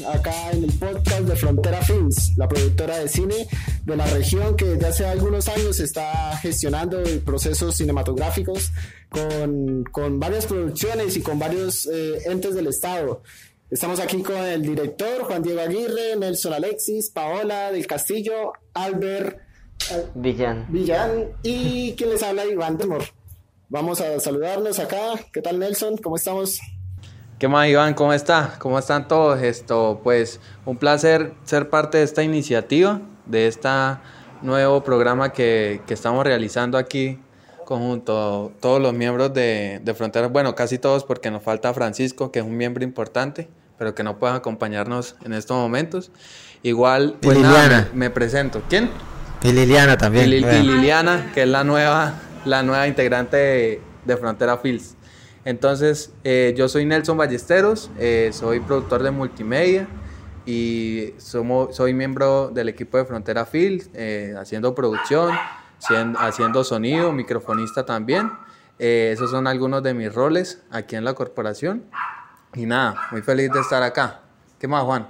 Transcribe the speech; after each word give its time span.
más 0.00 0.14
acá 0.14 0.50
en 0.52 0.64
el 0.64 0.72
podcast 0.72 1.22
de 1.22 1.36
Frontera 1.36 1.82
Films, 1.82 2.32
la 2.36 2.48
productora 2.48 2.98
de 2.98 3.08
cine 3.08 3.46
de 3.84 3.96
la 3.96 4.06
región 4.06 4.56
que 4.56 4.64
desde 4.64 4.86
hace 4.86 5.06
algunos 5.06 5.48
años 5.48 5.80
está 5.80 6.36
gestionando 6.38 7.02
procesos 7.24 7.76
cinematográficos 7.76 8.70
con, 9.08 9.84
con 9.84 10.18
varias 10.18 10.46
producciones 10.46 11.16
y 11.16 11.22
con 11.22 11.38
varios 11.38 11.86
eh, 11.86 12.22
entes 12.26 12.54
del 12.54 12.68
Estado. 12.68 13.22
Estamos 13.70 14.00
aquí 14.00 14.22
con 14.22 14.36
el 14.36 14.62
director 14.62 15.22
Juan 15.24 15.42
Diego 15.42 15.60
Aguirre, 15.60 16.16
Nelson 16.16 16.52
Alexis, 16.52 17.10
Paola 17.10 17.72
del 17.72 17.86
Castillo, 17.86 18.52
Albert 18.74 19.40
eh, 19.90 20.06
Villán. 20.14 20.66
Villán 20.70 21.32
y 21.42 21.94
quien 21.94 22.10
les 22.10 22.22
habla 22.22 22.44
Iván 22.44 22.78
Demor. 22.78 23.04
Vamos 23.68 24.00
a 24.00 24.20
saludarnos 24.20 24.78
acá. 24.78 25.14
¿Qué 25.32 25.40
tal 25.40 25.58
Nelson? 25.58 25.96
¿Cómo 25.96 26.16
estamos? 26.16 26.60
¿Qué 27.38 27.48
más 27.48 27.68
Iván? 27.68 27.94
¿Cómo 27.94 28.12
está? 28.12 28.54
¿Cómo 28.58 28.78
están 28.78 29.08
todos? 29.08 29.42
Esto, 29.42 30.00
pues 30.04 30.40
un 30.64 30.76
placer 30.76 31.32
ser 31.44 31.68
parte 31.68 31.98
de 31.98 32.04
esta 32.04 32.22
iniciativa, 32.22 33.00
de 33.26 33.48
este 33.48 33.68
nuevo 34.42 34.84
programa 34.84 35.32
que, 35.32 35.82
que 35.86 35.94
estamos 35.94 36.24
realizando 36.24 36.78
aquí 36.78 37.18
conjunto 37.64 38.52
todos 38.60 38.80
los 38.80 38.92
miembros 38.92 39.34
de, 39.34 39.80
de 39.82 39.94
Fronteras, 39.94 40.30
bueno, 40.30 40.54
casi 40.54 40.78
todos 40.78 41.02
porque 41.04 41.30
nos 41.30 41.42
falta 41.42 41.74
Francisco, 41.74 42.30
que 42.30 42.38
es 42.38 42.44
un 42.44 42.56
miembro 42.56 42.84
importante, 42.84 43.48
pero 43.78 43.94
que 43.94 44.04
no 44.04 44.18
puede 44.18 44.34
acompañarnos 44.34 45.16
en 45.24 45.32
estos 45.32 45.56
momentos. 45.56 46.12
Igual, 46.62 47.16
pues 47.20 47.36
Liliana. 47.36 47.88
me, 47.94 48.10
presento. 48.10 48.62
¿Quién? 48.68 48.90
Y 49.42 49.52
Liliana 49.52 49.98
también. 49.98 50.28
Y, 50.28 50.40
Liliana, 50.40 51.32
que 51.34 51.42
es 51.42 51.48
la 51.48 51.64
nueva, 51.64 52.14
la 52.44 52.62
nueva 52.62 52.86
integrante 52.86 53.36
de, 53.36 53.80
de 54.04 54.16
Frontera 54.16 54.58
Fields. 54.58 54.96
Entonces, 55.44 56.10
eh, 56.24 56.54
yo 56.56 56.68
soy 56.68 56.86
Nelson 56.86 57.18
Ballesteros, 57.18 57.90
eh, 57.98 58.30
soy 58.32 58.60
productor 58.60 59.02
de 59.02 59.10
multimedia 59.10 59.86
y 60.46 61.14
soy 61.18 61.92
miembro 61.92 62.48
del 62.48 62.70
equipo 62.70 62.96
de 62.96 63.04
Frontera 63.04 63.44
Fields, 63.44 63.90
eh, 63.94 64.34
haciendo 64.38 64.74
producción, 64.74 65.34
haciendo 66.18 66.64
sonido, 66.64 67.12
microfonista 67.12 67.84
también. 67.84 68.30
esos 68.78 69.30
son 69.30 69.46
algunos 69.46 69.82
de 69.82 69.94
mis 69.94 70.12
roles 70.12 70.62
aquí 70.70 70.96
en 70.96 71.04
la 71.04 71.14
corporación. 71.14 71.84
Y 72.54 72.66
nada, 72.66 73.08
muy 73.10 73.22
feliz 73.22 73.50
de 73.52 73.60
estar 73.60 73.82
acá. 73.82 74.20
¿Qué 74.58 74.66
más, 74.66 74.84
Juan? 74.84 75.08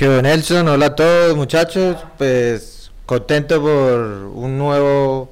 Nelson, 0.00 0.68
hola 0.68 0.86
a 0.86 0.94
todos 0.94 1.36
muchachos, 1.36 1.96
pues 2.18 2.90
contento 3.06 3.60
por 3.60 4.00
un 4.34 4.58
nuevo, 4.58 5.30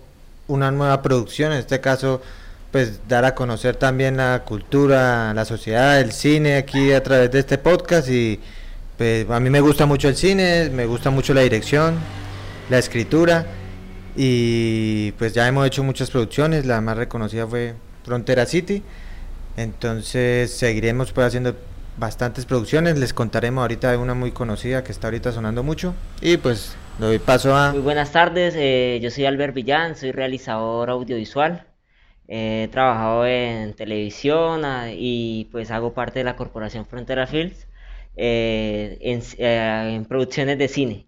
una 0.49 0.71
nueva 0.71 1.03
producción, 1.03 1.53
en 1.53 1.59
este 1.59 1.81
caso 1.81 2.21
pues 2.71 3.01
dar 3.09 3.25
a 3.25 3.35
conocer 3.35 3.77
también 3.77 4.17
la 4.17 4.43
cultura, 4.45 5.33
la 5.35 5.45
sociedad, 5.45 6.01
el 6.01 6.13
cine 6.13 6.57
aquí 6.57 6.93
a 6.93 7.03
través 7.03 7.31
de 7.31 7.39
este 7.39 7.59
podcast 7.59 8.09
y 8.09 8.41
pues 8.97 9.29
a 9.31 9.41
mí 9.41 9.51
me 9.51 9.61
gusta 9.61 9.87
mucho 9.87 10.09
el 10.09 10.17
cine, 10.17 10.71
me 10.71 10.87
gusta 10.87 11.11
mucho 11.11 11.35
la 11.35 11.43
dirección, 11.43 11.97
la 12.71 12.79
escritura 12.79 13.47
y 14.17 15.13
pues 15.13 15.35
ya 15.35 15.47
hemos 15.47 15.67
hecho 15.67 15.83
muchas 15.85 16.11
producciones, 16.11 16.67
la 16.67 16.81
más 16.81 16.97
reconocida 16.97 17.47
fue 17.47 17.75
Frontera 18.05 18.47
City, 18.47 18.83
entonces 19.57 20.51
seguiremos 20.53 21.13
pues 21.13 21.27
haciendo 21.29 21.57
bastantes 21.99 22.45
producciones, 22.45 22.99
les 22.99 23.13
contaremos 23.13 23.63
ahorita 23.63 23.91
de 23.91 23.97
una 23.97 24.15
muy 24.15 24.33
conocida 24.33 24.85
que 24.85 24.93
está 24.93 25.09
ahorita 25.09 25.33
sonando 25.33 25.63
mucho 25.63 25.95
y 26.21 26.37
pues 26.37 26.77
doy 26.99 27.19
paso 27.19 27.55
a... 27.55 27.73
Muy 27.73 27.81
buenas 27.81 28.13
tardes, 28.13 28.55
eh, 28.57 28.99
yo 29.03 29.11
soy 29.11 29.27
Albert 29.27 29.55
Villán, 29.55 29.97
soy 29.97 30.13
realizador 30.13 30.91
audiovisual. 30.91 31.67
He 32.29 32.69
trabajado 32.73 33.27
en 33.27 33.75
televisión 33.75 34.65
ah, 34.65 34.91
y 34.93 35.49
pues 35.53 35.71
hago 35.71 35.95
parte 35.95 36.21
de 36.21 36.25
la 36.25 36.37
corporación 36.37 36.87
Frontera 36.87 37.27
Films 37.27 37.69
eh, 38.17 38.99
eh, 39.39 39.95
en, 39.95 40.05
producciones 40.07 40.59
de 40.59 40.69
cine. 40.69 41.07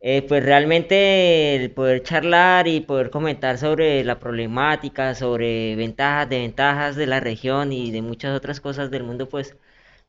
Eh, 0.00 0.22
pues 0.22 0.44
realmente 0.44 1.56
el 1.56 1.72
poder 1.72 2.02
charlar 2.02 2.68
y 2.68 2.80
poder 2.80 3.10
comentar 3.10 3.58
sobre 3.58 4.04
la 4.04 4.18
problemática, 4.20 5.14
sobre 5.14 5.76
ventajas, 5.76 6.28
desventajas 6.30 6.96
de 6.96 7.06
la 7.06 7.20
región 7.20 7.72
y 7.72 7.90
de 7.90 8.02
muchas 8.02 8.36
otras 8.36 8.60
cosas 8.60 8.90
del 8.90 9.04
mundo, 9.04 9.28
pues 9.28 9.56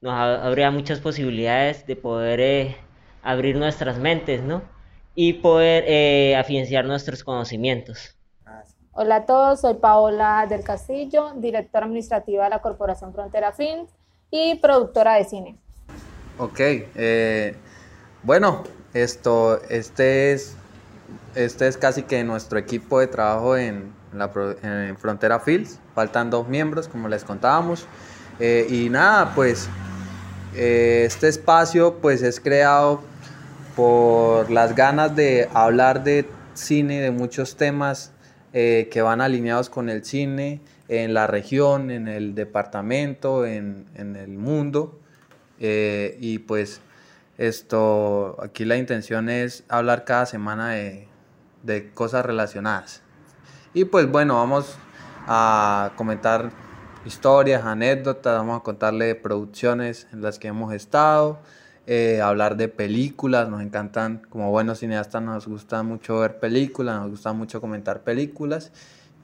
nos 0.01 0.13
habría 0.13 0.71
muchas 0.71 0.99
posibilidades 1.01 1.85
de 1.87 1.95
poder 1.95 2.75
abrir 3.23 3.55
nuestras 3.57 3.99
mentes, 3.99 4.41
¿no? 4.43 4.63
Y 5.15 5.33
poder 5.33 6.35
afianzar 6.35 6.85
nuestros 6.85 7.23
conocimientos. 7.23 8.18
Hola 9.01 9.15
a 9.15 9.25
todos, 9.25 9.61
soy 9.61 9.75
Paola 9.75 10.45
del 10.49 10.61
Castillo, 10.61 11.31
directora 11.37 11.85
administrativa 11.85 12.43
de 12.43 12.49
la 12.49 12.59
Corporación 12.59 13.13
Frontera 13.13 13.53
Films 13.53 13.89
y 14.29 14.55
productora 14.55 15.13
de 15.13 15.23
cine. 15.23 15.57
Ok, 16.37 16.59
eh, 16.59 17.55
bueno, 18.23 18.63
esto, 18.93 19.61
este 19.69 20.33
es, 20.33 20.57
este 21.33 21.69
es 21.69 21.77
casi 21.77 22.03
que 22.03 22.25
nuestro 22.25 22.59
equipo 22.59 22.99
de 22.99 23.07
trabajo 23.07 23.55
en, 23.55 23.93
la, 24.11 24.27
Frontera 24.97 25.39
Films. 25.39 25.79
Faltan 25.95 26.29
dos 26.29 26.49
miembros, 26.49 26.89
como 26.89 27.07
les 27.07 27.23
contábamos. 27.23 27.85
Eh, 28.41 28.67
y 28.69 28.89
nada, 28.89 29.33
pues 29.33 29.69
eh, 30.57 31.03
este 31.05 31.29
espacio 31.29 31.99
pues 32.01 32.21
es 32.21 32.41
creado 32.41 32.99
por 33.77 34.51
las 34.51 34.75
ganas 34.75 35.15
de 35.15 35.47
hablar 35.53 36.03
de 36.03 36.29
cine, 36.53 36.99
de 36.99 37.11
muchos 37.11 37.55
temas 37.55 38.11
eh, 38.53 38.89
que 38.91 39.01
van 39.01 39.21
alineados 39.21 39.69
con 39.69 39.89
el 39.89 40.03
cine 40.03 40.61
en 40.87 41.13
la 41.13 41.27
región, 41.27 41.91
en 41.91 42.07
el 42.07 42.35
departamento, 42.35 43.45
en, 43.45 43.85
el 43.95 44.37
mundo. 44.37 44.99
Eh, 45.59 46.17
y 46.19 46.39
pues 46.39 46.81
esto, 47.37 48.37
aquí 48.41 48.65
la 48.65 48.77
intención 48.77 49.29
es 49.29 49.63
hablar 49.69 50.03
cada 50.03 50.25
semana 50.25 50.71
de, 50.71 51.07
de 51.63 51.91
cosas 51.91 52.25
relacionadas. 52.25 53.01
Y 53.73 53.85
pues 53.85 54.09
bueno, 54.09 54.35
vamos 54.35 54.77
a 55.27 55.91
comentar 55.95 56.51
historias, 57.05 57.65
anécdotas, 57.65 58.37
vamos 58.37 58.59
a 58.59 58.63
contarle 58.63 59.15
producciones 59.15 60.07
en 60.11 60.21
las 60.21 60.39
que 60.39 60.47
hemos 60.47 60.73
estado, 60.73 61.39
eh, 61.91 62.21
hablar 62.21 62.55
de 62.55 62.67
películas, 62.67 63.49
nos 63.49 63.63
encantan, 63.63 64.21
como 64.29 64.51
buenos 64.51 64.77
cineastas 64.77 65.23
nos 65.23 65.47
gusta 65.47 65.81
mucho 65.81 66.19
ver 66.19 66.37
películas, 66.37 67.01
nos 67.01 67.09
gusta 67.09 67.33
mucho 67.33 67.59
comentar 67.59 68.01
películas 68.01 68.71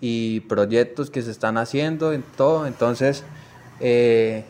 y 0.02 0.40
proyectos 0.40 1.12
que 1.12 1.22
se 1.22 1.30
están 1.30 1.60
haciendo 1.60 2.12
en 2.12 2.24
todo. 2.24 2.66
Entonces, 2.66 3.24
eh, 3.82 4.46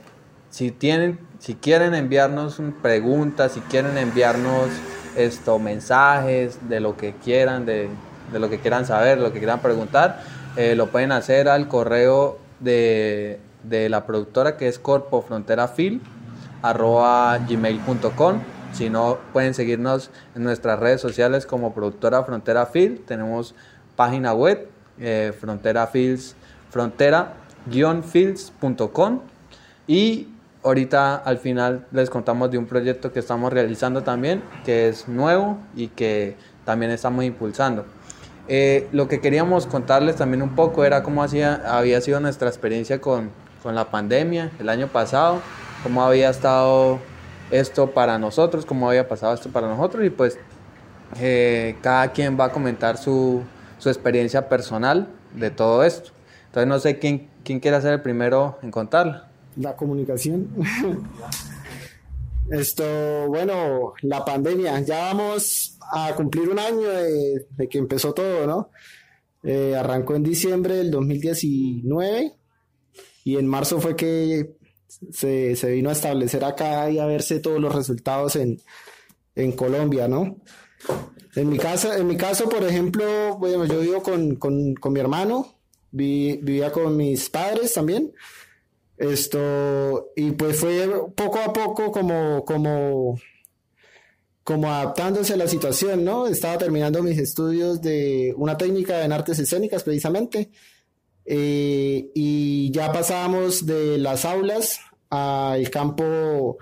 si 0.49 0.71
tienen, 0.71 1.19
si 1.39 1.55
quieren 1.55 1.93
enviarnos 1.93 2.61
preguntas, 2.81 3.51
si 3.51 3.59
quieren 3.59 3.97
enviarnos 3.97 4.69
esto, 5.17 5.59
mensajes 5.59 6.69
de 6.69 6.79
lo 6.79 6.95
que 6.95 7.15
quieran, 7.15 7.65
de, 7.65 7.89
lo 8.31 8.49
que 8.49 8.59
quieran 8.59 8.85
saber, 8.85 9.17
lo 9.17 9.33
que 9.33 9.39
quieran 9.39 9.59
preguntar, 9.59 10.23
eh, 10.55 10.75
lo 10.75 10.89
pueden 10.89 11.11
hacer 11.11 11.49
al 11.49 11.67
correo 11.67 12.39
de, 12.61 13.41
de 13.63 13.89
la 13.89 14.05
productora 14.05 14.55
que 14.55 14.69
es 14.69 14.79
Corpo 14.79 15.21
Frontera 15.21 15.67
Film 15.67 15.99
arroba 16.65 17.37
gmail.com. 17.37 18.41
Si 18.73 18.89
no, 18.89 19.19
pueden 19.31 19.53
seguirnos 19.53 20.09
en 20.35 20.43
nuestras 20.43 20.77
redes 20.79 20.99
sociales 20.99 21.45
como 21.45 21.73
productora 21.73 22.23
Frontera 22.23 22.65
Field. 22.65 23.05
Tenemos 23.05 23.55
página 23.95 24.33
web, 24.33 24.67
eh, 24.99 25.31
Frontera 25.39 25.87
Fields, 25.87 26.35
frontera-fields.com. 26.71 29.21
Y 29.87 30.27
ahorita 30.63 31.15
al 31.17 31.37
final 31.37 31.85
les 31.91 32.09
contamos 32.09 32.49
de 32.51 32.57
un 32.57 32.65
proyecto 32.65 33.13
que 33.13 33.19
estamos 33.19 33.53
realizando 33.53 34.01
también, 34.01 34.41
que 34.65 34.89
es 34.89 35.07
nuevo 35.07 35.59
y 35.75 35.89
que 35.89 36.35
también 36.65 36.91
estamos 36.91 37.23
impulsando. 37.23 37.85
Eh, 38.47 38.87
lo 38.91 39.07
que 39.07 39.21
queríamos 39.21 39.67
contarles 39.67 40.15
también 40.17 40.41
un 40.41 40.55
poco 40.55 40.83
era 40.83 41.03
cómo 41.03 41.21
hacía, 41.23 41.61
había 41.65 42.01
sido 42.01 42.19
nuestra 42.19 42.49
experiencia 42.49 42.99
con, 42.99 43.29
con 43.63 43.75
la 43.75 43.91
pandemia 43.91 44.51
el 44.59 44.67
año 44.69 44.87
pasado 44.87 45.41
cómo 45.85 46.01
había 46.01 46.31
estado 46.31 46.97
esto 47.51 47.91
para 47.91 48.17
nosotros, 48.17 48.65
cómo 48.65 48.89
había 48.89 49.07
pasado 49.07 49.35
esto 49.35 49.51
para 49.51 49.67
nosotros 49.67 50.03
y 50.03 50.09
pues 50.09 50.39
eh, 51.21 51.75
cada 51.81 52.11
quien 52.11 52.39
va 52.39 52.45
a 52.45 52.51
comentar 52.51 52.97
su, 52.97 53.43
su, 53.77 53.89
experiencia 53.89 54.49
personal 54.49 55.07
de 55.35 55.51
todo 55.51 55.83
esto. 55.83 56.09
Entonces 56.47 56.67
no 56.67 56.79
sé 56.79 56.97
quién, 56.97 57.29
quién 57.43 57.59
quiere 57.59 57.79
ser 57.81 57.93
el 57.93 58.01
primero 58.01 58.57
en 58.63 58.71
contarla. 58.71 59.29
La 59.57 59.75
comunicación. 59.75 60.49
esto, 62.49 63.27
bueno, 63.27 63.93
la 64.01 64.25
pandemia, 64.25 64.79
ya 64.79 65.13
vamos 65.13 65.77
a 65.93 66.15
cumplir 66.15 66.49
un 66.49 66.57
año 66.57 66.81
de, 66.81 67.45
de 67.47 67.69
que 67.69 67.77
empezó 67.77 68.11
todo, 68.11 68.47
¿no? 68.47 68.71
Eh, 69.43 69.75
arrancó 69.75 70.15
en 70.15 70.23
diciembre 70.23 70.77
del 70.77 70.89
2019 70.89 72.33
y 73.23 73.37
en 73.37 73.47
marzo 73.47 73.79
fue 73.79 73.95
que 73.95 74.54
se, 75.11 75.55
se, 75.55 75.71
vino 75.71 75.89
a 75.89 75.93
establecer 75.93 76.43
acá 76.43 76.89
y 76.89 76.99
a 76.99 77.05
verse 77.05 77.39
todos 77.39 77.59
los 77.59 77.73
resultados 77.73 78.35
en, 78.35 78.61
en 79.35 79.51
Colombia, 79.51 80.07
¿no? 80.07 80.37
En 81.35 81.49
mi, 81.49 81.57
casa, 81.57 81.97
en 81.97 82.07
mi 82.07 82.15
caso, 82.15 82.47
por 82.47 82.63
ejemplo, 82.63 83.37
bueno, 83.37 83.65
yo 83.65 83.79
vivo 83.79 84.01
con, 84.01 84.35
con, 84.35 84.75
con 84.75 84.93
mi 84.93 84.99
hermano, 84.99 85.55
vivía 85.91 86.71
con 86.71 86.95
mis 86.95 87.29
padres 87.29 87.73
también, 87.73 88.13
Esto, 88.97 90.11
y 90.15 90.31
pues 90.31 90.57
fue 90.57 90.89
poco 91.15 91.39
a 91.39 91.51
poco 91.51 91.91
como, 91.91 92.45
como, 92.45 93.19
como 94.43 94.71
adaptándose 94.71 95.33
a 95.33 95.37
la 95.37 95.47
situación, 95.47 96.05
¿no? 96.05 96.27
Estaba 96.27 96.57
terminando 96.57 97.03
mis 97.03 97.17
estudios 97.17 97.81
de 97.81 98.33
una 98.37 98.57
técnica 98.57 99.03
en 99.03 99.11
artes 99.11 99.39
escénicas 99.39 99.83
precisamente, 99.83 100.51
eh, 101.25 102.11
y 102.13 102.71
ya 102.71 102.93
pasábamos 102.93 103.65
de 103.65 103.97
las 103.97 104.23
aulas 104.25 104.79
al 105.09 105.69
campo, 105.69 106.57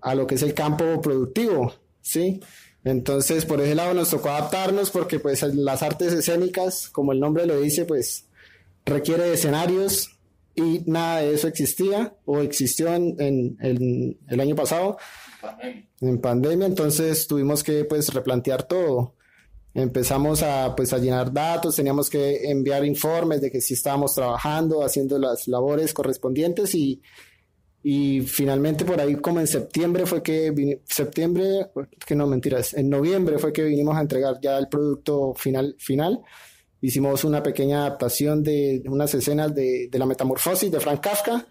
a 0.00 0.14
lo 0.14 0.26
que 0.26 0.34
es 0.36 0.42
el 0.42 0.54
campo 0.54 1.00
productivo, 1.00 1.72
¿sí? 2.00 2.40
Entonces, 2.84 3.44
por 3.44 3.60
ese 3.60 3.74
lado 3.74 3.94
nos 3.94 4.10
tocó 4.10 4.30
adaptarnos 4.30 4.90
porque 4.90 5.20
pues 5.20 5.42
las 5.42 5.82
artes 5.82 6.12
escénicas, 6.12 6.88
como 6.88 7.12
el 7.12 7.20
nombre 7.20 7.46
lo 7.46 7.60
dice, 7.60 7.84
pues 7.84 8.26
requiere 8.84 9.24
de 9.24 9.34
escenarios 9.34 10.18
y 10.54 10.82
nada 10.86 11.20
de 11.20 11.32
eso 11.32 11.46
existía 11.46 12.16
o 12.24 12.40
existió 12.40 12.92
en, 12.92 13.56
el 14.28 14.40
año 14.40 14.56
pasado 14.56 14.98
en 16.00 16.20
pandemia, 16.20 16.66
entonces 16.66 17.26
tuvimos 17.26 17.62
que 17.62 17.84
pues 17.84 18.12
replantear 18.12 18.64
todo. 18.64 19.14
Empezamos 19.74 20.42
a 20.42 20.74
pues 20.76 20.92
a 20.92 20.98
llenar 20.98 21.32
datos, 21.32 21.76
teníamos 21.76 22.10
que 22.10 22.50
enviar 22.50 22.84
informes 22.84 23.40
de 23.40 23.50
que 23.50 23.60
sí 23.60 23.74
estábamos 23.74 24.14
trabajando, 24.14 24.84
haciendo 24.84 25.18
las 25.18 25.48
labores 25.48 25.94
correspondientes 25.94 26.74
y, 26.74 27.00
y 27.82 28.20
finalmente 28.20 28.84
por 28.84 29.00
ahí 29.00 29.16
como 29.16 29.40
en 29.40 29.46
septiembre 29.46 30.06
fue 30.06 30.22
que 30.22 30.80
septiembre, 30.84 31.66
que 32.06 32.14
no 32.14 32.26
mentiras, 32.26 32.74
en 32.74 32.88
noviembre 32.88 33.38
fue 33.38 33.52
que 33.52 33.64
vinimos 33.64 33.96
a 33.96 34.00
entregar 34.00 34.38
ya 34.40 34.56
el 34.58 34.68
producto 34.68 35.34
final 35.34 35.74
final. 35.78 36.20
Hicimos 36.80 37.24
una 37.24 37.42
pequeña 37.42 37.80
adaptación 37.80 38.42
de 38.42 38.82
unas 38.86 39.14
escenas 39.14 39.54
de, 39.54 39.88
de 39.88 39.98
la 39.98 40.06
metamorfosis 40.06 40.70
de 40.70 40.80
Frank 40.80 41.00
Kafka. 41.00 41.46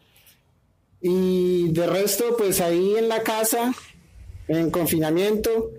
Y 1.01 1.71
de 1.71 1.87
resto, 1.87 2.35
pues 2.37 2.61
ahí 2.61 2.95
en 2.95 3.09
la 3.09 3.23
casa, 3.23 3.73
en 4.47 4.69
confinamiento, 4.69 5.71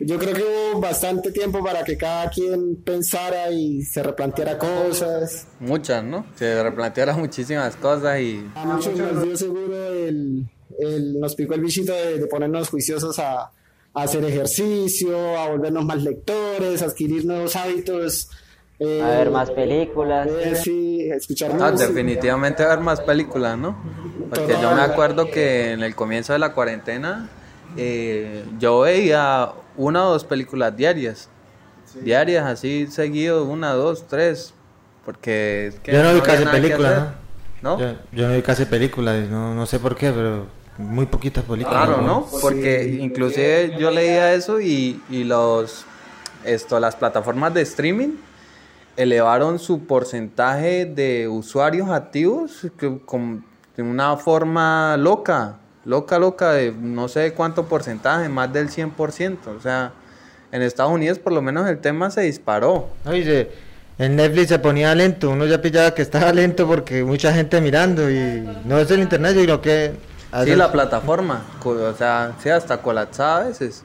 yo 0.00 0.18
creo 0.18 0.34
que 0.34 0.42
hubo 0.42 0.80
bastante 0.80 1.32
tiempo 1.32 1.62
para 1.64 1.82
que 1.84 1.96
cada 1.96 2.28
quien 2.30 2.76
pensara 2.84 3.50
y 3.50 3.82
se 3.82 4.02
replanteara 4.02 4.58
cosas. 4.58 5.46
Muchas, 5.58 6.04
¿no? 6.04 6.26
Se 6.36 6.62
replanteara 6.62 7.14
muchísimas 7.14 7.76
cosas 7.76 8.20
y... 8.20 8.46
A 8.54 8.64
muchos 8.64 8.96
nos 8.96 9.22
dio 9.22 9.36
seguro 9.36 9.94
el, 9.94 10.48
nos 11.18 11.34
picó 11.34 11.54
el 11.54 11.62
bichito 11.62 11.92
de, 11.94 12.26
ponernos 12.26 12.68
juiciosos 12.68 13.18
a, 13.18 13.40
a, 13.40 13.50
hacer 13.94 14.24
ejercicio, 14.24 15.38
a 15.38 15.48
volvernos 15.48 15.84
más 15.84 16.02
lectores, 16.02 16.82
a 16.82 16.86
adquirir 16.86 17.24
nuevos 17.24 17.56
hábitos. 17.56 18.28
Eh, 18.78 19.00
a 19.02 19.08
ver 19.08 19.30
más 19.30 19.50
películas. 19.50 20.28
Eh, 20.28 20.54
sí, 20.56 21.08
escuchar 21.10 21.54
no, 21.54 21.72
definitivamente 21.72 22.62
a 22.62 22.68
ver 22.68 22.80
más 22.80 23.00
películas, 23.00 23.56
¿no? 23.56 23.74
Porque 24.28 24.54
yo 24.60 24.74
me 24.74 24.82
acuerdo 24.82 25.30
que 25.30 25.72
en 25.72 25.82
el 25.82 25.94
comienzo 25.94 26.34
de 26.34 26.40
la 26.40 26.52
cuarentena 26.52 27.30
eh, 27.76 28.44
yo 28.58 28.80
veía 28.80 29.50
una 29.76 30.06
o 30.06 30.12
dos 30.12 30.24
películas 30.24 30.76
diarias. 30.76 31.28
Diarias, 32.02 32.44
así 32.44 32.86
seguido, 32.88 33.44
una, 33.44 33.72
dos, 33.72 34.06
tres. 34.06 34.52
Porque 35.04 35.72
yo 35.84 36.02
no 36.02 36.14
vi 36.14 36.20
casi 36.20 36.44
películas, 36.44 37.08
¿no? 37.62 37.78
Yo, 37.78 38.28
no 38.28 38.34
vi 38.34 38.42
casi 38.42 38.64
películas, 38.66 39.28
no, 39.28 39.54
no 39.54 39.66
sé 39.66 39.78
por 39.78 39.96
qué, 39.96 40.10
pero 40.10 40.46
muy 40.78 41.06
poquitas 41.06 41.44
películas. 41.44 41.86
Claro, 41.86 42.02
¿no? 42.02 42.26
Porque 42.42 42.98
inclusive 43.00 43.76
yo 43.78 43.90
leía 43.90 44.34
eso 44.34 44.60
y, 44.60 45.00
y 45.08 45.24
los 45.24 45.86
esto 46.44 46.78
las 46.80 46.96
plataformas 46.96 47.52
de 47.54 47.62
streaming 47.62 48.10
elevaron 48.96 49.58
su 49.58 49.84
porcentaje 49.84 50.86
de 50.86 51.28
usuarios 51.28 51.90
activos 51.90 52.66
con, 53.04 53.44
de 53.76 53.82
una 53.82 54.16
forma 54.16 54.96
loca 54.96 55.58
loca, 55.86 56.18
loca, 56.18 56.52
de 56.52 56.72
no 56.72 57.08
sé 57.08 57.32
cuánto 57.32 57.66
porcentaje, 57.66 58.28
más 58.28 58.52
del 58.52 58.68
100%. 58.68 59.38
O 59.56 59.60
sea, 59.60 59.92
en 60.52 60.62
Estados 60.62 60.92
Unidos 60.92 61.18
por 61.18 61.32
lo 61.32 61.40
menos 61.40 61.66
el 61.68 61.78
tema 61.78 62.10
se 62.10 62.22
disparó. 62.22 62.88
Oye, 63.06 63.50
en 63.98 64.16
Netflix 64.16 64.48
se 64.48 64.58
ponía 64.58 64.94
lento, 64.94 65.30
uno 65.30 65.46
ya 65.46 65.62
pillaba 65.62 65.94
que 65.94 66.02
estaba 66.02 66.32
lento 66.32 66.66
porque 66.66 67.02
mucha 67.02 67.32
gente 67.32 67.60
mirando 67.60 68.10
y 68.10 68.46
no 68.64 68.78
es 68.78 68.90
el 68.90 69.00
internet, 69.00 69.36
sino 69.38 69.62
que... 69.62 69.92
Sí, 70.44 70.54
la 70.54 70.70
plataforma, 70.70 71.46
o 71.64 71.94
sea, 71.94 72.34
sí, 72.42 72.50
hasta 72.50 72.82
colapsada 72.82 73.44
a 73.44 73.48
veces. 73.48 73.84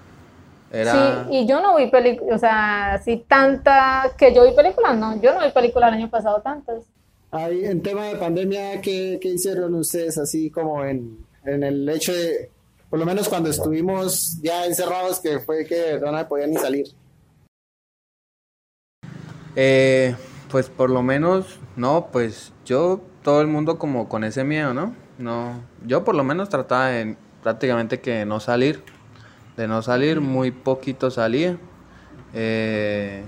Era... 0.70 1.26
Sí, 1.30 1.38
y 1.38 1.48
yo 1.48 1.62
no 1.62 1.78
vi 1.78 1.90
películas, 1.90 2.36
o 2.36 2.40
sea, 2.40 2.94
así 2.96 3.24
tanta, 3.26 4.12
que 4.18 4.34
yo 4.34 4.44
vi 4.44 4.54
películas, 4.54 4.98
no, 4.98 5.22
yo 5.22 5.34
no 5.34 5.46
vi 5.46 5.52
películas 5.52 5.90
el 5.90 6.00
año 6.00 6.10
pasado 6.10 6.42
tantas. 6.42 6.84
Ahí, 7.30 7.64
en 7.64 7.82
tema 7.82 8.06
de 8.06 8.16
pandemia, 8.18 8.82
¿qué, 8.82 9.18
¿qué 9.22 9.30
hicieron 9.30 9.76
ustedes 9.76 10.18
así 10.18 10.50
como 10.50 10.84
en, 10.84 11.20
en 11.46 11.64
el 11.64 11.88
hecho 11.90 12.14
de, 12.14 12.50
por 12.90 13.00
lo 13.00 13.06
menos 13.06 13.30
cuando 13.30 13.50
estuvimos 13.50 14.40
ya 14.42 14.66
encerrados, 14.66 15.20
que 15.20 15.40
fue 15.40 15.66
que 15.66 16.00
no 16.00 16.28
podía 16.28 16.48
ni 16.48 16.58
salir? 16.58 16.88
Eh, 19.56 20.16
pues 20.50 20.70
por 20.70 20.90
lo 20.90 21.02
menos, 21.02 21.60
no, 21.76 22.10
pues 22.12 22.54
yo, 22.66 23.02
todo 23.24 23.42
el 23.42 23.48
mundo 23.48 23.78
como 23.78 24.10
con 24.10 24.24
ese 24.24 24.44
miedo, 24.44 24.74
¿no? 24.74 24.96
No, 25.18 25.64
yo 25.86 26.04
por 26.04 26.16
lo 26.16 26.24
menos 26.24 26.50
trataba 26.50 26.88
de 26.88 27.16
prácticamente 27.44 28.00
que 28.00 28.26
no 28.26 28.40
salir, 28.40 28.84
de 29.58 29.68
no 29.68 29.82
salir, 29.82 30.22
muy 30.22 30.52
poquito 30.52 31.12
salía. 31.12 31.58
Eh, 32.34 33.24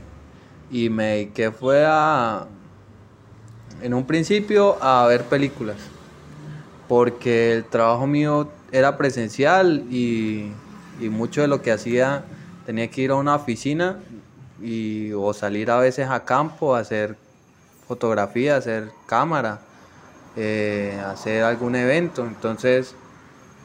y 0.71 0.89
me 0.89 1.05
dediqué 1.05 1.51
fue 1.51 1.85
a, 1.85 2.47
en 3.81 3.93
un 3.93 4.05
principio, 4.05 4.81
a 4.81 5.05
ver 5.07 5.23
películas 5.23 5.77
porque 6.87 7.53
el 7.53 7.65
trabajo 7.65 8.07
mío 8.07 8.49
era 8.71 8.97
presencial 8.97 9.85
y, 9.91 10.51
mucho 10.99 11.41
de 11.41 11.47
lo 11.47 11.61
que 11.61 11.71
hacía 11.71 12.23
tenía 12.65 12.89
que 12.89 13.01
ir 13.01 13.11
a 13.11 13.15
una 13.15 13.35
oficina 13.35 13.99
y, 14.61 15.11
o 15.11 15.33
salir 15.33 15.69
a 15.69 15.77
veces 15.77 16.07
a 16.07 16.23
campo 16.23 16.75
a 16.75 16.79
hacer 16.79 17.17
fotografía, 17.87 18.55
hacer 18.55 18.89
cámara, 19.05 19.59
eh, 20.37 20.97
hacer 21.05 21.43
algún 21.43 21.75
evento. 21.75 22.25
Entonces, 22.25 22.95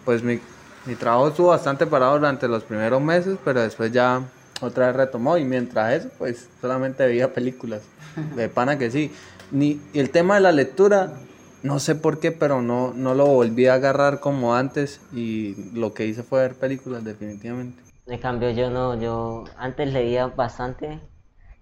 pues 0.05 0.25
mi, 0.25 0.41
mi 0.87 0.95
trabajo 0.97 1.29
estuvo 1.29 1.49
bastante 1.49 1.87
parado 1.87 2.15
durante 2.15 2.49
los 2.49 2.65
primeros 2.65 3.01
meses, 3.01 3.39
pero 3.45 3.61
después 3.61 3.93
ya 3.93 4.23
otra 4.61 4.89
vez 4.89 4.97
retomó 4.97 5.39
y 5.39 5.45
mientras 5.45 5.93
eso, 5.93 6.09
pues 6.19 6.49
solamente 6.61 7.07
veía 7.07 7.33
películas. 7.33 7.83
De 8.37 8.49
pana 8.49 8.79
que 8.79 8.91
sí. 8.91 9.13
Ni, 9.51 9.81
el 9.95 10.11
tema 10.11 10.35
de 10.37 10.41
la 10.41 10.53
lectura 10.53 11.13
no 11.63 11.79
sé 11.81 11.95
por 11.95 12.21
qué, 12.21 12.33
pero 12.33 12.63
no, 12.63 12.93
no 12.95 13.15
lo 13.15 13.27
volví 13.27 13.67
a 13.67 13.75
agarrar 13.75 14.21
como 14.21 14.55
antes 14.55 15.01
y 15.13 15.55
lo 15.73 15.95
que 15.95 16.07
hice 16.07 16.23
fue 16.23 16.41
ver 16.43 16.55
películas 16.55 17.05
definitivamente. 17.05 17.83
En 18.07 18.19
cambio 18.21 18.51
yo 18.51 18.71
no, 18.71 18.99
yo 19.01 19.45
antes 19.57 19.93
leía 19.93 20.27
bastante 20.29 21.01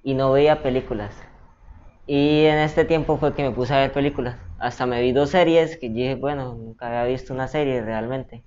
y 0.03 0.15
no 0.15 0.33
veía 0.33 0.63
películas. 0.63 1.15
Y 2.07 2.45
en 2.47 2.59
este 2.59 2.85
tiempo 2.87 3.19
fue 3.19 3.35
que 3.35 3.43
me 3.45 3.53
puse 3.53 3.75
a 3.75 3.79
ver 3.81 3.93
películas. 3.93 4.39
Hasta 4.59 4.87
me 4.87 5.03
vi 5.03 5.13
dos 5.13 5.31
series 5.31 5.79
que 5.79 5.91
dije, 5.91 6.15
bueno, 6.17 6.55
nunca 6.57 6.87
había 6.89 7.05
visto 7.05 7.35
una 7.35 7.49
serie 7.49 7.83
realmente. 7.83 8.47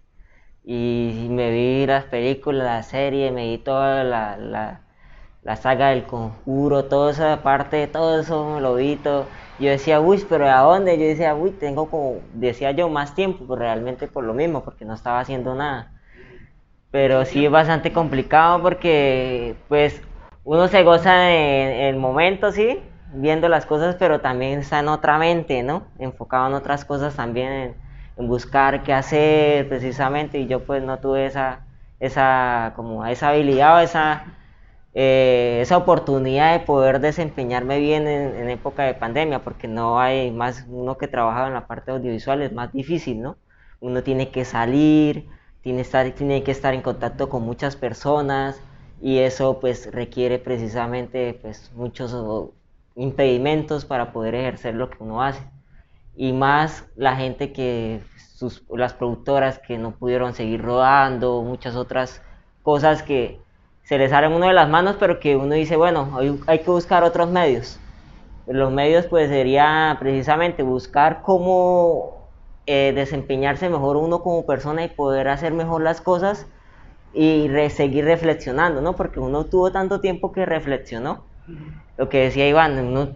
Y 0.63 1.27
me 1.31 1.51
vi 1.51 1.87
las 1.87 2.05
películas, 2.05 2.65
la 2.65 2.83
serie, 2.83 3.31
me 3.31 3.47
vi 3.49 3.59
toda 3.63 4.03
la, 4.03 4.37
la, 4.37 4.87
la 5.43 5.55
saga 5.57 5.89
del 5.89 6.05
conjuro, 6.07 6.87
toda 6.87 7.11
esa 7.11 7.43
parte, 7.43 7.87
todo 7.87 8.19
eso 8.21 8.59
lo 8.61 8.75
vi 8.75 8.97
todo 8.97 9.31
yo 9.59 9.69
decía, 9.69 9.99
uy, 9.99 10.25
pero 10.27 10.47
¿a 10.49 10.61
dónde? 10.61 10.97
Yo 10.97 11.05
decía, 11.05 11.35
uy, 11.35 11.51
tengo 11.51 11.89
como, 11.89 12.19
decía 12.33 12.71
yo, 12.71 12.89
más 12.89 13.15
tiempo, 13.15 13.45
pues 13.45 13.59
realmente 13.59 14.07
por 14.07 14.23
lo 14.23 14.33
mismo, 14.33 14.63
porque 14.63 14.85
no 14.85 14.93
estaba 14.93 15.19
haciendo 15.19 15.55
nada. 15.55 15.91
Pero 16.91 17.25
sí 17.25 17.45
es 17.45 17.51
bastante 17.51 17.91
complicado 17.93 18.61
porque, 18.61 19.55
pues, 19.67 20.01
uno 20.43 20.67
se 20.67 20.83
goza 20.83 21.31
en, 21.31 21.71
el 21.81 21.95
momento, 21.97 22.51
sí, 22.51 22.79
viendo 23.13 23.49
las 23.49 23.65
cosas, 23.65 23.95
pero 23.99 24.21
también 24.21 24.59
está 24.59 24.79
en 24.79 24.87
otra 24.87 25.17
mente, 25.17 25.61
¿no? 25.63 25.83
Enfocado 25.99 26.47
en 26.47 26.53
otras 26.53 26.85
cosas 26.85 27.15
también, 27.15 27.51
en, 27.51 27.75
en 28.17 28.27
buscar 28.27 28.83
qué 28.83 28.93
hacer 28.93 29.69
precisamente, 29.69 30.39
y 30.39 30.47
yo 30.47 30.65
pues 30.65 30.81
no 30.83 30.99
tuve 30.99 31.25
esa, 31.25 31.61
esa, 31.99 32.73
como 32.75 33.05
esa 33.05 33.29
habilidad 33.29 33.77
o 33.77 33.79
esa 33.79 34.23
eh, 35.01 35.61
esa 35.61 35.77
oportunidad 35.77 36.59
de 36.59 36.65
poder 36.65 36.99
desempeñarme 36.99 37.79
bien 37.79 38.05
en, 38.05 38.49
época 38.49 38.83
de 38.83 38.93
pandemia, 38.93 39.45
porque 39.45 39.65
no 39.65 39.97
hay 39.97 40.29
más, 40.29 40.65
uno 40.67 40.97
que 40.97 41.07
trabaja 41.07 41.47
en 41.47 41.53
la 41.53 41.67
parte 41.67 41.91
audiovisual 41.91 42.41
es 42.41 42.51
más 42.51 42.73
difícil, 42.73 43.21
¿no? 43.21 43.37
Uno 43.79 44.03
tiene 44.03 44.29
que 44.29 44.43
salir, 44.43 45.29
tiene, 45.61 45.81
estar, 45.83 46.11
tiene 46.11 46.43
que 46.43 46.51
estar 46.51 46.73
en 46.73 46.81
contacto 46.81 47.29
con 47.29 47.43
muchas 47.43 47.77
personas 47.77 48.61
y 49.01 49.19
eso 49.19 49.61
pues 49.61 49.89
requiere 49.89 50.37
precisamente 50.37 51.39
pues 51.41 51.71
muchos 51.75 52.13
impedimentos 52.97 53.85
para 53.85 54.11
poder 54.11 54.35
ejercer 54.35 54.75
lo 54.75 54.89
que 54.89 54.97
uno 55.01 55.23
hace. 55.23 55.47
Y 56.17 56.33
más 56.33 56.85
la 56.97 57.15
gente 57.15 57.53
que, 57.53 58.01
sus, 58.35 58.65
las 58.69 58.93
productoras 58.93 59.59
que 59.59 59.77
no 59.77 59.91
pudieron 59.91 60.33
seguir 60.33 60.61
rodando, 60.61 61.41
muchas 61.41 61.77
otras 61.77 62.21
cosas 62.63 63.01
que 63.01 63.39
se 63.89 63.97
les 63.97 64.11
salen 64.11 64.33
uno 64.33 64.45
de 64.45 64.53
las 64.53 64.69
manos, 64.69 64.97
pero 64.99 65.19
que 65.19 65.35
uno 65.35 65.55
dice, 65.55 65.75
bueno, 65.75 66.15
hay, 66.15 66.39
hay 66.45 66.59
que 66.59 66.69
buscar 66.69 67.03
otros 67.03 67.31
medios. 67.31 67.79
Los 68.45 68.71
medios 68.71 69.07
pues 69.07 69.29
sería 69.29 69.97
precisamente 69.99 70.61
buscar 70.61 71.23
cómo 71.23 72.29
eh, 72.67 72.91
desempeñarse 72.93 73.67
mejor 73.67 73.97
uno 73.97 74.21
como 74.21 74.45
persona 74.45 74.83
y 74.83 74.89
poder 74.89 75.27
hacer 75.27 75.53
mejor 75.53 75.81
las 75.81 76.01
cosas 76.01 76.45
y 77.15 77.49
seguir 77.71 78.05
reflexionando, 78.05 78.79
¿no? 78.79 78.95
Porque 78.95 79.19
uno 79.19 79.45
tuvo 79.45 79.71
tanto 79.71 80.01
tiempo 80.01 80.31
que 80.33 80.45
reflexionó. 80.45 81.23
Lo 81.97 82.09
que 82.09 82.19
decía 82.19 82.47
Iván, 82.47 82.77
uno 82.77 83.15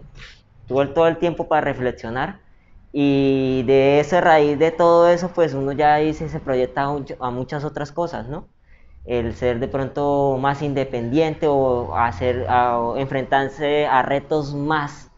tuvo 0.66 0.88
todo 0.88 1.06
el 1.06 1.18
tiempo 1.18 1.46
para 1.46 1.60
reflexionar 1.60 2.40
y 2.90 3.62
de 3.62 4.00
esa 4.00 4.20
raíz 4.20 4.58
de 4.58 4.72
todo 4.72 5.08
eso, 5.08 5.28
pues 5.28 5.54
uno 5.54 5.70
ya 5.70 5.94
dice, 5.98 6.28
se 6.28 6.40
proyecta 6.40 6.82
a 7.20 7.30
muchas 7.30 7.64
otras 7.64 7.92
cosas, 7.92 8.26
¿no? 8.26 8.48
El 9.04 9.34
ser 9.34 9.60
de 9.60 9.68
pronto 9.68 10.38
más 10.40 10.62
independiente 10.62 11.46
o 11.46 11.94
hacer, 11.96 12.46
enfrentarse 12.96 13.86
a 13.86 14.02
retos 14.02 14.54
más, 14.54 15.10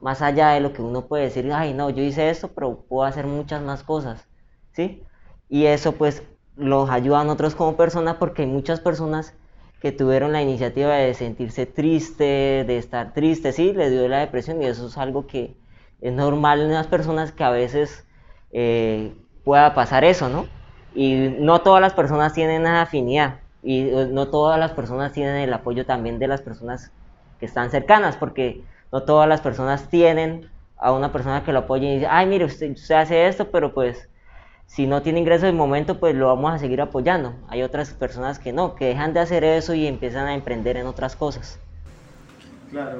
más 0.00 0.22
allá 0.22 0.50
de 0.50 0.60
lo 0.60 0.72
que 0.72 0.82
uno 0.82 1.06
puede 1.06 1.24
decir, 1.24 1.50
ay 1.52 1.74
no, 1.74 1.90
yo 1.90 2.02
hice 2.02 2.30
esto, 2.30 2.48
pero 2.54 2.82
puedo 2.88 3.04
hacer 3.04 3.26
muchas 3.26 3.62
más 3.62 3.82
cosas, 3.82 4.28
¿sí? 4.72 5.02
Y 5.48 5.66
eso 5.66 5.92
pues 5.92 6.22
los 6.56 6.90
ayuda 6.90 7.20
a 7.20 7.24
nosotros 7.24 7.54
como 7.54 7.76
personas 7.76 8.16
porque 8.16 8.42
hay 8.42 8.48
muchas 8.48 8.80
personas 8.80 9.34
que 9.80 9.92
tuvieron 9.92 10.32
la 10.32 10.42
iniciativa 10.42 10.94
de 10.94 11.14
sentirse 11.14 11.66
triste, 11.66 12.64
de 12.66 12.78
estar 12.78 13.14
triste, 13.14 13.52
sí, 13.52 13.72
les 13.72 13.90
dio 13.90 14.06
la 14.08 14.18
depresión 14.20 14.62
y 14.62 14.66
eso 14.66 14.86
es 14.86 14.98
algo 14.98 15.26
que 15.26 15.56
es 16.00 16.12
normal 16.12 16.60
en 16.60 16.72
las 16.72 16.86
personas 16.86 17.32
que 17.32 17.44
a 17.44 17.50
veces 17.50 18.06
eh, 18.52 19.14
pueda 19.44 19.74
pasar 19.74 20.04
eso, 20.04 20.28
¿no? 20.28 20.46
Y 20.94 21.34
no 21.38 21.60
todas 21.60 21.80
las 21.80 21.94
personas 21.94 22.32
tienen 22.32 22.62
esa 22.62 22.82
afinidad 22.82 23.36
y 23.62 23.88
eh, 23.88 24.08
no 24.10 24.28
todas 24.28 24.58
las 24.58 24.72
personas 24.72 25.12
tienen 25.12 25.36
el 25.36 25.52
apoyo 25.52 25.84
también 25.84 26.18
de 26.18 26.28
las 26.28 26.40
personas 26.40 26.90
que 27.38 27.46
están 27.46 27.70
cercanas, 27.70 28.16
porque 28.16 28.62
no 28.92 29.02
todas 29.02 29.28
las 29.28 29.40
personas 29.40 29.88
tienen 29.88 30.48
a 30.76 30.92
una 30.92 31.12
persona 31.12 31.44
que 31.44 31.52
lo 31.52 31.60
apoye 31.60 31.86
y 31.86 31.94
dice, 31.94 32.06
ay, 32.10 32.26
mire, 32.26 32.46
usted, 32.46 32.72
usted 32.72 32.94
hace 32.94 33.26
esto, 33.28 33.50
pero 33.50 33.72
pues 33.72 34.08
si 34.66 34.86
no 34.86 35.02
tiene 35.02 35.20
ingresos 35.20 35.42
de 35.42 35.52
momento, 35.52 35.98
pues 35.98 36.14
lo 36.14 36.28
vamos 36.28 36.54
a 36.54 36.58
seguir 36.58 36.80
apoyando. 36.80 37.34
Hay 37.48 37.62
otras 37.62 37.90
personas 37.90 38.38
que 38.38 38.52
no, 38.52 38.74
que 38.74 38.86
dejan 38.86 39.12
de 39.12 39.20
hacer 39.20 39.44
eso 39.44 39.74
y 39.74 39.86
empiezan 39.86 40.26
a 40.26 40.34
emprender 40.34 40.76
en 40.76 40.86
otras 40.86 41.16
cosas. 41.16 41.58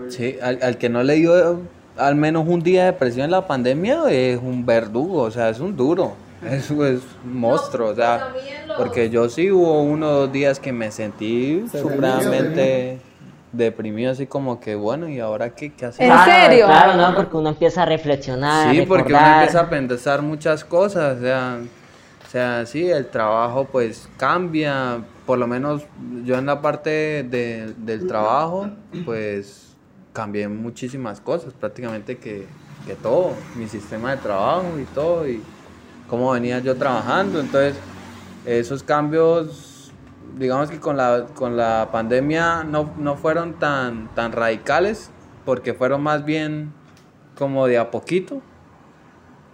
Sí, 0.09 0.37
al, 0.43 0.79
que 0.79 0.89
no 0.89 1.03
le 1.05 1.15
dio 1.15 1.61
al 1.97 2.17
menos 2.17 2.47
un 2.49 2.61
día 2.61 2.81
de 2.81 2.93
depresión 2.93 3.27
en 3.27 3.31
la 3.31 3.47
pandemia 3.47 4.11
es 4.11 4.39
un 4.39 4.67
verdugo, 4.67 5.23
o 5.23 5.31
sea, 5.31 5.49
es 5.49 5.61
un 5.61 5.77
duro. 5.77 6.15
Es, 6.47 6.71
es 6.71 7.03
un 7.25 7.39
monstruo, 7.39 7.91
o 7.91 7.95
sea, 7.95 8.33
porque 8.77 9.11
yo 9.11 9.29
sí 9.29 9.51
hubo 9.51 9.83
uno 9.83 10.09
o 10.09 10.13
dos 10.21 10.33
días 10.33 10.59
que 10.59 10.73
me 10.73 10.91
sentí 10.91 11.65
supremamente 11.71 12.99
deprimido, 13.53 14.13
así 14.13 14.27
como 14.27 14.61
que, 14.61 14.75
bueno, 14.75 15.09
¿y 15.09 15.19
ahora 15.21 15.51
qué, 15.51 15.73
qué 15.73 15.87
¿En 15.87 15.93
serio? 15.93 16.67
Claro, 16.67 16.97
no, 16.97 17.15
porque 17.15 17.37
uno 17.37 17.51
empieza 17.51 17.83
a 17.83 17.87
reflexionar. 17.87 18.75
Sí, 18.75 18.83
porque 18.87 19.13
uno 19.13 19.27
empieza 19.27 19.61
a 19.61 19.69
pensar 19.69 20.23
muchas 20.23 20.65
cosas, 20.65 21.19
o 21.19 21.21
sea, 21.21 21.59
o 22.27 22.31
sea, 22.31 22.65
sí, 22.65 22.89
el 22.89 23.07
trabajo 23.07 23.65
pues 23.65 24.09
cambia, 24.17 24.99
por 25.27 25.39
lo 25.39 25.47
menos 25.47 25.83
yo 26.25 26.39
en 26.39 26.47
la 26.47 26.63
parte 26.63 27.25
de, 27.25 27.75
del 27.77 28.07
trabajo, 28.07 28.69
pues 29.05 29.77
cambié 30.13 30.49
muchísimas 30.49 31.21
cosas, 31.21 31.53
prácticamente 31.53 32.19
que, 32.19 32.47
que 32.87 32.95
todo, 32.95 33.33
mi 33.57 33.69
sistema 33.69 34.13
de 34.13 34.19
trabajo 34.19 34.79
y 34.81 34.85
todo, 34.95 35.29
y 35.29 35.43
cómo 36.11 36.33
venía 36.33 36.59
yo 36.59 36.77
trabajando, 36.77 37.41
entonces 37.41 37.77
esos 38.45 38.83
cambios 38.83 39.71
digamos 40.41 40.71
que 40.71 40.81
con 40.81 40.97
la, 40.97 41.27
con 41.35 41.57
la 41.57 41.89
pandemia 41.93 42.65
no, 42.65 42.95
no 42.99 43.17
fueron 43.17 43.59
tan, 43.59 44.13
tan 44.15 44.33
radicales, 44.33 45.11
porque 45.45 45.75
fueron 45.75 46.03
más 46.03 46.25
bien 46.25 46.73
como 47.37 47.67
de 47.67 47.79
a 47.79 47.91
poquito. 47.91 48.43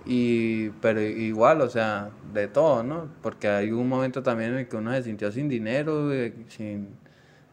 Y, 0.04 0.70
pero 0.80 1.00
igual, 1.00 1.60
o 1.62 1.68
sea, 1.68 2.10
de 2.32 2.46
todo, 2.46 2.84
¿no? 2.84 3.08
Porque 3.22 3.48
hay 3.48 3.72
un 3.72 3.88
momento 3.88 4.22
también 4.22 4.52
en 4.52 4.58
el 4.58 4.68
que 4.68 4.76
uno 4.76 4.92
se 4.92 5.02
sintió 5.02 5.32
sin 5.32 5.48
dinero, 5.48 6.10
sin, 6.48 6.90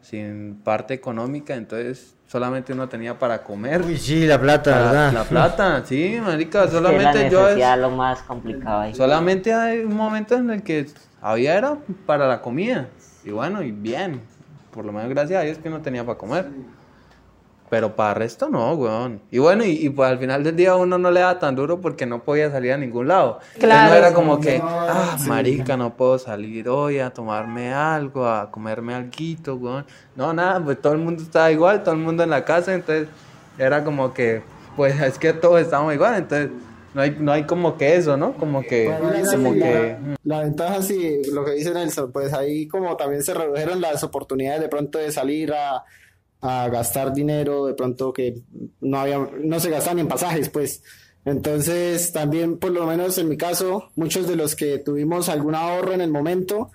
sin 0.04 0.60
parte 0.62 0.92
económica, 0.92 1.54
entonces 1.54 2.14
solamente 2.26 2.74
uno 2.74 2.88
tenía 2.88 3.18
para 3.18 3.42
comer. 3.42 3.82
Uy, 3.82 3.96
sí, 3.96 4.26
la 4.26 4.38
plata, 4.38 4.70
¿verdad? 4.70 5.12
La 5.12 5.24
plata, 5.24 5.82
sí, 5.86 6.18
marica, 6.22 6.68
solamente 6.68 7.30
yo 7.30 7.48
es... 7.48 7.78
lo 7.78 7.90
más 7.90 8.20
complicado 8.22 8.82
ahí. 8.82 8.94
Solamente 8.94 9.54
hay 9.54 9.80
un 9.80 9.96
momento 9.96 10.36
en 10.36 10.50
el 10.50 10.62
que 10.62 10.86
había 11.22 11.56
era 11.56 11.78
para 12.04 12.28
la 12.28 12.42
comida. 12.42 12.88
Y 13.24 13.30
bueno, 13.30 13.62
y 13.62 13.72
bien. 13.72 14.20
Por 14.72 14.84
lo 14.84 14.92
menos 14.92 15.08
gracias 15.08 15.40
a 15.40 15.44
Dios 15.44 15.58
que 15.58 15.70
no 15.70 15.80
tenía 15.80 16.04
para 16.04 16.18
comer. 16.18 16.50
Pero 17.74 17.96
para 17.96 18.10
el 18.10 18.16
resto 18.18 18.48
no, 18.48 18.72
weón. 18.74 19.20
Y 19.32 19.40
bueno, 19.40 19.64
y, 19.64 19.88
pues 19.88 20.08
al 20.08 20.20
final 20.20 20.44
del 20.44 20.54
día 20.54 20.76
uno 20.76 20.96
no 20.96 21.10
le 21.10 21.18
da 21.18 21.40
tan 21.40 21.56
duro 21.56 21.80
porque 21.80 22.06
no 22.06 22.22
podía 22.22 22.48
salir 22.48 22.72
a 22.72 22.76
ningún 22.76 23.08
lado. 23.08 23.40
Claro. 23.58 23.90
no 23.90 23.98
era 23.98 24.14
como 24.14 24.38
que, 24.38 24.60
ah, 24.62 25.18
marica, 25.26 25.76
no 25.76 25.96
puedo 25.96 26.16
salir 26.20 26.68
hoy 26.68 27.00
a 27.00 27.10
tomarme 27.10 27.74
algo, 27.74 28.28
a 28.28 28.48
comerme 28.52 28.94
algo, 28.94 29.54
weón. 29.54 29.84
No, 30.14 30.32
nada, 30.32 30.62
pues 30.62 30.80
todo 30.80 30.92
el 30.92 31.00
mundo 31.00 31.24
estaba 31.24 31.50
igual, 31.50 31.82
todo 31.82 31.96
el 31.96 32.00
mundo 32.00 32.22
en 32.22 32.30
la 32.30 32.44
casa, 32.44 32.72
entonces 32.72 33.08
era 33.58 33.82
como 33.82 34.14
que, 34.14 34.44
pues 34.76 35.00
es 35.00 35.18
que 35.18 35.32
todos 35.32 35.60
estábamos 35.60 35.94
igual, 35.94 36.14
entonces 36.14 36.50
no 36.94 37.02
hay, 37.02 37.16
no 37.18 37.32
hay 37.32 37.42
como 37.42 37.76
que 37.76 37.96
eso, 37.96 38.16
¿no? 38.16 38.34
Como 38.34 38.62
que, 38.62 38.88
como 39.32 39.52
que... 39.52 39.96
La, 40.22 40.42
ventaja, 40.42 40.80
sí, 40.80 41.22
lo 41.32 41.44
que 41.44 41.54
dice 41.54 41.74
Nelson, 41.74 42.12
pues 42.12 42.32
ahí 42.34 42.68
como 42.68 42.96
también 42.96 43.24
se 43.24 43.34
redujeron 43.34 43.80
las 43.80 44.04
oportunidades 44.04 44.60
de 44.60 44.68
pronto 44.68 44.98
de 44.98 45.10
salir 45.10 45.52
a, 45.52 45.82
a 46.46 46.68
gastar 46.68 47.14
dinero, 47.14 47.64
de 47.64 47.72
pronto 47.72 48.12
que 48.12 48.42
no 48.82 48.98
había, 48.98 49.18
no 49.42 49.58
se 49.58 49.70
gastaban 49.70 49.98
en 50.00 50.08
pasajes, 50.08 50.50
pues. 50.50 50.82
Entonces, 51.24 52.12
también, 52.12 52.58
por 52.58 52.70
lo 52.70 52.86
menos 52.86 53.16
en 53.16 53.30
mi 53.30 53.38
caso, 53.38 53.90
muchos 53.96 54.28
de 54.28 54.36
los 54.36 54.54
que 54.54 54.76
tuvimos 54.78 55.30
algún 55.30 55.54
ahorro 55.54 55.94
en 55.94 56.02
el 56.02 56.10
momento, 56.10 56.70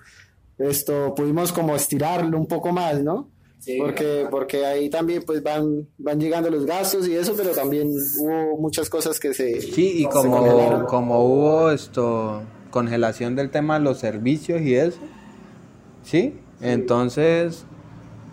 esto 0.58 1.14
pudimos 1.14 1.52
como 1.52 1.76
estirarlo 1.76 2.36
un 2.36 2.48
poco 2.48 2.72
más, 2.72 3.00
¿no? 3.00 3.30
porque, 3.78 4.26
porque 4.30 4.64
ahí 4.64 4.88
también 4.88 5.22
pues 5.24 5.42
van, 5.42 5.86
van 5.98 6.18
llegando 6.18 6.50
los 6.50 6.64
gastos 6.64 7.06
y 7.06 7.14
eso, 7.14 7.34
pero 7.36 7.50
también 7.50 7.92
hubo 8.18 8.56
muchas 8.56 8.88
cosas 8.88 9.20
que 9.20 9.34
se... 9.34 9.60
Sí, 9.60 10.02
y 10.02 10.04
como, 10.06 10.86
como 10.86 11.24
hubo 11.24 11.70
esto, 11.70 12.42
congelación 12.70 13.36
del 13.36 13.50
tema 13.50 13.78
de 13.78 13.84
los 13.84 13.98
servicios 13.98 14.62
y 14.62 14.74
eso, 14.74 14.98
¿sí? 16.02 16.34
Entonces, 16.62 17.66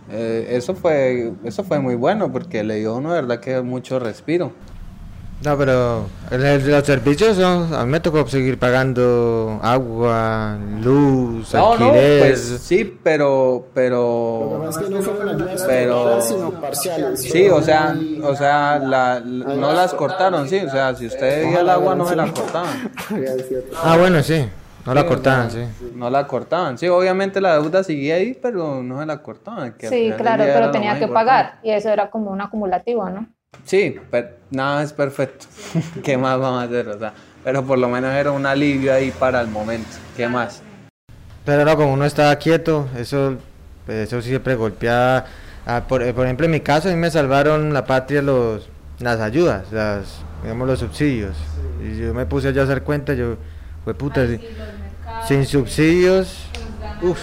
eh, 0.10 0.48
eso, 0.52 0.76
fue, 0.76 1.34
eso 1.44 1.64
fue 1.64 1.80
muy 1.80 1.96
bueno 1.96 2.32
porque 2.32 2.64
le 2.64 2.76
dio 2.76 2.96
uno, 2.96 3.10
verdad, 3.10 3.40
que 3.40 3.62
mucho 3.62 4.00
respiro. 4.00 4.54
No, 5.44 5.56
pero 5.56 6.08
los 6.32 6.84
servicios, 6.84 7.38
a 7.38 7.86
mí 7.86 7.92
me 7.92 8.00
tocó 8.00 8.26
seguir 8.28 8.58
pagando 8.58 9.60
agua, 9.62 10.58
luz, 10.82 11.54
no, 11.54 11.74
alquiler. 11.74 12.22
No, 12.22 12.26
pues 12.26 12.60
sí, 12.64 13.00
pero, 13.04 13.68
pero, 13.72 14.72
pero, 15.68 16.22
sí, 17.16 17.50
o 17.50 17.62
sea, 17.62 17.96
o 18.24 18.36
sea, 18.36 18.80
la, 18.80 19.20
no 19.20 19.74
las 19.74 19.94
cortaron, 19.94 20.50
sí, 20.50 20.58
o 20.58 20.72
sea, 20.72 20.96
si 20.96 21.06
usted 21.06 21.46
veía 21.46 21.60
el 21.62 21.70
agua 21.70 21.94
no 21.94 22.10
se 22.10 22.16
la 22.16 22.32
cortaban. 22.32 22.92
Ah, 23.84 23.96
bueno, 23.96 24.24
sí, 24.24 24.44
no 24.88 24.94
la 24.94 25.06
cortaban, 25.06 25.52
sí. 25.52 25.60
No 25.96 26.10
la 26.10 26.26
cortaban, 26.26 26.78
sí, 26.78 26.88
obviamente 26.88 27.42
la 27.42 27.60
deuda 27.60 27.84
seguía 27.84 28.16
ahí, 28.16 28.38
pero 28.42 28.82
no 28.82 29.00
se 29.00 29.06
la 29.06 29.22
cortaban. 29.22 29.76
sí, 29.78 30.14
claro, 30.18 30.44
pero 30.46 30.72
tenía 30.72 30.98
que 30.98 31.08
pagar 31.08 31.60
y 31.62 31.72
eso 31.72 31.90
era 31.90 32.10
como 32.10 32.32
un 32.32 32.42
acumulativo, 32.42 33.10
¿no? 33.10 33.28
Sí, 33.66 33.98
pero 34.10 34.30
nada 34.50 34.84
es 34.84 34.94
perfecto. 34.94 35.46
¿Qué 36.04 36.18
más 36.18 36.40
vamos 36.40 36.62
a 36.62 36.66
hacer? 36.66 36.88
O 36.88 36.98
sea, 36.98 37.14
pero 37.44 37.64
por 37.66 37.78
lo 37.78 37.90
menos 37.90 38.14
era 38.14 38.32
un 38.32 38.46
alivio 38.46 38.94
ahí 38.94 39.12
para 39.12 39.42
el 39.42 39.48
momento. 39.48 39.90
¿Qué 40.16 40.28
más? 40.28 40.62
Pero 41.44 41.66
no, 41.66 41.76
como 41.76 41.94
uno 41.94 42.06
estaba 42.06 42.36
quieto, 42.38 42.88
eso, 42.98 43.38
pues, 43.86 44.08
eso 44.08 44.22
siempre 44.22 44.56
golpeaba. 44.56 45.26
Ah, 45.66 45.84
por, 45.88 46.02
eh, 46.02 46.14
por, 46.14 46.26
ejemplo, 46.26 46.46
en 46.46 46.52
mi 46.52 46.62
caso, 46.62 46.88
a 46.88 46.92
mí 46.92 46.98
me 46.98 47.12
salvaron 47.12 47.74
la 47.74 47.86
patria 47.86 48.22
los, 48.22 48.70
las 49.00 49.20
ayudas, 49.20 49.72
las, 49.72 50.20
digamos, 50.44 50.68
los 50.68 50.80
subsidios. 50.80 51.36
Y 51.84 51.98
yo 51.98 52.14
me 52.14 52.26
puse 52.26 52.54
ya 52.54 52.62
a 52.62 52.64
hacer 52.66 52.84
cuenta, 52.84 53.14
yo, 53.14 53.36
fue 53.84 53.94
puta, 53.94 54.26
sin 55.28 55.46
subsidios, 55.46 56.38
uff, 57.02 57.20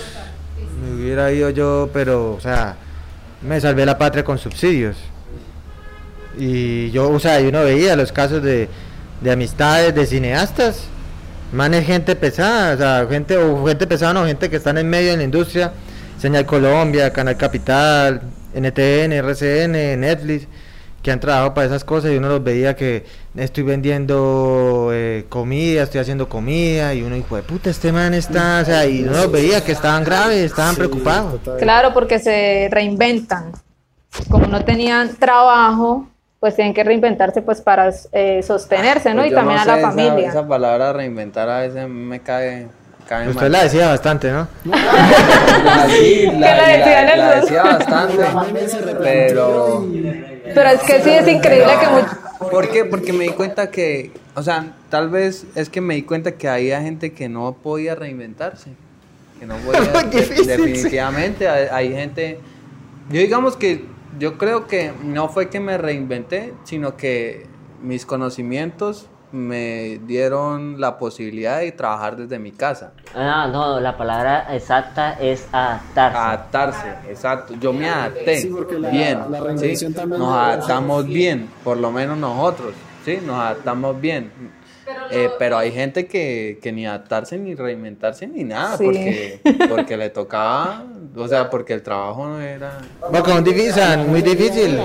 me 0.82 0.94
hubiera 0.94 1.32
ido 1.32 1.48
yo, 1.50 1.88
pero, 1.92 2.32
o 2.34 2.40
sea, 2.40 2.76
me 3.40 3.60
salvé 3.60 3.86
la 3.86 3.96
patria 3.96 4.22
con 4.24 4.38
subsidios. 4.38 4.96
Y 6.36 6.90
yo, 6.90 7.08
o 7.08 7.18
sea, 7.18 7.40
yo 7.40 7.50
no 7.50 7.62
veía 7.62 7.96
los 7.96 8.12
casos 8.12 8.42
de, 8.42 8.68
de 9.20 9.30
amistades, 9.30 9.94
de 9.94 10.04
cineastas, 10.04 10.84
manes 11.52 11.86
gente 11.86 12.14
pesada, 12.16 12.74
o 12.74 12.76
sea, 12.76 13.06
gente, 13.08 13.38
o 13.38 13.66
gente 13.66 13.86
pesada, 13.86 14.12
no, 14.12 14.26
gente 14.26 14.50
que 14.50 14.56
están 14.56 14.76
en 14.76 14.88
medio 14.88 15.12
de 15.12 15.16
la 15.18 15.22
industria, 15.22 15.72
Señal 16.18 16.44
Colombia, 16.44 17.10
Canal 17.10 17.36
Capital, 17.36 18.20
NTN, 18.54 19.12
RCN, 19.12 19.98
Netflix, 20.00 20.46
que 21.04 21.12
han 21.12 21.20
trabajado 21.20 21.52
para 21.52 21.66
esas 21.66 21.84
cosas 21.84 22.10
y 22.12 22.16
uno 22.16 22.30
los 22.30 22.42
veía 22.42 22.74
que 22.74 23.04
estoy 23.36 23.62
vendiendo 23.62 24.88
eh, 24.94 25.26
comida, 25.28 25.82
estoy 25.82 26.00
haciendo 26.00 26.30
comida 26.30 26.94
y 26.94 27.02
uno 27.02 27.14
dijo, 27.14 27.36
de 27.36 27.42
puta, 27.42 27.68
este 27.68 27.92
man 27.92 28.14
está, 28.14 28.60
o 28.62 28.64
sea, 28.64 28.86
y 28.86 29.02
uno 29.02 29.12
los 29.12 29.30
veía 29.30 29.62
que 29.62 29.72
estaban 29.72 30.02
graves, 30.02 30.38
estaban 30.38 30.74
preocupados. 30.74 31.40
Claro, 31.58 31.92
porque 31.92 32.18
se 32.18 32.68
reinventan. 32.70 33.52
Como 34.30 34.46
no 34.46 34.64
tenían 34.64 35.14
trabajo, 35.16 36.08
pues 36.40 36.56
tienen 36.56 36.72
que 36.72 36.82
reinventarse 36.82 37.42
pues 37.42 37.60
para 37.60 37.92
eh, 38.12 38.42
sostenerse, 38.42 39.12
¿no? 39.12 39.20
Pues 39.22 39.32
y 39.32 39.34
también 39.34 39.58
a 39.58 39.64
la 39.66 39.78
esa- 39.78 39.88
familia. 39.90 40.28
Esa, 40.30 40.48
palabra 40.48 40.94
reinventar 40.94 41.50
a 41.50 41.58
veces 41.60 41.86
me 41.86 42.20
cae, 42.20 42.68
cae 43.06 43.28
Usted 43.28 43.42
mal. 43.42 43.52
la 43.52 43.64
decía 43.64 43.88
bastante, 43.88 44.30
¿no? 44.32 44.48
La- 44.64 45.86
sí, 45.86 46.30
la, 46.38 46.56
la 47.16 47.40
decía 47.40 47.62
bastante, 47.62 48.24
pero... 49.02 49.84
Pero 50.52 50.68
es 50.68 50.80
que 50.82 51.02
sí 51.02 51.10
es 51.10 51.26
increíble 51.28 51.72
que 51.80 51.86
much- 51.86 52.50
¿Por 52.50 52.68
qué? 52.70 52.84
Porque 52.84 53.12
me 53.12 53.24
di 53.24 53.30
cuenta 53.30 53.70
que, 53.70 54.10
o 54.34 54.42
sea, 54.42 54.74
tal 54.90 55.08
vez 55.08 55.46
es 55.54 55.68
que 55.70 55.80
me 55.80 55.94
di 55.94 56.02
cuenta 56.02 56.32
que 56.32 56.48
había 56.48 56.82
gente 56.82 57.12
que 57.12 57.28
no 57.28 57.54
podía 57.54 57.94
reinventarse. 57.94 58.70
Que 59.40 59.46
no 59.46 59.56
podía, 59.56 59.80
definitivamente, 60.46 61.48
hay, 61.48 61.68
hay 61.70 61.92
gente, 61.92 62.38
yo 63.10 63.20
digamos 63.20 63.56
que, 63.56 63.84
yo 64.18 64.36
creo 64.38 64.66
que 64.66 64.92
no 65.02 65.28
fue 65.28 65.48
que 65.48 65.58
me 65.60 65.78
reinventé, 65.78 66.52
sino 66.64 66.96
que 66.96 67.46
mis 67.82 68.04
conocimientos 68.06 69.08
me 69.34 69.98
dieron 70.06 70.80
la 70.80 70.96
posibilidad 70.96 71.58
de 71.58 71.72
trabajar 71.72 72.16
desde 72.16 72.38
mi 72.38 72.52
casa. 72.52 72.92
Ah, 73.14 73.48
no, 73.52 73.80
la 73.80 73.96
palabra 73.96 74.46
exacta 74.54 75.14
es 75.20 75.46
adaptarse. 75.50 76.16
Adaptarse, 76.18 76.88
exacto. 77.10 77.54
Yo 77.60 77.72
me 77.72 77.88
adapté 77.90 78.36
Sí, 78.38 78.48
porque 78.54 78.78
la- 78.78 78.90
bien. 78.90 79.18
la 79.30 79.38
¿sí? 79.38 79.44
reinvención 79.44 79.92
también 79.92 80.20
Nos 80.20 80.32
adaptamos 80.32 81.04
bien, 81.06 81.50
por 81.64 81.76
lo 81.76 81.90
menos 81.90 82.16
nosotros, 82.16 82.74
¿sí? 83.04 83.18
Nos 83.26 83.36
adaptamos 83.40 84.00
bien. 84.00 84.30
Eh, 85.10 85.30
pero 85.38 85.58
hay 85.58 85.72
gente 85.72 86.06
que, 86.06 86.58
que 86.62 86.70
ni 86.70 86.86
adaptarse, 86.86 87.36
ni 87.36 87.54
reinventarse, 87.54 88.26
ni 88.28 88.44
nada, 88.44 88.76
Sí. 88.76 88.84
porque, 88.84 89.40
porque 89.68 89.96
le 89.96 90.10
tocaba, 90.10 90.84
o 91.16 91.26
sea, 91.26 91.50
porque 91.50 91.72
el 91.72 91.82
trabajo 91.82 92.26
no 92.28 92.40
era... 92.40 92.78
Porque 93.10 93.32
es 93.32 93.44
difícil, 93.44 93.98
muy 94.06 94.22
difícil. 94.22 94.78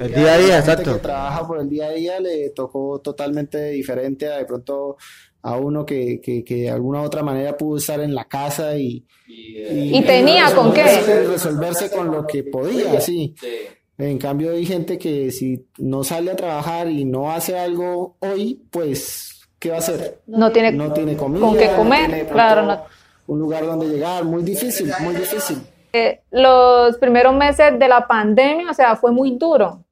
El 0.00 0.12
día 0.14 0.34
a 0.34 0.38
día, 0.38 0.48
La 0.48 0.54
gente 0.62 0.70
exacto. 0.72 0.92
que 0.94 0.98
trabaja 1.00 1.46
por 1.46 1.60
el 1.60 1.68
día 1.68 1.86
a 1.86 1.90
día 1.92 2.20
le 2.20 2.50
tocó 2.50 3.00
totalmente 3.00 3.70
diferente 3.70 4.26
a 4.28 4.38
de 4.38 4.44
pronto 4.44 4.96
a 5.42 5.56
uno 5.56 5.84
que, 5.84 6.20
que, 6.22 6.42
que 6.42 6.54
de 6.62 6.70
alguna 6.70 7.02
u 7.02 7.04
otra 7.04 7.22
manera 7.22 7.56
pudo 7.56 7.76
estar 7.76 8.00
en 8.00 8.14
la 8.14 8.24
casa 8.24 8.76
y, 8.76 9.04
Y 9.28 10.02
tenía 10.02 10.54
con 10.54 10.72
qué. 10.72 10.82
resolverse- 10.84 11.90
con 11.90 12.10
lo 12.10 12.26
que 12.26 12.44
podía, 12.44 13.00
sí. 13.00 13.34
En 13.98 14.18
cambio 14.18 14.52
hay 14.52 14.66
gente 14.66 14.98
que 14.98 15.30
si 15.30 15.66
no 15.78 16.02
sale 16.02 16.30
a 16.32 16.36
trabajar 16.36 16.88
y 16.90 17.04
no 17.04 17.30
hace 17.30 17.56
algo 17.58 18.16
hoy, 18.20 18.60
pues, 18.70 19.46
¿qué 19.58 19.68
va 19.70 19.76
a 19.76 19.78
hacer? 19.78 20.18
no 20.26 20.50
tiene, 20.50 20.72
No 20.72 20.92
tiene 20.92 21.16
comida, 21.16 21.40
con 21.46 21.56
qué 21.56 21.68
no 21.68 21.76
comer, 21.76 22.06
tiene 22.06 22.26
claro, 22.26 22.62
no. 22.62 22.82
un 23.28 23.38
lugar 23.38 23.64
donde 23.66 23.86
llegar, 23.86 24.24
muy 24.24 24.42
difícil, 24.42 24.90
muy 25.00 25.14
difícil. 25.14 25.58
Eh, 25.92 26.22
los 26.32 26.96
primeros 26.98 27.36
meses 27.36 27.78
de 27.78 27.86
la 27.86 28.04
pandemia, 28.08 28.68
o 28.70 28.74
sea, 28.74 28.96
fue 28.96 29.12
muy 29.12 29.36
duro. 29.38 29.83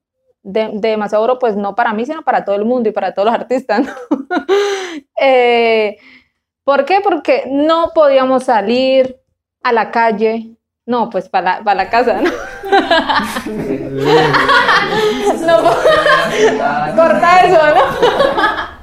De, 0.42 0.70
demasiado 0.72 1.22
duro, 1.24 1.38
pues 1.38 1.56
no 1.56 1.74
para 1.74 1.92
mí, 1.92 2.04
sino 2.04 2.22
para 2.22 2.44
todo 2.44 2.56
el 2.56 2.64
mundo 2.64 2.88
y 2.88 2.92
para 2.92 3.14
todos 3.14 3.26
los 3.26 3.34
artistas. 3.34 3.86
¿no? 3.86 3.92
Eh, 5.24 5.98
¿Por 6.64 6.84
qué? 6.84 7.00
Porque 7.00 7.44
no 7.46 7.92
podíamos 7.94 8.44
salir 8.44 9.16
a 9.62 9.72
la 9.72 9.90
calle. 9.90 10.56
No, 10.84 11.08
pues 11.10 11.28
para 11.28 11.58
la, 11.58 11.64
para 11.64 11.84
la 11.84 11.90
casa, 11.90 12.20
¿no? 12.20 12.30
corta 16.96 17.40
eso, 17.44 17.60
¿no? 17.74 17.82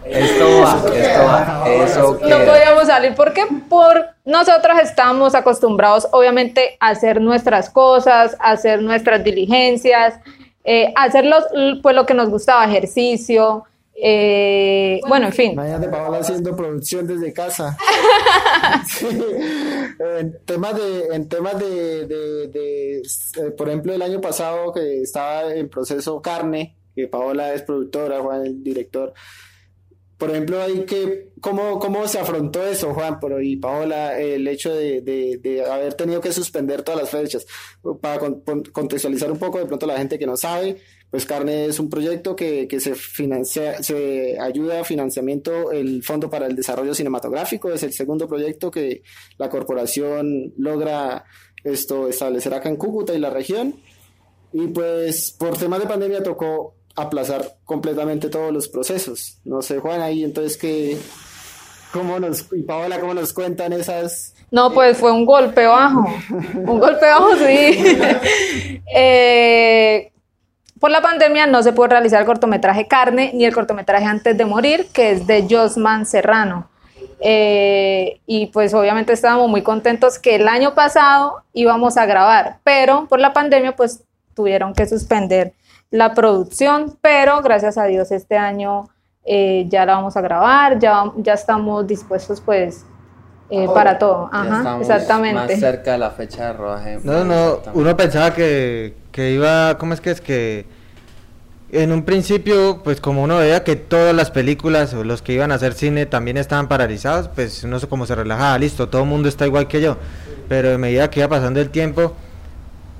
Esto 0.05 0.61
va, 0.61 0.95
esto 0.95 1.23
va, 1.23 1.63
eso 1.69 2.19
No 2.23 2.37
podíamos 2.39 2.87
salir 2.87 3.13
porque 3.15 3.45
por 3.69 4.07
nosotros 4.25 4.79
estamos 4.81 5.35
acostumbrados 5.35 6.07
obviamente 6.11 6.77
a 6.79 6.89
hacer 6.89 7.21
nuestras 7.21 7.69
cosas, 7.69 8.35
a 8.39 8.51
hacer 8.51 8.81
nuestras 8.81 9.23
diligencias, 9.23 10.19
eh, 10.63 10.91
hacer 10.95 11.25
los- 11.25 11.45
pues 11.81 11.95
lo 11.95 12.05
que 12.05 12.13
nos 12.13 12.29
gustaba, 12.29 12.65
ejercicio, 12.65 13.63
eh, 14.01 14.99
bueno, 15.07 15.27
en 15.27 15.33
fin. 15.33 15.51
Imagínate 15.53 15.89
Paola 15.89 16.19
haciendo 16.19 16.55
producción 16.55 17.05
desde 17.07 17.33
casa. 17.33 17.77
Sí. 18.87 19.07
En 20.17 20.37
temas 20.45 20.75
de, 20.75 21.15
en 21.15 21.27
temas 21.27 21.57
de, 21.59 22.05
de- 22.05 22.47
de, 22.47 22.97
eh, 22.99 23.51
por 23.57 23.67
ejemplo, 23.67 23.93
el 23.93 24.01
año 24.01 24.21
pasado 24.21 24.71
que 24.73 25.01
estaba 25.01 25.53
en 25.53 25.69
proceso 25.69 26.21
carne, 26.21 26.75
que 26.95 27.07
Paola 27.07 27.53
es 27.53 27.63
productora, 27.63 28.19
Juan 28.21 28.45
el 28.45 28.63
director. 28.63 29.13
Por 30.19 30.29
ejemplo, 30.31 30.61
hay 30.61 30.83
que, 30.85 31.29
¿cómo, 31.39 31.79
cómo 31.79 32.05
se 32.07 32.19
afrontó 32.19 32.61
eso, 32.67 32.93
Juan 32.93 33.19
pero 33.21 33.41
y 33.41 33.55
Paola, 33.55 34.19
el 34.19 34.45
hecho 34.49 34.71
de, 34.75 34.99
de- 35.01 35.37
de 35.41 35.63
haber 35.65 35.93
tenido 35.93 36.19
que 36.19 36.33
suspender 36.33 36.83
todas 36.83 36.99
las 37.01 37.09
fechas? 37.09 37.47
Para 38.01 38.19
con- 38.19 38.41
con- 38.41 38.63
contextualizar 38.63 39.31
un 39.31 39.39
poco 39.39 39.59
de 39.59 39.65
pronto 39.65 39.87
la 39.87 39.97
gente 39.97 40.19
que 40.19 40.27
no 40.27 40.35
sabe, 40.35 40.75
pues 41.09 41.25
Carne 41.25 41.65
es 41.67 41.79
un 41.79 41.89
proyecto 41.89 42.35
que, 42.35 42.67
que 42.67 42.81
se 42.81 42.95
financia, 42.95 43.81
se 43.81 44.37
ayuda 44.39 44.81
a 44.81 44.83
financiamiento 44.83 45.71
el 45.71 46.03
Fondo 46.03 46.29
para 46.29 46.47
el 46.47 46.55
Desarrollo 46.55 46.93
Cinematográfico, 46.93 47.71
es 47.71 47.81
el 47.83 47.93
segundo 47.93 48.27
proyecto 48.27 48.69
que 48.69 49.01
la 49.37 49.49
corporación 49.49 50.53
logra 50.57 51.23
esto 51.63 52.09
establecer 52.09 52.53
acá 52.53 52.67
en 52.67 52.75
Cúcuta 52.75 53.13
y 53.13 53.19
la 53.19 53.29
región. 53.29 53.75
Y 54.51 54.67
pues 54.67 55.31
por 55.39 55.57
temas 55.57 55.79
de 55.79 55.87
pandemia 55.87 56.21
tocó 56.23 56.75
aplazar 57.01 57.57
completamente 57.65 58.29
todos 58.29 58.51
los 58.51 58.67
procesos. 58.67 59.39
No 59.45 59.61
sé, 59.61 59.79
Juan, 59.79 60.01
ahí 60.01 60.23
entonces 60.23 60.57
que 60.57 60.97
cómo 61.91 62.19
nos 62.19 62.45
y 62.51 62.61
Paola 62.63 62.99
cómo 62.99 63.13
nos 63.13 63.33
cuentan 63.33 63.73
esas 63.73 64.33
No, 64.51 64.71
pues 64.71 64.97
fue 64.97 65.11
un 65.11 65.25
golpe 65.25 65.65
bajo, 65.65 66.05
un 66.55 66.79
golpe 66.79 67.05
bajo, 67.05 67.35
sí. 67.35 67.83
Eh, 68.95 70.11
por 70.79 70.89
la 70.91 71.01
pandemia 71.01 71.45
no 71.45 71.61
se 71.61 71.73
pudo 71.73 71.87
realizar 71.87 72.21
el 72.21 72.25
cortometraje 72.25 72.87
Carne 72.87 73.31
ni 73.33 73.45
el 73.45 73.53
cortometraje 73.53 74.05
Antes 74.05 74.37
de 74.37 74.45
Morir, 74.45 74.87
que 74.93 75.11
es 75.11 75.27
de 75.27 75.45
Josman 75.49 76.05
Serrano. 76.05 76.69
Eh, 77.21 78.21
y 78.25 78.47
pues 78.47 78.73
obviamente 78.73 79.11
estábamos 79.11 79.49
muy 79.49 79.61
contentos 79.61 80.17
que 80.17 80.35
el 80.35 80.47
año 80.47 80.73
pasado 80.73 81.43
íbamos 81.53 81.97
a 81.97 82.05
grabar, 82.05 82.59
pero 82.63 83.07
por 83.07 83.19
la 83.19 83.33
pandemia 83.33 83.75
pues 83.75 84.03
tuvieron 84.33 84.73
que 84.73 84.85
suspender 84.85 85.53
la 85.91 86.13
producción, 86.13 86.97
pero 87.01 87.41
gracias 87.41 87.77
a 87.77 87.85
Dios 87.85 88.11
este 88.11 88.37
año 88.37 88.89
eh, 89.25 89.65
ya 89.69 89.85
la 89.85 89.95
vamos 89.95 90.15
a 90.17 90.21
grabar, 90.21 90.79
ya, 90.79 91.11
ya 91.17 91.33
estamos 91.33 91.85
dispuestos 91.87 92.41
pues 92.41 92.85
eh, 93.49 93.67
para 93.73 93.97
todo. 93.97 94.29
Ya 94.31 94.39
Ajá, 94.41 94.57
estamos 94.57 94.81
exactamente. 94.81 95.53
Más 95.53 95.59
cerca 95.59 95.91
de 95.93 95.97
la 95.97 96.11
fecha 96.11 96.47
de 96.47 96.53
rodaje. 96.53 96.99
No, 97.03 97.23
no, 97.23 97.59
uno 97.73 97.97
pensaba 97.97 98.33
que, 98.33 98.93
que 99.11 99.31
iba, 99.31 99.77
¿cómo 99.77 99.93
es 99.93 100.01
que 100.01 100.11
es 100.11 100.21
que 100.21 100.65
en 101.71 101.91
un 101.91 102.03
principio, 102.03 102.81
pues 102.83 102.99
como 102.99 103.21
uno 103.23 103.37
veía 103.37 103.63
que 103.63 103.75
todas 103.75 104.15
las 104.15 104.31
películas 104.31 104.93
o 104.95 105.03
los 105.03 105.21
que 105.21 105.33
iban 105.33 105.51
a 105.51 105.55
hacer 105.55 105.73
cine 105.73 106.05
también 106.07 106.37
estaban 106.37 106.67
paralizados, 106.67 107.27
pues 107.27 107.63
uno 107.63 107.79
se- 107.79 107.87
como 107.87 108.05
se 108.07 108.15
relajaba, 108.15 108.57
listo, 108.57 108.89
todo 108.89 109.03
el 109.03 109.07
mundo 109.07 109.29
está 109.29 109.45
igual 109.45 109.67
que 109.67 109.81
yo. 109.81 109.97
Pero 110.47 110.73
a 110.73 110.77
medida 110.79 111.09
que 111.11 111.19
iba 111.19 111.29
pasando 111.29 111.59
el 111.59 111.69
tiempo, 111.69 112.13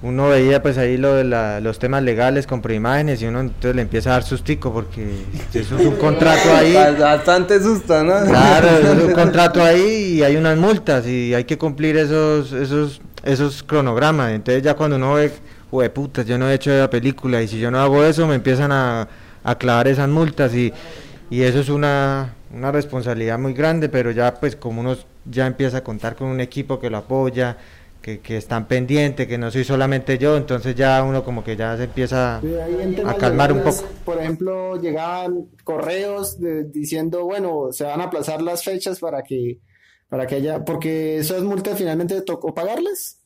uno 0.02 0.30
veía 0.30 0.62
pues 0.62 0.78
ahí 0.78 0.96
lo 0.98 1.14
de 1.16 1.26
la- 1.26 1.60
los 1.60 1.78
temas 1.78 2.02
legales 2.04 2.48
con 2.48 2.62
imágenes 2.72 3.22
y 3.22 3.26
uno 3.26 3.42
entonces 3.42 3.76
le 3.76 3.82
empieza 3.82 4.12
a 4.12 4.14
dar 4.14 4.24
sustico 4.24 4.72
porque 4.72 5.06
eso 5.54 5.78
es 5.78 5.86
un 5.86 5.96
contrato 5.98 6.56
ahí. 6.56 6.74
Bastante 7.00 7.62
susto, 7.62 8.02
¿no? 8.04 8.14
Claro, 8.26 8.68
es 8.68 9.04
un 9.04 9.12
contrato 9.14 9.62
ahí 9.62 10.18
y 10.18 10.24
hay 10.24 10.38
unas 10.38 10.58
multas 10.58 11.06
y 11.06 11.34
hay 11.34 11.44
que 11.44 11.58
cumplir 11.58 11.98
esos, 11.98 12.54
esos, 12.54 13.02
esos 13.24 13.62
cronogramas. 13.64 14.32
Entonces 14.32 14.64
ya 14.64 14.74
cuando 14.74 14.96
uno 14.96 15.16
ve, 15.16 15.32
de 15.72 15.90
putas, 15.90 16.26
yo 16.26 16.38
no 16.38 16.50
he 16.50 16.54
hecho 16.54 16.72
la 16.72 16.90
película 16.90 17.42
y 17.42 17.48
si 17.48 17.60
yo 17.60 17.70
no 17.70 17.80
hago 17.80 18.04
eso 18.04 18.26
me 18.26 18.36
empiezan 18.36 18.72
a, 18.72 19.08
a 19.44 19.56
clavar 19.56 19.88
esas 19.90 20.08
multas 20.08 20.54
y, 20.56 20.74
y 21.30 21.42
eso 21.42 21.60
es 21.60 21.70
una, 21.70 22.34
una 22.56 22.72
responsabilidad 22.72 23.38
muy 23.38 23.54
grande, 23.54 23.90
pero 23.90 24.12
ya 24.12 24.34
pues 24.34 24.56
como 24.56 24.82
uno 24.82 24.96
ya 25.26 25.46
empieza 25.46 25.78
a 25.78 25.84
contar 25.84 26.16
con 26.16 26.28
un 26.30 26.40
equipo 26.40 26.80
que 26.80 26.90
lo 26.90 26.98
apoya, 26.98 27.58
que, 28.02 28.20
que 28.20 28.38
están 28.38 28.68
pendientes, 28.68 29.28
que 29.28 29.38
no 29.38 29.52
soy 29.52 29.64
solamente 29.64 30.18
yo, 30.18 30.38
entonces 30.38 30.74
ya 30.76 31.04
uno 31.04 31.24
como 31.24 31.44
que 31.44 31.56
ya 31.56 31.76
se 31.78 31.84
empieza 31.84 32.38
a 32.38 33.14
calmar 33.16 33.52
un 33.52 33.62
poco. 33.62 33.84
Por 34.06 34.20
ejemplo, 34.20 34.80
llegaban 34.82 35.48
correos 35.64 36.40
de- 36.40 36.64
diciendo, 36.66 37.26
bueno, 37.26 37.68
se 37.72 37.84
van 37.84 38.02
a 38.02 38.06
aplazar 38.06 38.42
las 38.42 38.64
fechas 38.64 39.00
para 39.00 39.22
que, 39.24 39.60
para 40.08 40.26
que 40.28 40.36
haya, 40.36 40.64
porque 40.64 41.18
esas 41.18 41.44
multas 41.44 41.78
finalmente 41.78 42.22
tocó 42.22 42.54
pagarles. 42.54 43.18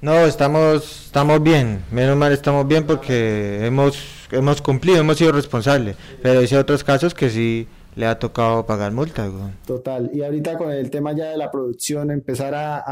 No, 0.00 0.26
estamos, 0.26 1.04
estamos 1.06 1.40
bien, 1.40 1.84
menos 1.92 2.16
mal 2.16 2.32
estamos 2.32 2.66
bien 2.66 2.84
porque 2.84 3.64
hemos, 3.64 4.26
hemos 4.32 4.60
cumplido, 4.60 4.98
hemos 4.98 5.16
sido 5.16 5.30
responsables, 5.30 5.94
pero 6.20 6.40
hay 6.40 6.54
otros 6.56 6.82
casos 6.82 7.14
que 7.14 7.30
sí 7.30 7.68
le 7.94 8.06
ha 8.06 8.18
tocado 8.18 8.64
pagar 8.64 8.92
multas. 8.92 9.30
Total. 9.66 10.10
Y 10.14 10.22
ahorita 10.22 10.56
con 10.56 10.70
el 10.70 10.90
tema 10.90 11.12
ya 11.12 11.30
de 11.30 11.36
la 11.36 11.50
producción, 11.50 12.10
empezar 12.10 12.54
a, 12.54 12.76
a- 12.78 12.82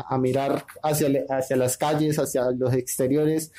a- 0.00 0.04
a 0.08 0.18
mirar 0.18 0.64
hacia, 0.82 1.08
le- 1.08 1.26
hacia 1.28 1.56
las 1.56 1.76
calles, 1.76 2.18
hacia 2.18 2.50
los 2.50 2.72
exteriores. 2.74 3.52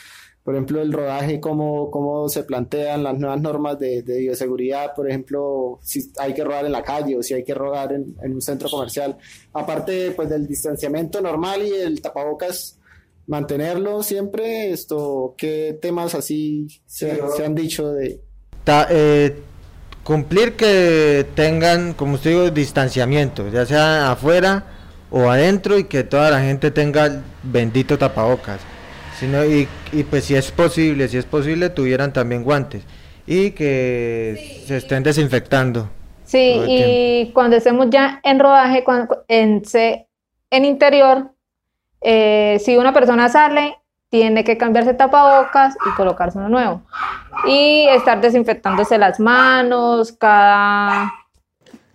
Por 0.43 0.55
ejemplo, 0.55 0.81
el 0.81 0.91
rodaje, 0.91 1.39
cómo, 1.39 1.91
cómo 1.91 2.27
se 2.27 2.43
plantean 2.43 3.03
las 3.03 3.15
nuevas 3.17 3.39
normas 3.39 3.77
de, 3.77 4.01
de 4.01 4.17
bioseguridad. 4.21 4.95
Por 4.95 5.07
ejemplo, 5.07 5.77
si 5.83 6.11
hay 6.19 6.33
que 6.33 6.43
rodar 6.43 6.65
en 6.65 6.71
la 6.71 6.81
calle 6.83 7.15
o 7.15 7.21
si 7.21 7.35
hay 7.35 7.43
que 7.43 7.53
rodar 7.53 7.93
en, 7.93 8.15
en 8.23 8.33
un 8.33 8.41
centro 8.41 8.67
comercial. 8.67 9.17
Aparte, 9.53 10.11
pues, 10.15 10.29
del 10.29 10.47
distanciamiento 10.47 11.21
normal 11.21 11.61
y 11.61 11.71
el 11.73 12.01
tapabocas, 12.01 12.79
mantenerlo 13.27 14.01
siempre. 14.03 14.71
Esto, 14.71 15.35
¿qué 15.37 15.77
temas 15.79 16.15
así 16.15 16.67
se, 16.87 17.19
se 17.37 17.45
han 17.45 17.53
dicho 17.55 17.91
de, 17.93 18.19
ta- 18.63 18.87
eh, 18.89 19.35
cumplir 20.03 20.55
que 20.55 21.25
tengan, 21.35 21.93
como 21.93 22.15
usted 22.15 22.31
digo, 22.31 22.49
distanciamiento, 22.49 23.49
ya 23.49 23.65
sea 23.65 24.11
afuera 24.11 24.65
o 25.09 25.29
adentro 25.29 25.77
y 25.77 25.85
que 25.85 26.03
toda 26.03 26.31
la 26.31 26.41
gente 26.41 26.71
tenga 26.71 27.21
bendito 27.43 27.97
tapabocas. 27.97 28.59
Sino, 29.19 29.45
y, 29.45 29.67
y 29.91 30.03
pues 30.03 30.25
si 30.25 30.35
es 30.35 30.51
posible, 30.51 31.07
si 31.07 31.17
es 31.17 31.25
posible, 31.25 31.69
tuvieran 31.69 32.11
también 32.13 32.43
guantes 32.43 32.83
y 33.27 33.51
que 33.51 34.63
se 34.65 34.77
estén 34.77 35.03
desinfectando. 35.03 35.89
Sí, 36.23 36.63
y 36.67 37.31
cuando 37.33 37.57
estemos 37.57 37.87
ya 37.89 38.19
en 38.23 38.39
rodaje, 38.39 38.83
cuando, 38.83 39.23
en, 39.27 39.63
se- 39.65 40.07
en 40.49 40.65
interior, 40.65 41.33
eh, 42.01 42.57
si 42.63 42.77
una 42.77 42.93
persona 42.93 43.29
sale, 43.29 43.75
tiene 44.11 44.43
que 44.43 44.57
cambiarse 44.57 44.93
tapabocas 44.93 45.73
y 45.87 45.95
colocarse 45.95 46.37
uno 46.37 46.49
nuevo. 46.49 46.81
Y 47.47 47.87
estar 47.87 48.19
desinfectándose 48.19 48.97
las 48.97 49.21
manos 49.21 50.11
cada, 50.11 51.13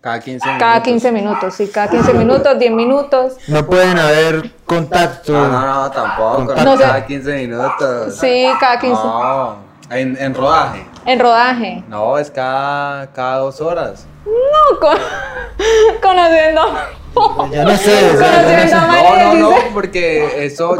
Cada 0.01 0.21
15 0.21 0.47
minutos. 0.47 0.67
cada 0.67 0.83
15 0.83 1.13
minutos, 1.13 1.55
sí, 1.55 1.71
cada 1.73 1.89
15 1.91 2.15
minutos, 2.15 2.59
10 2.59 2.73
minutos. 2.73 3.37
No 3.49 3.67
pueden 3.67 3.99
haber 3.99 4.51
contacto. 4.65 5.31
No, 5.33 5.47
no, 5.49 5.67
no, 5.67 5.91
tampoco. 5.91 6.55
No 6.65 6.77
cada 6.79 7.05
15 7.05 7.37
minutos. 7.47 8.17
Sí, 8.17 8.49
cada 8.59 8.79
15. 8.79 8.95
No, 9.05 9.57
en, 9.91 10.17
en 10.19 10.35
rodaje. 10.35 10.87
En 11.05 11.21
rodaje. 11.21 11.85
No, 11.87 12.17
es 12.17 12.31
cada, 12.31 13.13
cada 13.13 13.37
dos 13.39 13.61
horas. 13.61 14.07
No, 14.25 14.81
con- 14.81 14.99
conociendo. 16.03 16.63
Ya 17.53 17.65
no 17.65 17.77
sé, 17.77 18.11
o 18.11 18.19
sea, 18.19 18.67
ya 18.69 18.81
no 18.81 18.81
No, 18.81 18.87
María, 18.89 19.35
no, 19.41 19.55
porque 19.75 20.45
eso 20.45 20.71
yo, 20.71 20.77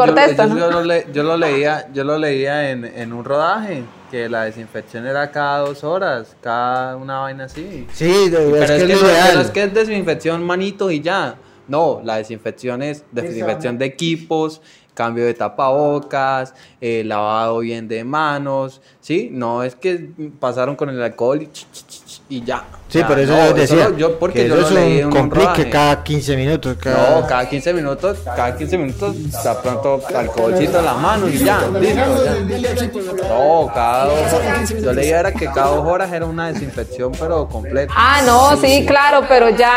yo- 0.47 0.55
¿no? 0.55 0.59
yo 0.59 0.71
lo, 0.71 0.85
le- 0.85 1.07
yo 1.13 1.23
lo 1.23 1.37
leía, 1.37 1.89
yo 1.93 2.05
lo 2.05 2.19
leía 2.19 2.71
en, 2.71 2.85
en 2.85 3.13
un 3.13 3.25
rodaje, 3.25 3.85
que 4.11 4.29
la 4.29 4.45
desinfección 4.45 5.07
era 5.07 5.31
cada 5.31 5.61
dos 5.61 5.83
horas, 5.85 6.37
cada 6.41 6.97
una 6.97 7.21
vaina 7.21 7.45
así. 7.45 7.87
Sí, 7.93 8.29
de- 8.31 8.37
Pero 8.51 8.63
es 8.65 8.71
es, 8.71 8.85
que 8.85 8.93
es 8.93 9.03
no, 9.03 9.09
pero 9.29 9.41
es 9.41 9.51
que 9.51 9.63
es 9.65 9.75
desinfección 9.75 10.43
manitos 10.45 10.93
y 10.93 11.01
ya. 11.01 11.37
No, 11.69 12.01
la 12.05 12.17
desinfección 12.17 12.83
es 12.83 13.05
desinfección 13.11 13.77
de 13.79 13.87
equipos, 13.87 14.61
cambio 14.95 15.25
de 15.27 15.35
tapabocas, 15.35 16.55
eh, 16.81 17.03
lavado 17.05 17.59
bien 17.59 17.89
de 17.89 18.05
manos, 18.05 18.81
¿sí? 19.01 19.29
No 19.33 19.63
es 19.65 19.75
que 19.75 20.11
pasaron 20.39 20.77
con 20.77 20.89
el 20.91 21.03
alcohol 21.03 21.43
y, 21.43 21.47
ch, 21.49 21.67
ch, 21.73 21.87
ch, 21.87 22.05
ch, 22.07 22.23
y 22.29 22.45
ya. 22.45 22.65
Sí, 22.89 22.99
O 22.99 23.01
sea, 23.01 23.09
por 23.09 23.19
eso 23.19 23.33
no, 23.33 23.47
yo 23.49 23.55
decía 23.55 23.91
yo, 23.97 24.19
porque 24.19 24.43
que 24.43 24.49
yo 24.49 24.61
eso 24.61 24.71
lo 24.71 24.79
es 24.79 25.01
un 25.01 25.07
un 25.07 25.13
complique 25.13 25.45
rodaje. 25.47 25.71
cada 25.71 26.05
15 26.05 26.37
minutos. 26.37 26.77
Cada... 26.81 27.21
No, 27.21 27.27
cada 27.27 27.49
15 27.49 27.73
minutos, 27.73 28.19
cada 28.25 28.57
15 28.57 28.79
minutos 28.79 29.17
está 29.17 29.61
pronto 29.61 30.01
alcoholcito 30.15 30.79
en 30.79 30.85
la 30.85 30.95
mano 30.95 31.29
y 31.29 31.39
ya, 31.39 31.63
listo, 31.81 33.01
ya. 33.19 33.29
No, 33.29 33.71
cada 33.75 34.05
dos 34.05 34.33
horas. 34.33 34.75
Yo 34.83 34.93
leía 34.93 35.19
era 35.21 35.33
que 35.33 35.47
cada 35.47 35.75
dos 35.75 35.85
horas 35.87 36.13
era 36.13 36.27
una 36.27 36.53
desinfección, 36.53 37.11
pero 37.19 37.49
completa. 37.49 37.93
Ah, 37.97 38.23
no, 38.25 38.57
sí, 38.57 38.85
claro, 38.87 39.25
pero 39.29 39.49
ya 39.51 39.73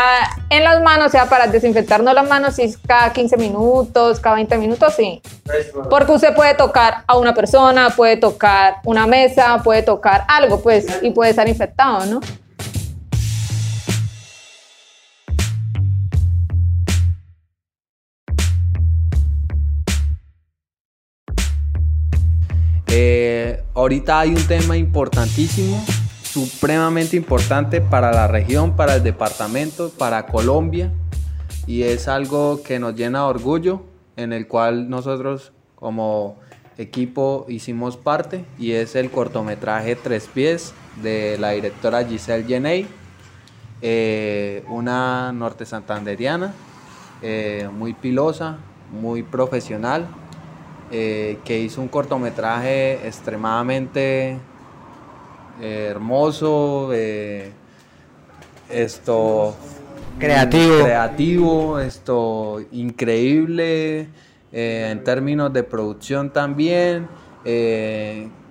en 0.48 0.62
las 0.62 0.80
manos, 0.82 1.08
o 1.08 1.10
sea, 1.10 1.26
para 1.28 1.48
desinfectarnos 1.48 2.14
las 2.14 2.28
manos, 2.28 2.54
sí, 2.54 2.74
cada 2.86 3.12
15 3.12 3.36
minutos, 3.36 4.20
cada 4.20 4.36
20 4.36 4.56
minutos, 4.58 4.94
sí. 4.96 5.20
Porque 5.88 6.12
usted 6.12 6.34
puede 6.34 6.54
tocar 6.54 7.02
a 7.08 7.16
una 7.18 7.34
persona, 7.34 7.90
puede 7.90 8.16
tocar 8.18 8.76
una 8.84 9.06
mesa, 9.08 9.60
puede 9.64 9.82
tocar 9.82 10.24
algo, 10.28 10.60
pues, 10.60 10.86
y 11.02 11.10
puede 11.10 11.30
estar 11.30 11.48
infectado, 11.48 12.06
¿no? 12.06 12.20
Ahorita 23.74 24.20
hay 24.20 24.30
un 24.30 24.46
tema 24.46 24.76
importantísimo, 24.76 25.82
supremamente 26.22 27.16
importante 27.16 27.80
para 27.80 28.12
la 28.12 28.26
región, 28.26 28.76
para 28.76 28.96
el 28.96 29.02
departamento, 29.02 29.90
para 29.90 30.26
Colombia, 30.26 30.92
y 31.66 31.82
es 31.82 32.08
algo 32.08 32.62
que 32.62 32.78
nos 32.78 32.94
llena 32.94 33.20
de 33.20 33.24
orgullo, 33.26 33.82
en 34.16 34.32
el 34.32 34.48
cual 34.48 34.90
nosotros 34.90 35.52
como 35.76 36.38
equipo 36.78 37.46
hicimos 37.48 37.96
parte, 37.96 38.44
y 38.58 38.72
es 38.72 38.96
el 38.96 39.10
cortometraje 39.10 39.96
Tres 39.96 40.28
Pies 40.32 40.74
de 41.02 41.36
la 41.38 41.50
directora 41.50 42.04
Giselle 42.04 42.46
Jeney, 42.46 42.86
eh, 43.82 44.64
una 44.68 45.32
norte 45.32 45.64
santanderiana, 45.64 46.52
eh, 47.22 47.68
muy 47.72 47.94
pilosa, 47.94 48.58
muy 48.92 49.22
profesional, 49.22 50.08
eh, 50.90 51.38
que 51.44 51.58
hizo 51.60 51.80
un 51.80 51.88
cortometraje 51.88 53.06
extremadamente 53.06 54.38
eh, 55.60 55.88
hermoso, 55.90 56.90
eh, 56.92 57.52
esto 58.68 59.54
Creativo. 60.18 60.84
creativo, 60.84 61.78
esto 61.80 62.60
increíble 62.72 64.08
en 64.52 65.04
términos 65.04 65.52
de 65.52 65.62
producción 65.62 66.30
también, 66.30 67.06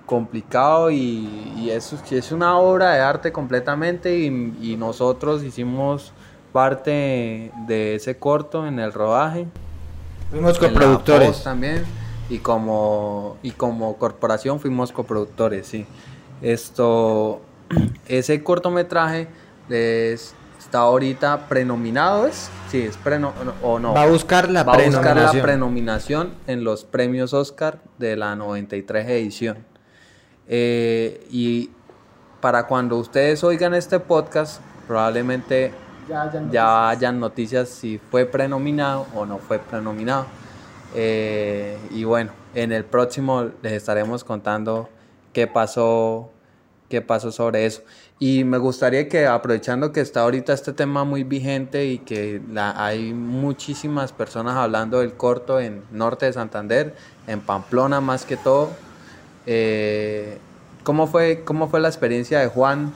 complicado 0.06 0.90
y, 0.90 1.52
y 1.56 1.70
eso 1.70 1.94
es- 1.96 2.02
una 2.32 2.58
obra 2.58 2.92
de 2.94 3.00
arte 3.00 3.30
completamente 3.32 4.18
y, 4.18 4.54
y 4.60 4.76
nosotros 4.76 5.44
hicimos 5.44 6.12
parte 6.52 7.52
de 7.68 7.94
ese 7.94 8.16
corto 8.16 8.66
en 8.66 8.80
el 8.80 8.92
rodaje. 8.92 9.46
Fuimos 10.30 10.58
coproductores. 10.58 11.44
también 11.44 11.84
y 12.30 12.38
como 12.38 13.36
y 13.42 13.50
como 13.50 13.96
corporación 13.98 14.60
fuimos 14.60 14.92
coproductores 14.92 15.66
sí. 15.66 15.84
Esto 16.40 17.40
ese 18.08 18.42
cortometraje 18.42 19.28
es- 19.68 20.34
está 20.58 20.78
ahorita 20.80 21.48
prenominado 21.48 22.26
es 22.26 22.48
sí 22.70 22.80
es 22.82 22.96
preno 22.96 23.32
o 23.62 23.78
no. 23.78 23.92
Va 23.94 24.02
a 24.02 24.06
buscar 24.06 24.48
la 24.50 24.62
va 24.62 24.74
a 24.74 24.76
buscar 24.86 25.16
la 25.16 25.32
prenominación. 25.42 26.34
en 26.46 26.64
los 26.64 26.84
premios 26.84 27.34
Oscar 27.34 27.80
de 27.98 28.16
la 28.16 28.36
93 28.36 29.08
edición. 29.08 29.58
Eh, 30.48 31.26
y 31.30 31.70
para 32.40 32.66
cuando 32.66 32.96
ustedes 32.96 33.42
oigan 33.44 33.74
este 33.74 34.00
podcast 34.00 34.60
probablemente 34.86 35.72
ya 36.50 36.88
hayan 36.88 37.20
noticias 37.20 37.68
si 37.68 37.98
fue 38.10 38.26
prenominado 38.26 39.06
o 39.14 39.26
no 39.26 39.38
fue 39.38 39.58
prenominado. 39.58 40.26
Eh, 40.94 41.78
y 41.90 42.04
bueno, 42.04 42.32
en 42.54 42.72
el 42.72 42.84
próximo 42.84 43.50
les 43.62 43.72
estaremos 43.72 44.24
contando 44.24 44.88
qué 45.32 45.46
pasó, 45.46 46.30
qué 46.88 47.00
pasó 47.00 47.30
sobre 47.32 47.66
eso. 47.66 47.82
Y 48.18 48.44
me 48.44 48.58
gustaría 48.58 49.08
que 49.08 49.26
aprovechando 49.26 49.92
que 49.92 50.00
está 50.00 50.22
ahorita 50.22 50.52
este 50.52 50.72
tema 50.72 51.04
muy 51.04 51.24
vigente 51.24 51.86
y 51.86 51.98
que 51.98 52.42
la- 52.52 52.84
hay 52.84 53.12
muchísimas 53.14 54.12
personas 54.12 54.56
hablando 54.56 54.98
del 55.00 55.14
corto 55.14 55.60
en 55.60 55.82
norte 55.92 56.26
de 56.26 56.32
Santander, 56.32 56.94
en 57.26 57.40
Pamplona 57.40 58.00
más 58.00 58.24
que 58.26 58.36
todo, 58.36 58.70
eh, 59.46 60.38
¿cómo, 60.82 61.06
fue, 61.06 61.42
¿cómo 61.44 61.68
fue 61.68 61.80
la 61.80 61.88
experiencia 61.88 62.40
de 62.40 62.48
Juan 62.48 62.92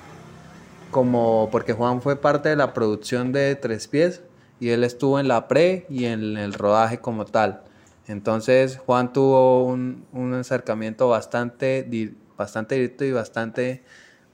como 0.91 1.49
porque 1.51 1.73
Juan 1.73 2.01
fue 2.03 2.17
parte 2.17 2.49
de 2.51 2.57
la 2.57 2.73
producción 2.73 3.33
de 3.33 3.57
Tres 3.57 3.89
Pies 3.89 4.23
y 4.61 4.71
él 4.71 4.85
estuvo 4.85 5.19
en 5.19 5.29
la 5.29 5.49
pre 5.49 5.87
y 5.89 6.05
en 6.07 6.37
el 6.37 6.53
rodaje 6.55 6.99
como 6.99 7.25
tal. 7.25 7.63
Entonces 8.07 8.79
Juan 8.79 9.13
tuvo 9.13 9.65
un, 9.65 10.07
un 10.13 10.35
acercamiento 10.35 11.09
bastante, 11.09 12.15
bastante 12.37 12.75
directo 12.75 13.05
y 13.05 13.13
bastante, 13.13 13.83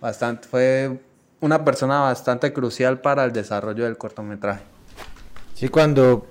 bastante, 0.00 0.48
fue 0.48 1.00
una 1.40 1.64
persona 1.64 2.00
bastante 2.00 2.52
crucial 2.52 3.00
para 3.00 3.24
el 3.24 3.32
desarrollo 3.32 3.84
del 3.84 3.96
cortometraje. 3.96 4.62
Sí, 5.54 5.68
cuando, 5.68 6.26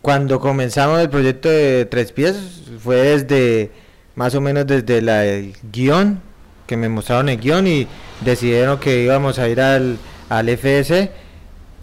cuando 0.00 0.40
comenzamos 0.40 1.00
el 1.00 1.08
proyecto 1.08 1.48
de 1.48 1.86
Tres 1.86 2.12
Pies, 2.12 2.64
fue 2.78 2.96
desde, 2.96 3.70
más 4.14 4.34
o 4.34 4.40
menos 4.40 4.66
desde 4.66 4.98
el 4.98 5.56
guion, 5.72 6.20
que 6.66 6.76
me 6.76 6.88
mostraron 6.88 7.28
el 7.28 7.38
guion 7.38 7.66
y 7.66 7.86
decidieron 8.24 8.78
que 8.78 9.02
íbamos 9.02 9.38
a 9.38 9.48
ir 9.48 9.60
al, 9.60 9.98
al 10.28 10.48
FS. 10.48 11.10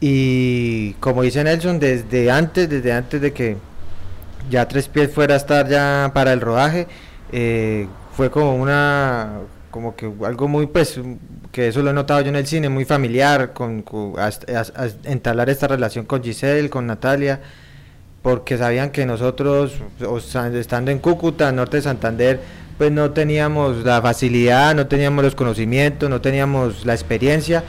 Y 0.01 0.93
como 0.93 1.23
dice 1.23 1.43
Nelson, 1.43 1.79
desde 1.79 2.31
antes, 2.31 2.69
desde 2.69 2.93
antes 2.93 3.19
de 3.21 3.33
que 3.33 3.57
ya 4.49 4.67
Tres 4.67 4.87
Pies 4.87 5.11
fuera 5.11 5.35
a 5.35 5.37
estar 5.37 5.67
ya 5.67 6.11
para 6.13 6.33
el 6.33 6.41
rodaje, 6.41 6.87
eh, 7.31 7.87
fue 8.15 8.29
como 8.29 8.55
una, 8.55 9.39
como 9.71 9.95
que 9.95 10.11
algo 10.25 10.47
muy, 10.47 10.67
pues, 10.67 10.99
que 11.51 11.67
eso 11.67 11.81
lo 11.81 11.91
he 11.91 11.93
notado 11.93 12.21
yo 12.21 12.29
en 12.29 12.35
el 12.35 12.47
cine, 12.47 12.69
muy 12.69 12.85
familiar, 12.85 13.53
con, 13.53 13.83
entablar 15.03 15.49
esta 15.49 15.67
relación 15.67 16.05
con 16.05 16.23
Giselle, 16.23 16.69
con 16.69 16.87
Natalia, 16.87 17.41
porque 18.21 18.57
sabían 18.57 18.91
que 18.91 19.05
nosotros, 19.05 19.73
estando 20.53 20.91
en 20.91 20.99
Cúcuta, 20.99 21.51
norte 21.51 21.77
de 21.77 21.83
Santander, 21.83 22.39
pues 22.77 22.91
no 22.91 23.11
teníamos 23.11 23.83
la 23.85 24.01
facilidad, 24.01 24.75
no 24.75 24.87
teníamos 24.87 25.23
los 25.23 25.35
conocimientos, 25.35 26.09
no 26.09 26.21
teníamos 26.21 26.85
la 26.85 26.93
experiencia, 26.93 27.63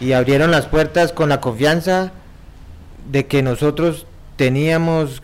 y 0.00 0.12
abrieron 0.12 0.50
las 0.50 0.66
puertas 0.66 1.12
con 1.12 1.28
la 1.28 1.40
confianza 1.40 2.12
de 3.10 3.26
que 3.26 3.42
nosotros 3.42 4.06
teníamos 4.36 5.22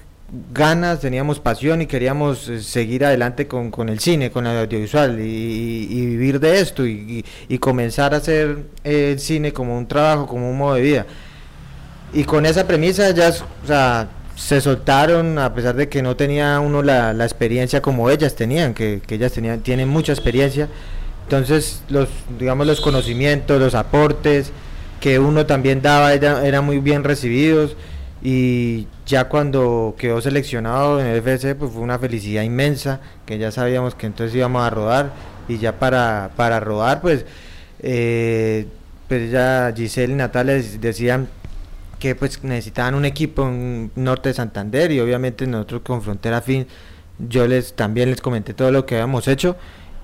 ganas, 0.52 1.00
teníamos 1.00 1.40
pasión 1.40 1.82
y 1.82 1.86
queríamos 1.86 2.48
eh, 2.48 2.62
seguir 2.62 3.04
adelante 3.04 3.46
con, 3.46 3.70
con 3.70 3.88
el 3.88 3.98
cine, 3.98 4.30
con 4.30 4.46
el 4.46 4.56
audiovisual 4.56 5.20
y, 5.20 5.88
y 5.90 6.06
vivir 6.06 6.38
de 6.40 6.60
esto 6.60 6.86
y, 6.86 7.24
comenzar 7.58 8.14
a 8.14 8.18
hacer 8.18 8.64
el 8.84 9.18
cine 9.20 9.52
como 9.52 9.76
un 9.76 9.86
trabajo, 9.86 10.26
como 10.26 10.50
un 10.50 10.56
modo 10.56 10.74
de 10.74 10.80
vida. 10.82 11.06
Y 12.12 12.24
con 12.24 12.46
esa 12.46 12.66
premisa 12.66 13.10
ya, 13.10 13.28
o 13.28 13.66
sea, 13.66 14.08
se 14.34 14.60
soltaron 14.60 15.38
a 15.38 15.54
pesar 15.54 15.74
de 15.76 15.88
que 15.88 16.02
no 16.02 16.16
tenía 16.16 16.58
uno 16.60 16.82
la, 16.82 17.12
la 17.12 17.24
experiencia 17.24 17.82
como 17.82 18.08
ellas 18.08 18.34
tenían, 18.34 18.72
que, 18.72 19.02
que, 19.06 19.16
ellas 19.16 19.32
tenían, 19.32 19.60
tienen 19.60 19.88
mucha 19.88 20.12
experiencia. 20.12 20.68
Entonces, 21.24 21.82
los, 21.88 22.08
digamos, 22.38 22.66
los 22.66 22.80
conocimientos, 22.80 23.60
los 23.60 23.74
aportes 23.74 24.52
que 25.00 25.18
uno 25.18 25.46
también 25.46 25.82
daba 25.82 26.12
eran 26.12 26.64
muy 26.64 26.78
bien 26.78 27.04
recibidos 27.04 27.76
y 28.22 28.86
ya 29.10 29.24
cuando 29.24 29.96
quedó 29.98 30.20
seleccionado 30.20 31.00
en 31.00 31.06
el 31.06 31.16
FC 31.18 31.56
pues 31.56 31.72
fue 31.72 31.82
una 31.82 31.98
felicidad 31.98 32.42
inmensa 32.42 33.00
que 33.26 33.38
ya 33.38 33.50
sabíamos 33.50 33.96
que 33.96 34.06
entonces 34.06 34.36
íbamos 34.36 34.62
a 34.62 34.70
rodar 34.70 35.10
y 35.48 35.58
ya 35.58 35.80
para, 35.80 36.30
para 36.36 36.60
rodar 36.60 37.00
pues 37.00 37.26
eh, 37.80 38.68
pues 39.08 39.32
ya 39.32 39.72
Giselle 39.76 40.12
y 40.12 40.16
Natalia 40.16 40.54
decían 40.80 41.28
que 41.98 42.14
pues 42.14 42.44
necesitaban 42.44 42.94
un 42.94 43.04
equipo 43.04 43.42
en 43.48 43.90
norte 43.96 44.28
de 44.28 44.34
Santander 44.34 44.92
y 44.92 45.00
obviamente 45.00 45.44
nosotros 45.48 45.82
con 45.82 46.02
Frontera 46.02 46.40
Fin 46.40 46.68
yo 47.18 47.48
les 47.48 47.74
también 47.74 48.10
les 48.10 48.20
comenté 48.20 48.54
todo 48.54 48.70
lo 48.70 48.86
que 48.86 48.94
habíamos 48.94 49.26
hecho 49.26 49.56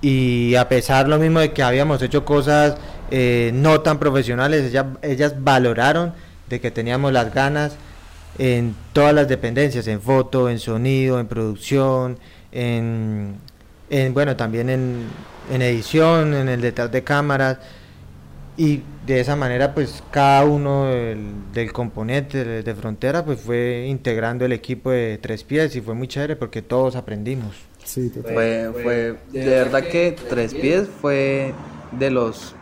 y 0.03 0.57
a 0.57 0.69
pesar 0.69 1.09
lo 1.09 1.19
mismo 1.19 1.39
de 1.39 1.53
que 1.53 1.63
habíamos 1.63 2.03
hecho 2.03 2.25
cosas 2.25 2.75
eh, 3.13 3.53
no 3.55 3.83
tan 3.83 4.01
profesionales 4.01 4.65
ellas, 4.65 4.87
ellas 5.03 5.37
valoraron 5.39 6.13
de 6.49 6.61
que 6.61 6.73
teníamos 6.73 7.13
las 7.13 7.33
ganas 7.33 7.77
en 8.39 8.75
todas 8.93 9.15
las 9.15 9.29
dependencias, 9.29 9.87
en 9.89 10.01
foto, 10.01 10.49
en 10.51 10.59
sonido, 10.59 11.19
en 11.19 11.27
producción, 11.27 12.19
en, 12.53 13.39
bueno, 14.13 14.37
también 14.37 14.71
en, 14.71 15.63
edición, 15.63 16.35
en 16.35 16.49
el 16.49 16.61
detrás 16.61 16.91
de 16.93 17.03
cámaras. 17.03 17.59
Y 18.59 18.83
de 19.07 19.21
esa 19.21 19.37
manera 19.37 19.75
pues 19.75 20.03
cada 20.11 20.47
uno 20.47 20.87
del, 20.87 21.73
componente 21.73 22.63
de, 22.63 22.75
frontera 22.75 23.23
pues 23.23 23.39
fue 23.39 23.87
integrando 23.87 24.47
el 24.47 24.53
equipo 24.53 24.91
de 24.91 25.19
tres 25.19 25.45
pies 25.45 25.77
y 25.77 25.83
fue 25.83 25.93
muy 25.93 26.09
chévere 26.09 26.37
porque 26.37 26.63
todos 26.63 26.97
aprendimos. 26.97 27.55
Sí, 27.85 28.11
fue, 28.23 28.71
fue, 28.83 29.17
de 29.31 29.47
verdad 29.47 29.85
que 29.85 30.17
tres 30.29 30.55
pies 30.55 30.89
fue 30.89 31.53
de 31.93 32.11
los 32.11 32.55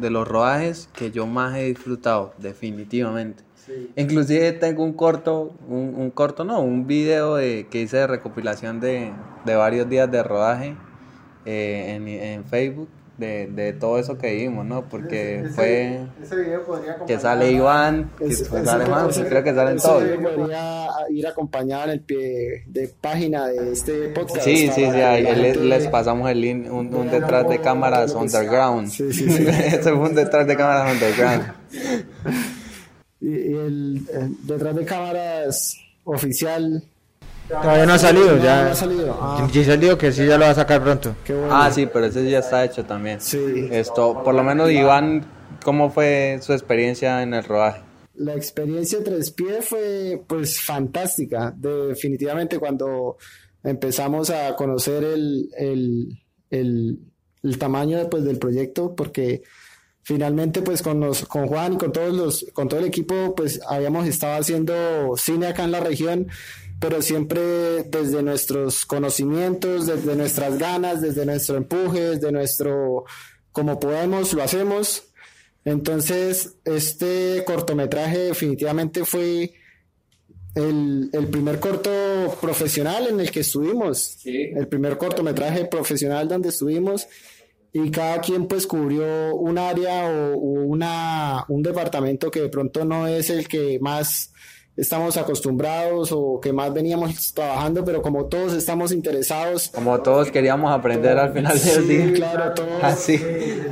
de 0.00 0.10
los 0.10 0.26
rodajes 0.26 0.88
que 0.92 1.12
yo 1.12 1.26
más 1.26 1.56
he 1.56 1.64
disfrutado 1.64 2.34
definitivamente 2.38 3.44
Inclusive 3.96 4.52
tengo 4.52 4.84
un 4.84 4.92
corto, 4.92 5.54
un, 5.68 6.10
corto 6.10 6.44
no, 6.44 6.60
un 6.60 6.86
video 6.86 7.36
de, 7.36 7.66
que 7.70 7.82
hice 7.82 7.98
de 7.98 8.06
recopilación 8.06 8.80
de, 8.80 9.12
varios 9.44 9.88
días 9.88 10.10
de 10.10 10.22
rodaje 10.22 10.76
eh, 11.44 12.34
en, 12.34 12.44
Facebook. 12.44 12.88
De, 13.16 13.76
todo 13.78 14.00
eso 14.00 14.18
que 14.18 14.34
vimos, 14.34 14.66
¿no? 14.66 14.88
Porque 14.88 15.44
fue 15.54 16.00
que 17.06 17.18
sale 17.20 17.52
Iván, 17.52 18.10
que 18.18 18.32
sale 18.32 18.86
más, 18.86 19.16
creo 19.16 19.44
que 19.44 19.54
salen 19.54 19.78
todos. 19.78 20.02
podría 20.02 20.88
ir 21.10 21.26
acompañado 21.26 21.84
en 21.84 21.90
el 21.90 22.00
pie 22.00 22.64
de 22.66 22.88
página 23.00 23.46
de 23.46 23.72
este 23.72 24.08
podcast. 24.08 24.44
Sí, 24.44 24.68
sí, 24.74 24.84
sí, 24.90 25.00
ahí 25.00 25.22
les, 25.22 25.86
pasamos 25.86 26.28
el 26.28 26.40
link, 26.40 26.72
un, 26.72 27.08
detrás 27.08 27.48
de 27.48 27.60
cámaras 27.60 28.12
underground. 28.14 28.88
Sí, 28.88 29.12
sí, 29.12 29.30
sí. 29.30 29.46
Ese 29.48 29.82
fue 29.82 30.08
un 30.08 30.14
detrás 30.16 30.44
de 30.48 30.56
cámaras 30.56 30.92
underground. 30.92 31.52
y 33.26 33.54
el, 33.56 34.06
detrás 34.46 34.76
de 34.76 34.84
cámaras 34.84 35.76
oficial 36.04 36.84
Todavía 37.48 37.86
no 37.86 37.92
ha 37.92 37.98
salido, 37.98 38.38
ya. 38.38 38.64
No 38.64 38.70
ha 38.70 38.74
salido. 38.74 39.18
Ah. 39.20 39.48
dijo 39.52 39.98
que 39.98 40.12
sí, 40.12 40.26
ya 40.26 40.38
lo 40.38 40.46
va 40.46 40.52
a 40.52 40.54
sacar 40.54 40.82
pronto. 40.82 41.14
Ah, 41.50 41.70
sí, 41.72 41.86
pero 41.92 42.06
ese 42.06 42.28
ya 42.28 42.38
está 42.38 42.64
hecho 42.64 42.84
también. 42.84 43.20
Sí. 43.20 43.68
Esto, 43.70 44.22
por 44.24 44.34
lo 44.34 44.42
menos, 44.42 44.70
Iván, 44.70 45.26
¿cómo 45.62 45.90
fue 45.90 46.38
su 46.40 46.52
experiencia 46.52 47.22
en 47.22 47.34
el 47.34 47.44
rodaje? 47.44 47.82
La 48.14 48.34
experiencia 48.34 48.98
de 48.98 49.04
tres 49.04 49.30
pies 49.30 49.66
fue, 49.66 50.22
pues, 50.26 50.60
fantástica. 50.60 51.52
Definitivamente, 51.56 52.58
cuando 52.58 53.18
empezamos 53.62 54.30
a 54.30 54.56
conocer 54.56 55.04
el, 55.04 55.50
el, 55.58 56.22
el, 56.48 56.98
el 57.42 57.58
tamaño 57.58 58.08
pues, 58.08 58.24
del 58.24 58.38
proyecto, 58.38 58.94
porque 58.94 59.42
finalmente 60.04 60.62
pues 60.62 60.82
con 60.82 61.00
los 61.00 61.24
con 61.24 61.48
Juan 61.48 61.74
y 61.74 61.78
con 61.78 61.92
todos 61.92 62.14
los 62.14 62.46
con 62.52 62.68
todo 62.68 62.80
el 62.80 62.86
equipo 62.86 63.34
pues 63.34 63.60
habíamos 63.66 64.06
estado 64.06 64.38
haciendo 64.38 65.16
cine 65.16 65.48
acá 65.48 65.64
en 65.64 65.72
la 65.72 65.80
región 65.80 66.28
pero 66.78 67.02
siempre 67.02 67.40
desde 67.84 68.22
nuestros 68.22 68.84
conocimientos 68.86 69.86
desde 69.86 70.14
nuestras 70.14 70.58
ganas 70.58 71.00
desde 71.00 71.24
nuestro 71.24 71.56
empuje 71.56 72.00
desde 72.00 72.30
nuestro 72.30 73.04
como 73.54 73.78
podemos 73.78 74.34
lo 74.34 74.42
hacemos. 74.42 75.04
Entonces 75.64 76.56
este 76.64 77.42
cortometraje 77.46 78.18
definitivamente 78.18 79.06
fue 79.06 79.54
el, 80.56 81.08
el, 81.12 81.28
primer 81.28 81.58
corto 81.60 81.90
profesional 82.40 83.06
en 83.06 83.20
el 83.20 83.30
que 83.30 83.40
estuvimos, 83.40 84.18
el 84.24 84.68
primer 84.68 84.98
cortometraje 84.98 85.64
profesional 85.64 86.28
donde 86.28 86.50
estuvimos 86.50 87.06
y 87.76 87.90
cada 87.90 88.20
quien 88.20 88.46
pues 88.46 88.68
cubrió 88.68 89.34
un 89.34 89.58
área 89.58 90.06
o, 90.06 90.36
una, 90.36 91.44
un 91.48 91.60
departamento 91.60 92.30
que 92.30 92.40
de 92.40 92.48
pronto 92.48 92.84
no 92.84 93.08
es 93.08 93.30
el 93.30 93.48
que 93.48 93.80
más 93.80 94.32
estamos 94.76 95.16
acostumbrados 95.16 96.10
o 96.12 96.38
que 96.40 96.52
más 96.52 96.72
veníamos 96.72 97.34
trabajando, 97.34 97.84
pero 97.84 98.00
como 98.00 98.26
todos 98.26 98.52
estamos 98.52 98.92
interesados. 98.92 99.70
Como 99.74 100.00
todos 100.02 100.30
queríamos 100.30 100.72
aprender 100.72 101.18
al 101.18 101.32
final 101.32 101.60
del 101.60 101.88
día. 101.88 102.12
Claro, 102.14 102.54
todos. 102.54 102.84
Así, 102.84 103.20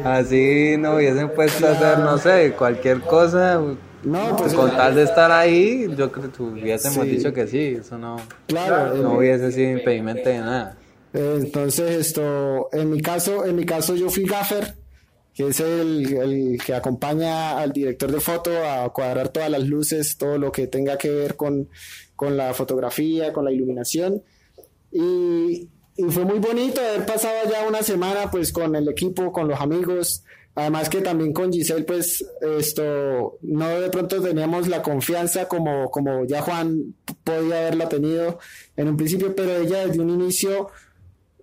así 0.04 0.74
no 0.78 0.96
hubiesen 0.96 1.30
puesto 1.30 1.64
a 1.68 1.70
hacer, 1.70 1.98
no 2.00 2.18
sé, 2.18 2.54
cualquier 2.58 3.02
cosa. 3.02 3.60
No, 4.02 4.36
pues 4.36 4.52
con 4.52 4.68
tal 4.72 4.96
de 4.96 5.04
estar 5.04 5.30
ahí, 5.30 5.86
yo 5.96 6.10
creo 6.10 6.32
que 6.32 6.42
hubiésemos 6.42 7.06
dicho 7.06 7.32
que 7.32 7.46
sí, 7.46 7.76
eso 7.78 7.96
no, 7.98 8.16
claro, 8.48 8.96
no 8.96 9.18
hubiese 9.18 9.52
sido 9.52 9.70
impedimento 9.78 10.28
de 10.28 10.38
nada. 10.40 10.76
Entonces, 11.12 12.06
esto, 12.06 12.70
en 12.72 12.90
mi 12.90 13.02
caso, 13.02 13.44
en 13.44 13.56
mi 13.56 13.66
caso 13.66 13.94
yo 13.94 14.08
fui 14.08 14.24
gaffer, 14.24 14.76
que 15.34 15.48
es 15.48 15.60
el, 15.60 16.12
el, 16.16 16.62
que 16.64 16.74
acompaña 16.74 17.58
al 17.58 17.72
director 17.72 18.10
de 18.10 18.20
foto 18.20 18.50
a 18.64 18.90
cuadrar 18.92 19.28
todas 19.28 19.50
las 19.50 19.66
luces, 19.66 20.16
todo 20.16 20.38
lo 20.38 20.52
que 20.52 20.66
tenga 20.66 20.96
que 20.98 21.10
ver 21.10 21.36
con, 21.36 21.68
con 22.16 22.36
la 22.36 22.54
fotografía, 22.54 23.32
con 23.32 23.44
la 23.44 23.52
iluminación. 23.52 24.22
Y, 24.90 25.68
y, 25.96 26.02
fue 26.10 26.24
muy 26.24 26.38
bonito 26.38 26.80
haber 26.80 27.06
pasado 27.06 27.50
ya 27.50 27.66
una 27.66 27.82
semana 27.82 28.30
pues 28.30 28.52
con 28.52 28.74
el 28.76 28.88
equipo, 28.88 29.32
con 29.32 29.48
los 29.48 29.60
amigos. 29.60 30.22
Además 30.54 30.90
que 30.90 31.00
también 31.00 31.32
con 31.32 31.50
Giselle 31.50 31.84
pues 31.84 32.26
esto, 32.58 33.38
no 33.40 33.80
de 33.80 33.88
pronto 33.88 34.20
teníamos 34.20 34.68
la 34.68 34.82
confianza 34.82 35.48
como, 35.48 35.90
como 35.90 36.26
ya 36.26 36.42
Juan 36.42 36.94
podía 37.24 37.60
haberla 37.60 37.88
tenido 37.88 38.38
en 38.76 38.88
un 38.88 38.98
principio, 38.98 39.34
pero 39.34 39.56
ella 39.56 39.86
desde 39.86 40.02
un 40.02 40.10
inicio 40.10 40.68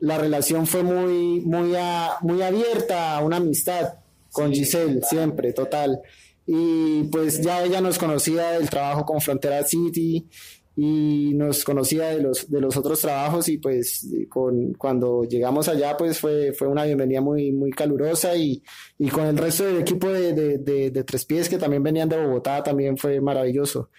la 0.01 0.17
relación 0.17 0.65
fue 0.65 0.83
muy, 0.83 1.41
muy, 1.41 1.73
muy 2.21 2.41
abierta, 2.41 3.19
una 3.23 3.38
amistad 3.38 3.93
con 4.31 4.53
Giselle, 4.53 5.01
siempre, 5.01 5.53
total. 5.53 6.01
Y 6.45 7.03
pues 7.03 7.41
ya 7.41 7.63
ella 7.63 7.81
nos 7.81 7.97
conocía 7.97 8.51
del 8.51 8.69
trabajo 8.69 9.05
con 9.05 9.21
Frontera 9.21 9.63
City 9.63 10.27
y 10.75 11.33
nos 11.35 11.63
conocía 11.63 12.09
de 12.09 12.21
los, 12.21 12.49
de 12.49 12.62
los 12.62 12.77
otros 12.77 13.01
trabajos 13.01 13.49
y 13.49 13.57
pues 13.57 14.07
con, 14.29 14.73
cuando 14.75 15.25
llegamos 15.25 15.67
allá 15.67 15.97
pues 15.97 16.17
fue, 16.19 16.53
fue 16.53 16.69
una 16.69 16.85
bienvenida 16.85 17.19
muy, 17.19 17.51
muy 17.51 17.71
calurosa 17.71 18.35
y, 18.38 18.63
y 18.97 19.09
con 19.09 19.25
el 19.25 19.38
resto 19.38 19.65
del 19.65 19.81
equipo 19.81 20.07
de, 20.07 20.33
de, 20.33 20.89
de 20.89 21.03
Tres 21.03 21.25
Pies 21.25 21.49
que 21.49 21.57
también 21.57 21.83
venían 21.83 22.07
de 22.07 22.25
Bogotá 22.25 22.63
también 22.63 22.97
fue 22.97 23.19
maravilloso 23.19 23.89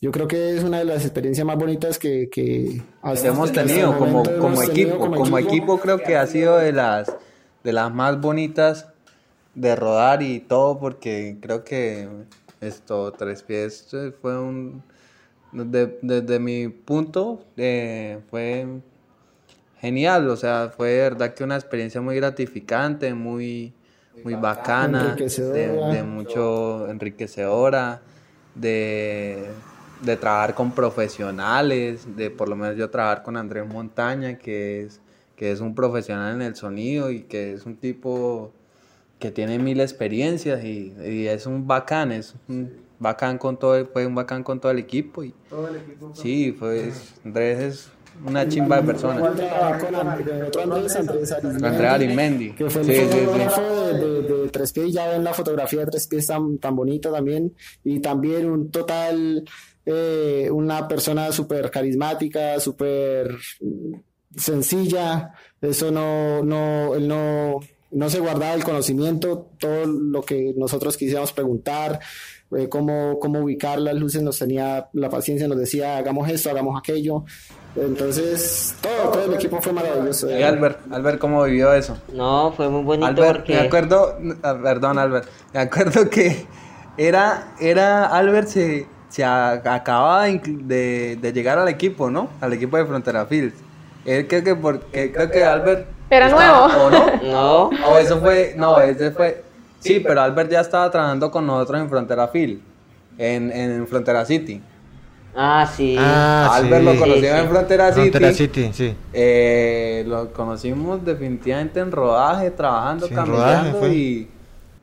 yo 0.00 0.12
creo 0.12 0.28
que 0.28 0.56
es 0.56 0.62
una 0.62 0.78
de 0.78 0.84
las 0.84 1.04
experiencias 1.04 1.44
más 1.44 1.56
bonitas 1.56 1.98
que, 1.98 2.28
que 2.30 2.82
hemos 3.24 3.52
tenido 3.52 3.98
como, 3.98 4.22
como 4.22 4.62
equipo. 4.62 4.98
Como, 4.98 5.38
equipo. 5.38 5.78
creo 5.78 5.98
que 5.98 6.16
ha 6.16 6.26
sido 6.26 6.56
de 6.56 6.72
las, 6.72 7.12
de 7.64 7.72
las 7.72 7.92
más 7.92 8.20
bonitas 8.20 8.88
de 9.54 9.74
rodar 9.74 10.22
y 10.22 10.38
todo, 10.38 10.78
porque 10.78 11.36
creo 11.40 11.64
que 11.64 12.08
esto, 12.60 13.12
Tres 13.12 13.42
Pies 13.42 13.88
fue 14.20 14.38
un... 14.38 14.82
Desde, 15.50 16.38
mi 16.38 16.68
punto 16.68 17.42
eh, 17.56 18.20
fue 18.30 18.66
genial, 19.80 20.28
o 20.28 20.36
sea, 20.36 20.70
fue 20.76 20.90
de 20.90 21.00
verdad 21.00 21.34
que 21.34 21.42
una 21.42 21.56
experiencia 21.56 22.02
muy 22.02 22.16
gratificante, 22.16 23.14
muy, 23.14 23.72
muy 24.22 24.34
bacana, 24.34 25.16
de, 25.16 25.68
de 25.68 26.02
mucho 26.02 26.88
enriquecedora, 26.90 28.02
de 28.54 29.48
de 30.02 30.16
trabajar 30.16 30.54
con 30.54 30.72
profesionales, 30.72 32.06
de 32.16 32.30
por 32.30 32.48
lo 32.48 32.56
menos 32.56 32.76
yo 32.76 32.88
trabajar 32.90 33.22
con 33.22 33.36
Andrés 33.36 33.66
Montaña, 33.66 34.38
que 34.38 34.82
es, 34.82 35.00
que 35.36 35.50
es 35.52 35.60
un 35.60 35.74
profesional 35.74 36.34
en 36.36 36.42
el 36.42 36.54
sonido 36.56 37.10
y 37.10 37.22
que 37.22 37.52
es 37.52 37.66
un 37.66 37.76
tipo 37.76 38.52
que 39.18 39.30
tiene 39.30 39.58
mil 39.58 39.80
experiencias 39.80 40.62
y, 40.64 40.94
y 41.04 41.26
es 41.26 41.46
un 41.46 41.66
bacán, 41.66 42.12
es 42.12 42.34
un 42.48 42.70
bacán 43.00 43.38
con 43.38 43.58
todo, 43.58 43.84
fue 43.86 44.06
un 44.06 44.14
bacán 44.14 44.42
con 44.44 44.60
todo 44.60 44.70
el 44.72 44.78
equipo. 44.78 45.24
Y, 45.24 45.34
Todo 45.50 45.68
el 45.68 45.76
equipo. 45.76 46.12
sí, 46.14 46.52
fue, 46.52 46.92
Andrés 47.24 47.58
es 47.58 47.90
una 48.24 48.48
chimba 48.48 48.76
de 48.80 48.82
persona. 48.86 49.16
Igual 49.16 49.34
trabajaba 49.36 49.78
con 49.78 49.94
Andrés, 49.94 50.56
Andrés, 50.96 50.96
Andrés 50.96 51.32
Arizmendi, 51.32 51.66
Andrea 51.66 51.94
Arimendi. 51.94 52.50
Que 52.52 52.70
fue 52.70 52.82
el 52.82 52.86
Sí, 52.88 52.94
sí, 52.94 53.00
sí. 53.12 53.18
fotógrafo 53.24 53.62
de, 53.62 53.94
de- 53.98 54.22
de 54.22 54.48
Tres 54.50 54.72
Pies, 54.72 54.92
ya 54.92 55.08
ven 55.08 55.22
la 55.24 55.34
fotografía 55.34 55.80
de 55.80 55.86
Tres 55.86 56.06
Pies 56.08 56.26
tan, 56.26 56.58
tan 56.58 56.74
bonita 56.76 57.10
también. 57.12 57.54
Y 57.84 58.00
también 58.00 58.48
un 58.50 58.70
total, 58.70 59.44
eh, 59.90 60.50
una 60.50 60.86
persona 60.86 61.32
súper 61.32 61.70
carismática, 61.70 62.60
súper 62.60 63.34
sencilla. 64.36 65.32
Eso 65.62 65.90
no, 65.90 66.42
no, 66.42 66.94
él 66.94 67.08
no, 67.08 67.60
no 67.90 68.10
se 68.10 68.20
guardaba 68.20 68.52
el 68.52 68.64
conocimiento, 68.64 69.48
todo 69.58 69.86
lo 69.86 70.20
que 70.22 70.52
nosotros 70.58 70.98
quisiéramos 70.98 71.32
preguntar, 71.32 72.00
eh, 72.54 72.68
cómo, 72.68 73.18
cómo 73.18 73.40
ubicar 73.40 73.78
las 73.78 73.94
luces, 73.94 74.22
nos 74.22 74.38
tenía 74.38 74.90
la 74.92 75.08
paciencia, 75.08 75.48
nos 75.48 75.58
decía, 75.58 75.96
hagamos 75.96 76.28
esto, 76.28 76.50
hagamos 76.50 76.78
aquello. 76.78 77.24
Entonces, 77.74 78.74
todo, 78.82 79.10
todo 79.10 79.24
el 79.24 79.34
equipo 79.34 79.62
fue 79.62 79.72
maravilloso. 79.72 80.30
Y 80.30 80.42
Albert, 80.42 80.80
Albert, 80.92 81.18
¿cómo 81.18 81.44
vivió 81.44 81.72
eso? 81.72 81.96
No, 82.12 82.52
fue 82.54 82.68
muy 82.68 82.82
bonito 82.82 83.06
Albert, 83.06 83.38
porque... 83.38 83.54
me 83.54 83.60
acuerdo, 83.60 84.18
ah, 84.42 84.58
perdón 84.62 84.98
Albert, 84.98 85.28
me 85.54 85.60
acuerdo 85.60 86.10
que 86.10 86.46
era, 86.98 87.54
era 87.58 88.06
Albert 88.06 88.48
se, 88.48 88.86
se 89.08 89.24
a- 89.24 89.52
acababa 89.74 90.24
de, 90.24 90.40
de- 90.44 91.18
de 91.20 91.32
llegar 91.32 91.58
al 91.58 91.68
equipo, 91.68 92.10
¿no? 92.10 92.28
Al 92.40 92.52
equipo 92.52 92.76
de 92.76 92.84
Frontera 92.86 93.26
Fields. 93.26 93.54
Él 94.04 94.26
creo 94.28 94.42
que 94.44 94.54
porque 94.54 95.12
creo 95.12 95.30
que 95.30 95.44
Albert 95.44 95.86
Era 96.10 96.26
estaba- 96.28 96.68
nuevo. 96.68 96.86
¿o 96.86 96.90
no? 96.90 97.22
No, 97.22 97.88
O 97.90 97.98
eso 97.98 98.18
fue, 98.20 98.54
no, 98.56 98.80
ese 98.80 99.10
fue, 99.10 99.42
sí, 99.80 100.00
pero 100.00 100.20
Albert 100.22 100.50
ya 100.50 100.60
estaba 100.60 100.90
trabajando 100.90 101.30
con 101.30 101.46
nosotros 101.46 101.80
en 101.80 101.88
Frontera 101.88 102.28
Field, 102.28 102.60
en, 103.18 103.50
en 103.52 103.86
Frontera 103.86 104.24
City. 104.24 104.62
ah, 105.36 105.70
sí. 105.76 105.96
Ah, 105.98 106.50
Albert 106.54 106.84
lo 106.84 106.90
conocimos 106.98 107.16
Sí, 107.20 107.20
sí. 107.20 107.40
en 107.42 107.48
Frontera 107.48 107.92
City. 107.92 108.10
Frontera 108.10 108.32
City, 108.32 108.70
sí. 108.72 108.96
Eh, 109.12 110.04
lo 110.06 110.32
conocimos 110.32 111.04
definitivamente 111.04 111.80
en 111.80 111.92
rodaje, 111.92 112.50
trabajando, 112.50 113.08
rodaje 113.08 113.88
y, 113.94 114.28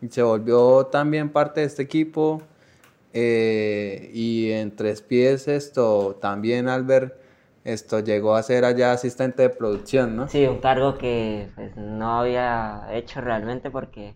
y 0.01 0.07
se 0.09 0.21
volvió 0.21 0.85
también 0.85 1.29
parte 1.29 1.61
de 1.61 1.67
este 1.67 1.81
equipo. 1.83 2.41
Eh, 3.17 4.11
y 4.13 4.51
en 4.51 4.75
tres 4.75 5.01
pies 5.01 5.47
esto 5.47 6.17
también 6.21 6.67
Albert 6.67 7.15
esto 7.63 7.99
llegó 8.01 8.35
a 8.35 8.43
ser 8.43 8.63
allá 8.63 8.91
asistente 8.91 9.41
de 9.41 9.49
producción, 9.49 10.15
¿no? 10.15 10.27
Sí, 10.27 10.45
un 10.45 10.59
cargo 10.59 10.97
que 10.97 11.49
pues, 11.55 11.75
no 11.77 12.19
había 12.19 12.87
hecho 12.91 13.21
realmente 13.21 13.71
porque 13.71 14.15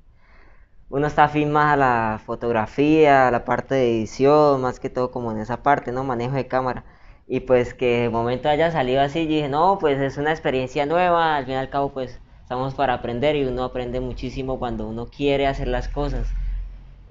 uno 0.89 1.07
está 1.07 1.23
afín 1.25 1.51
más 1.51 1.73
a 1.73 1.77
la 1.77 2.21
fotografía, 2.25 3.27
a 3.27 3.31
la 3.31 3.45
parte 3.45 3.73
de 3.75 3.89
edición, 3.89 4.61
más 4.61 4.79
que 4.79 4.89
todo 4.89 5.11
como 5.11 5.31
en 5.31 5.39
esa 5.39 5.63
parte, 5.63 5.91
¿no? 5.91 6.03
Manejo 6.03 6.35
de 6.35 6.47
cámara. 6.47 6.83
Y 7.27 7.39
pues 7.41 7.73
que 7.73 8.01
de 8.01 8.09
momento 8.09 8.49
haya 8.49 8.69
salido 8.71 9.01
así, 9.01 9.25
dije, 9.25 9.49
no, 9.49 9.77
pues 9.79 9.99
es 9.99 10.17
una 10.17 10.31
experiencia 10.31 10.85
nueva, 10.85 11.37
al 11.37 11.45
fin 11.45 11.55
y 11.55 11.57
al 11.57 11.69
cabo 11.69 11.91
pues 11.91 12.19
estamos 12.43 12.75
para 12.75 12.95
aprender 12.95 13.35
y 13.35 13.45
uno 13.45 13.63
aprende 13.63 13.99
muchísimo 13.99 14.59
cuando 14.59 14.87
uno 14.87 15.07
quiere 15.07 15.47
hacer 15.47 15.67
las 15.67 15.87
cosas. 15.89 16.27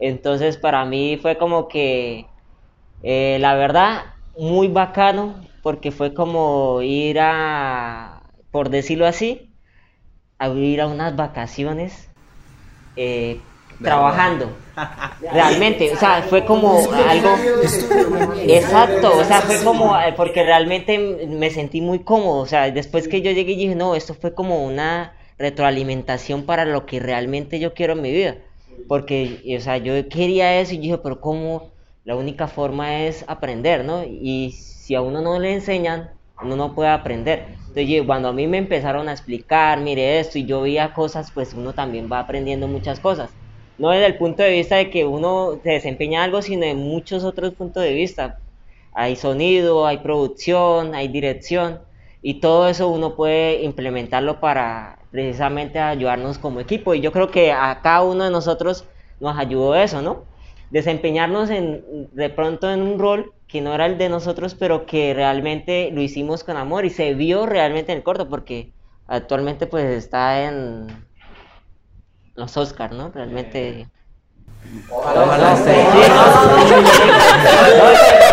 Entonces 0.01 0.57
para 0.57 0.85
mí 0.85 1.19
fue 1.21 1.39
como 1.39 1.69
que, 1.69 2.27
eh, 3.03 3.39
la 3.41 3.55
verdad, 3.55 4.15
muy 4.39 4.69
bacano, 4.69 5.35
porque 5.63 5.91
fue 5.91 6.15
como 6.15 6.81
ir 6.83 7.19
a, 7.21 8.23
por 8.51 8.71
decirlo 8.71 9.07
así, 9.07 9.51
a 10.39 10.49
ir 10.49 10.81
a 10.81 10.87
unas 10.87 11.17
vacaciones 11.17 12.09
eh, 12.97 13.41
trabajando. 13.83 14.51
Realmente, 15.33 15.93
o 15.93 15.97
sea, 15.97 16.23
fue 16.23 16.45
como 16.45 16.79
algo... 16.93 17.29
Exacto, 18.47 19.19
o 19.19 19.25
sea, 19.25 19.41
fue 19.41 19.63
como, 19.65 19.97
porque 20.17 20.45
realmente 20.45 21.27
me 21.29 21.51
sentí 21.51 21.81
muy 21.81 22.01
cómodo, 22.01 22.41
o 22.41 22.47
sea, 22.47 22.71
después 22.71 23.09
que 23.09 23.21
yo 23.21 23.31
llegué 23.33 23.53
y 23.53 23.57
dije, 23.57 23.75
no, 23.75 23.95
esto 23.95 24.15
fue 24.15 24.35
como 24.35 24.65
una 24.65 25.15
retroalimentación 25.39 26.45
para 26.45 26.65
lo 26.65 26.87
que 26.87 27.01
realmente 27.01 27.59
yo 27.61 27.75
quiero 27.75 27.93
en 27.95 28.03
mi 28.03 28.13
vida, 28.13 28.37
porque, 28.87 29.43
o 29.57 29.61
sea, 29.61 29.79
yo 29.79 29.93
quería 30.09 30.61
eso 30.61 30.75
y 30.75 30.79
dije, 30.79 30.99
pero 30.99 31.21
¿cómo? 31.21 31.73
La 32.05 32.17
única 32.17 32.49
forma 32.49 33.05
es 33.05 33.25
aprender, 33.29 33.85
¿no? 33.85 34.05
Y 34.05 34.53
si 34.53 34.95
a 34.95 35.03
uno 35.03 35.21
no 35.21 35.39
le 35.39 35.53
enseñan, 35.55 36.11
uno 36.43 36.57
no 36.57 36.75
puede 36.75 36.91
aprender. 36.91 37.57
Entonces, 37.69 38.03
cuando 38.07 38.29
a 38.29 38.33
mí 38.33 38.47
me 38.47 38.59
empezaron 38.59 39.09
a 39.09 39.13
explicar, 39.13 39.81
mire 39.81 40.21
esto, 40.21 40.39
y 40.39 40.47
yo 40.47 40.63
veía 40.63 40.95
cosas, 40.95 41.31
pues 41.33 41.55
uno 41.55 41.73
también 41.75 42.09
va 42.11 42.21
aprendiendo 42.21 42.69
muchas 42.69 43.01
cosas. 43.01 43.31
No 43.77 43.91
desde 43.91 44.07
el 44.07 44.17
punto 44.19 44.43
de 44.43 44.51
vista 44.51 44.77
de 44.77 44.91
que 44.91 45.05
uno 45.05 45.61
se 45.63 45.71
desempeña 45.71 46.25
algo, 46.25 46.43
sino 46.43 46.65
en 46.65 46.79
muchos 46.79 47.25
otros 47.25 47.55
puntos 47.55 47.83
de 47.83 47.93
vista. 47.93 48.41
Hay 48.93 49.17
sonido, 49.17 49.87
hay 49.87 49.99
producción, 49.99 50.95
hay 50.95 51.09
dirección, 51.09 51.81
y 52.23 52.41
todo 52.41 52.69
eso 52.69 52.89
uno 52.89 53.15
puede 53.15 53.63
implementarlo 53.63 54.41
para 54.41 54.98
precisamente 55.11 55.79
ayudarnos 55.79 56.39
como 56.39 56.61
equipo. 56.61 56.95
Y 56.95 57.01
yo 57.01 57.13
creo 57.13 57.31
que 57.31 57.53
a 57.53 57.81
cada 57.83 58.03
uno 58.03 58.25
de 58.25 58.31
nosotros 58.31 58.85
nos 59.21 59.39
ayudó 59.39 59.75
eso, 59.75 60.03
¿no? 60.03 60.25
Desempeñarnos 60.71 61.51
en, 61.51 62.09
de 62.13 62.31
pronto 62.31 62.71
en 62.71 62.83
un 62.83 62.99
rol 62.99 63.33
que 63.47 63.61
no 63.63 63.75
era 63.75 63.87
el 63.87 63.97
de 63.97 64.09
nosotros, 64.09 64.55
pero 64.55 64.85
que 64.85 65.15
realmente 65.15 65.91
lo 65.93 66.03
hicimos 66.03 66.45
con 66.45 66.57
amor 66.57 66.85
y 66.85 66.91
se 66.91 67.15
vio 67.15 67.47
realmente 67.47 67.93
en 67.93 67.99
el 67.99 68.05
corto, 68.05 68.29
porque 68.29 68.73
actualmente 69.07 69.67
pues 69.67 69.87
está 69.87 70.43
en 70.45 70.87
los 72.35 72.57
Oscars, 72.57 72.95
¿no? 72.95 73.11
Realmente... 73.11 73.89
Ojalá 74.91 75.55
esté. 75.55 75.73
Sí, 75.73 75.89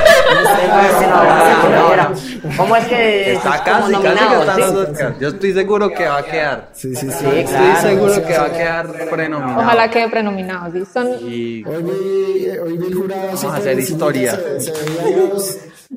¿Cómo 2.58 2.76
es 2.76 2.86
que 2.86 3.34
está 3.34 3.64
casi, 3.64 3.94
como 3.94 4.04
casi 4.04 4.20
que 4.20 4.26
está. 4.92 5.18
Yo 5.20 5.28
estoy 5.30 5.54
seguro 5.54 5.90
que 5.92 6.06
va 6.06 6.18
a 6.18 6.26
quedar. 6.26 6.70
Sí, 6.74 6.96
sí, 6.96 7.10
sí. 7.10 7.18
sí 7.20 7.26
estoy 7.26 7.76
seguro 7.82 8.14
que 8.14 8.38
va 8.38 8.46
a 8.46 8.52
quedar 8.52 9.10
prenominado. 9.10 9.62
Ojalá 9.62 9.90
quede 9.90 10.10
prenominado, 10.10 10.72
¿sí? 10.72 10.84
Son... 10.92 11.08
Hoy 11.08 11.64
vi, 11.64 12.48
hoy 12.58 12.78
vi 12.78 12.94
jurado 12.94 13.28
Vamos 13.28 13.44
a 13.44 13.56
hacer 13.56 13.80
historia. 13.80 14.40
Se, 14.60 14.72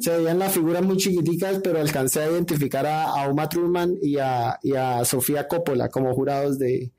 se 0.01 0.17
veían 0.17 0.39
las 0.39 0.53
figuras 0.53 0.83
muy 0.83 0.97
chiquiticas, 0.97 1.59
pero 1.63 1.81
alcancé 1.81 2.23
a 2.23 2.31
identificar 2.31 2.87
a, 2.87 3.05
a 3.05 3.29
Uma 3.29 3.49
Truman 3.49 3.97
y 4.01 4.19
a, 4.19 4.59
y 4.63 4.75
a 4.75 5.05
Sofía 5.05 5.49
Coppola 5.49 5.89
como 5.89 6.15
jurados 6.15 6.59
de, 6.59 6.93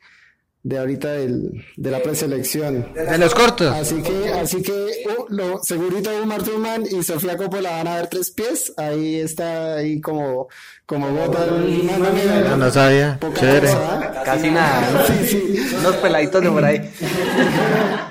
de 0.61 0.77
ahorita 0.77 1.13
del- 1.13 1.65
de 1.77 1.91
la 1.91 1.99
preselección. 2.03 2.87
De 2.93 3.17
los 3.17 3.33
cortos. 3.33 3.73
Así 3.73 4.01
que, 4.01 4.29
así 4.33 4.61
que 4.61 4.71
uh, 4.73 5.25
lo, 5.29 5.63
segurito 5.63 6.09
Uma 6.21 6.37
Thurman 6.37 6.83
y 6.85 7.01
Sofía 7.03 7.37
Coppola 7.37 7.71
van 7.71 7.87
a 7.87 7.95
ver 7.95 8.07
tres 8.07 8.31
pies. 8.31 8.73
Ahí 8.77 9.15
está, 9.21 9.75
ahí 9.75 10.01
como, 10.01 10.47
como 10.85 11.09
bota. 11.11 11.45
No, 11.45 11.57
no, 11.97 12.49
No, 12.49 12.57
no 12.57 12.71
sabía. 12.71 13.17
Chévere. 13.35 13.67
cosa, 13.67 14.01
¿eh? 14.03 14.21
casi 14.25 14.51
nada. 14.51 15.05
Sí, 15.07 15.25
sí. 15.27 15.75
Unos 15.79 15.95
peladitos 15.97 16.41
de 16.43 16.49
por 16.49 16.65
ahí. 16.65 16.91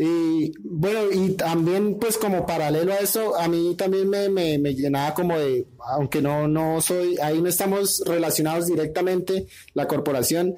Y 0.00 0.52
bueno, 0.60 1.10
y 1.12 1.30
también 1.30 1.98
pues 1.98 2.18
como 2.18 2.46
paralelo 2.46 2.92
a 2.92 2.98
eso, 2.98 3.36
a 3.36 3.48
mí 3.48 3.74
también 3.76 4.08
me, 4.08 4.28
me, 4.28 4.56
me 4.56 4.72
llenaba 4.72 5.12
como 5.12 5.36
de, 5.36 5.66
aunque 5.90 6.22
no, 6.22 6.46
no 6.46 6.80
soy, 6.80 7.16
ahí 7.20 7.42
no 7.42 7.48
estamos 7.48 8.04
relacionados 8.06 8.66
directamente, 8.66 9.48
la 9.74 9.88
corporación, 9.88 10.54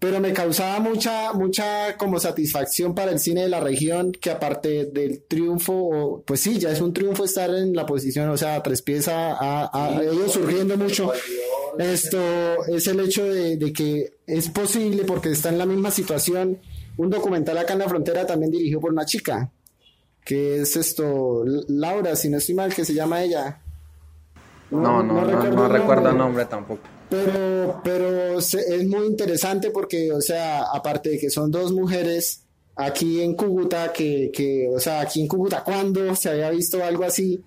pero 0.00 0.18
me 0.18 0.32
causaba 0.32 0.80
mucha, 0.80 1.32
mucha 1.32 1.96
como 1.96 2.18
satisfacción 2.18 2.92
para 2.92 3.12
el 3.12 3.20
cine 3.20 3.42
de 3.42 3.48
la 3.48 3.60
región, 3.60 4.10
que 4.10 4.32
aparte 4.32 4.86
del 4.86 5.22
triunfo, 5.28 6.24
pues 6.26 6.40
sí, 6.40 6.58
ya 6.58 6.72
es 6.72 6.80
un 6.80 6.92
triunfo 6.92 7.22
estar 7.22 7.54
en 7.54 7.72
la 7.76 7.86
posición, 7.86 8.28
o 8.30 8.36
sea, 8.36 8.60
tres 8.64 8.82
pies 8.82 9.06
a, 9.06 9.70
a, 9.72 10.02
ido 10.02 10.28
surgiendo 10.28 10.76
mucho. 10.76 11.12
Esto 11.78 12.18
es 12.66 12.88
el 12.88 12.98
hecho 12.98 13.24
de, 13.24 13.56
de 13.56 13.72
que 13.72 14.14
es 14.26 14.48
posible, 14.48 15.04
porque 15.04 15.30
está 15.30 15.50
en 15.50 15.58
la 15.58 15.66
misma 15.66 15.92
situación, 15.92 16.58
un 16.96 17.10
documental 17.10 17.56
acá 17.58 17.72
en 17.72 17.80
la 17.80 17.88
frontera 17.88 18.26
también 18.26 18.50
dirigido 18.50 18.80
por 18.80 18.92
una 18.92 19.04
chica, 19.04 19.50
que 20.24 20.60
es 20.62 20.76
esto, 20.76 21.44
Laura, 21.68 22.14
si 22.16 22.28
no 22.28 22.38
estoy 22.38 22.54
mal, 22.54 22.74
que 22.74 22.84
se 22.84 22.94
llama 22.94 23.22
ella. 23.22 23.60
No, 24.70 25.02
no, 25.02 25.24
no, 25.24 25.50
no 25.50 25.68
recuerdo 25.68 26.10
el 26.10 26.16
nombre 26.16 26.44
tampoco. 26.46 26.82
Pero, 27.10 27.80
pero 27.84 28.38
es 28.38 28.86
muy 28.86 29.06
interesante 29.06 29.70
porque, 29.70 30.10
o 30.12 30.20
sea, 30.20 30.62
aparte 30.72 31.10
de 31.10 31.18
que 31.18 31.28
son 31.28 31.50
dos 31.50 31.70
mujeres 31.72 32.44
aquí 32.74 33.20
en 33.20 33.34
Cúcuta, 33.34 33.92
que, 33.92 34.30
que 34.32 34.70
o 34.74 34.80
sea, 34.80 35.02
aquí 35.02 35.20
en 35.20 35.28
Cúcuta, 35.28 35.62
¿cuándo 35.62 36.14
se 36.16 36.30
había 36.30 36.48
visto 36.50 36.82
algo 36.82 37.04
así? 37.04 37.44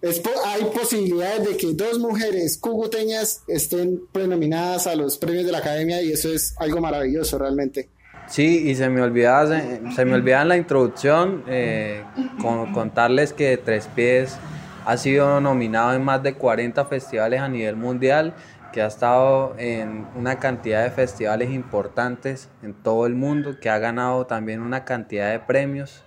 Es 0.00 0.20
po- 0.20 0.30
hay 0.46 0.62
posibilidades 0.66 1.48
de 1.48 1.56
que 1.56 1.74
dos 1.74 1.98
mujeres 1.98 2.56
cucuteñas 2.58 3.42
estén 3.48 4.00
prenominadas 4.12 4.86
a 4.86 4.94
los 4.94 5.18
premios 5.18 5.44
de 5.44 5.52
la 5.52 5.58
academia 5.58 6.00
y 6.02 6.12
eso 6.12 6.32
es 6.32 6.54
algo 6.58 6.80
maravilloso 6.80 7.36
realmente. 7.36 7.88
Sí, 8.30 8.68
y 8.70 8.76
se 8.76 8.88
me 8.88 9.02
olvidaba, 9.02 9.46
se, 9.48 9.80
se 9.90 10.04
me 10.04 10.14
olvidaba 10.14 10.42
en 10.42 10.48
la 10.48 10.56
introducción 10.56 11.42
eh, 11.48 12.04
con- 12.40 12.70
contarles 12.72 13.32
que 13.32 13.56
Tres 13.56 13.88
Pies 13.94 14.38
ha 14.86 14.96
sido 14.96 15.40
nominado 15.40 15.92
en 15.94 16.04
más 16.04 16.22
de 16.22 16.34
40 16.34 16.84
festivales 16.84 17.40
a 17.40 17.48
nivel 17.48 17.76
mundial 17.76 18.34
que 18.72 18.82
ha 18.82 18.86
estado 18.86 19.56
en 19.58 20.06
una 20.14 20.38
cantidad 20.38 20.84
de 20.84 20.90
festivales 20.92 21.50
importantes 21.50 22.48
en 22.62 22.72
todo 22.72 23.06
el 23.06 23.16
mundo, 23.16 23.58
que 23.60 23.68
ha 23.68 23.78
ganado 23.78 24.26
también 24.26 24.60
una 24.60 24.84
cantidad 24.84 25.32
de 25.32 25.40
premios 25.40 26.04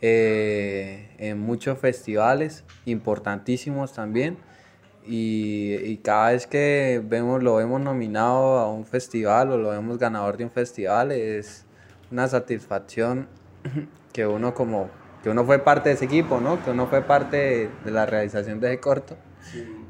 eh, 0.00 1.10
en 1.18 1.38
muchos 1.38 1.78
festivales 1.78 2.64
importantísimos 2.86 3.92
también. 3.92 4.38
Y, 5.06 5.96
cada 5.98 6.32
vez 6.32 6.46
que 6.46 7.02
vemos, 7.04 7.42
lo 7.42 7.56
vemos 7.56 7.80
nominado 7.80 8.58
a 8.58 8.70
un 8.70 8.84
festival 8.84 9.50
o 9.52 9.58
lo 9.58 9.70
vemos 9.70 9.98
ganador 9.98 10.36
de 10.36 10.44
un 10.44 10.50
festival, 10.50 11.12
es 11.12 11.64
una 12.10 12.28
satisfacción 12.28 13.26
que 14.12 14.26
uno 14.26 14.54
como 14.54 14.88
que 15.22 15.28
uno 15.28 15.44
fue 15.44 15.58
parte 15.58 15.90
de 15.90 15.96
ese 15.96 16.06
equipo, 16.06 16.40
¿no? 16.40 16.64
Que 16.64 16.70
uno 16.70 16.86
fue 16.86 17.02
parte 17.02 17.68
de, 17.84 17.90
la 17.90 18.06
realización 18.06 18.58
de 18.58 18.68
ese 18.68 18.80
corto. 18.80 19.16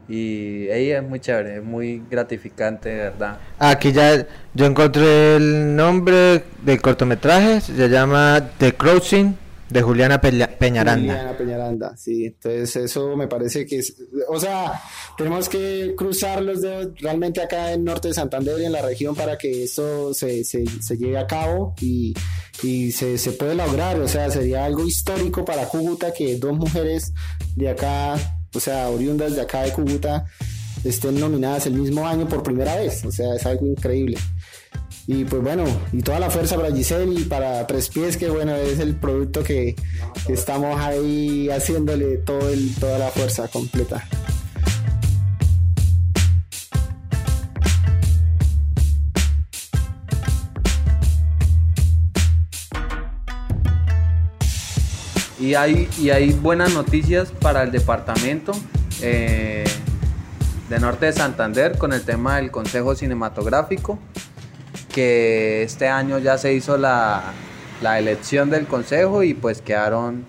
Y 0.08 0.68
ella 0.70 0.98
es 0.98 1.04
muy 1.04 1.20
chévere, 1.20 1.58
es 1.58 1.62
muy 1.62 2.02
gratificante, 2.10 2.88
de 2.88 2.96
verdad. 2.96 3.38
Aquí 3.60 3.92
ya 3.92 4.26
yo 4.54 4.66
encontré 4.66 5.36
el 5.36 5.76
nombre 5.76 6.42
del 6.62 6.80
cortometraje, 6.82 7.60
se 7.60 7.88
llama 7.88 8.40
The 8.58 8.74
Crossing 8.74 9.36
de 9.70 9.82
Juliana 9.82 10.20
Peñaranda. 10.20 10.94
Juliana 10.94 11.36
Peñaranda, 11.36 11.96
sí. 11.96 12.26
Entonces 12.26 12.76
eso 12.76 13.16
me 13.16 13.28
parece 13.28 13.66
que 13.66 13.78
es, 13.78 13.96
o 14.28 14.38
sea, 14.38 14.80
tenemos 15.16 15.48
que 15.48 15.94
cruzar 15.96 16.42
los 16.42 16.60
dedos 16.60 16.88
realmente 17.00 17.40
acá 17.40 17.72
en 17.72 17.84
Norte 17.84 18.08
de 18.08 18.14
Santander 18.14 18.60
y 18.60 18.64
en 18.64 18.72
la 18.72 18.82
región 18.82 19.14
para 19.14 19.38
que 19.38 19.64
esto 19.64 20.12
se, 20.12 20.44
se, 20.44 20.64
se 20.66 20.96
lleve 20.96 21.18
a 21.18 21.26
cabo 21.26 21.74
y, 21.80 22.14
y 22.62 22.92
se, 22.92 23.16
se 23.18 23.32
puede 23.32 23.54
lograr. 23.54 23.98
O 24.00 24.08
sea, 24.08 24.30
sería 24.30 24.64
algo 24.64 24.86
histórico 24.86 25.44
para 25.44 25.66
Cúcuta 25.66 26.12
que 26.12 26.36
dos 26.36 26.56
mujeres 26.56 27.12
de 27.56 27.70
acá 27.70 28.16
o 28.54 28.60
sea, 28.60 28.88
oriundas 28.88 29.34
de 29.34 29.42
acá 29.42 29.62
de 29.62 29.72
Cúcuta, 29.72 30.26
estén 30.84 31.20
nominadas 31.20 31.66
el 31.66 31.74
mismo 31.74 32.06
año 32.06 32.28
por 32.28 32.42
primera 32.42 32.76
vez. 32.76 33.04
O 33.04 33.12
sea, 33.12 33.34
es 33.34 33.46
algo 33.46 33.66
increíble. 33.66 34.18
Y 35.12 35.24
pues 35.24 35.42
bueno, 35.42 35.64
y 35.92 36.02
toda 36.02 36.20
la 36.20 36.30
fuerza 36.30 36.54
para 36.54 36.70
Giselle 36.72 37.12
y 37.20 37.24
para 37.24 37.66
Tres 37.66 37.88
Pies, 37.88 38.16
que 38.16 38.30
bueno, 38.30 38.54
es 38.54 38.78
el 38.78 38.94
producto 38.94 39.42
que, 39.42 39.74
estamos 40.28 40.80
ahí 40.80 41.50
haciéndole 41.50 42.18
toda 42.18 42.96
la 42.96 43.08
fuerza 43.08 43.48
completa. 43.48 44.06
Y 55.40 55.54
hay, 55.54 55.88
y 55.98 56.10
hay 56.10 56.30
buenas 56.30 56.72
noticias 56.72 57.32
para 57.32 57.64
el 57.64 57.72
departamento 57.72 58.52
eh, 59.02 59.64
de 60.68 60.78
Norte 60.78 61.06
de 61.06 61.12
Santander 61.12 61.78
con 61.78 61.92
el 61.92 62.02
tema 62.02 62.36
del 62.36 62.52
Consejo 62.52 62.94
Cinematográfico, 62.94 63.98
que 64.92 65.62
este 65.62 65.88
año 65.88 66.18
ya 66.18 66.38
se 66.38 66.52
hizo 66.52 66.76
la, 66.76 67.32
elección 67.98 68.50
del 68.50 68.66
Consejo 68.66 69.22
y 69.22 69.32
pues 69.34 69.62
quedaron 69.62 70.24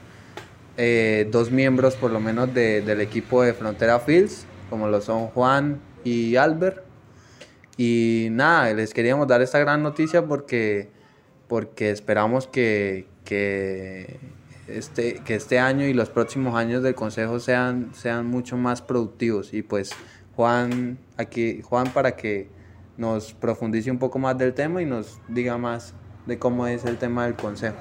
eh, 0.77 1.27
dos 1.31 1.51
miembros 1.51 1.95
por 1.95 2.11
lo 2.11 2.19
menos 2.19 2.53
del 2.53 3.01
equipo 3.01 3.43
de 3.43 3.53
Frontera 3.53 3.99
Fields, 3.99 4.45
como 4.69 4.87
lo 4.87 5.01
son 5.01 5.27
Juan 5.27 5.79
y 6.03 6.37
Albert. 6.37 6.83
Y 7.77 8.27
nada, 8.31 8.73
les 8.73 8.93
queríamos 8.93 9.27
dar 9.27 9.41
esta 9.41 9.59
gran 9.59 9.83
noticia 9.83 10.25
porque, 10.25 10.89
porque 11.47 11.89
esperamos 11.89 12.47
que, 12.47 13.07
que 13.25 14.19
este, 14.67 15.15
que 15.25 15.35
este 15.35 15.59
año 15.59 15.85
y 15.85 15.93
los 15.93 16.09
próximos 16.09 16.55
años 16.55 16.83
del 16.83 16.95
Consejo 16.95 17.39
sean, 17.39 17.91
sean 17.93 18.27
mucho 18.27 18.57
más 18.57 18.81
productivos. 18.81 19.53
Y 19.53 19.61
pues 19.61 19.91
Juan, 20.35 20.97
aquí, 21.17 21.61
Juan 21.61 21.91
para 21.91 22.15
que 22.15 22.49
nos 22.97 23.33
profundice 23.33 23.91
un 23.91 23.99
poco 23.99 24.19
más 24.19 24.37
del 24.37 24.53
tema 24.53 24.81
y 24.81 24.85
nos 24.85 25.19
diga 25.27 25.57
más 25.57 25.93
de 26.25 26.37
cómo 26.37 26.67
es 26.67 26.85
el 26.85 26.97
tema 26.97 27.25
del 27.25 27.35
Consejo. 27.35 27.77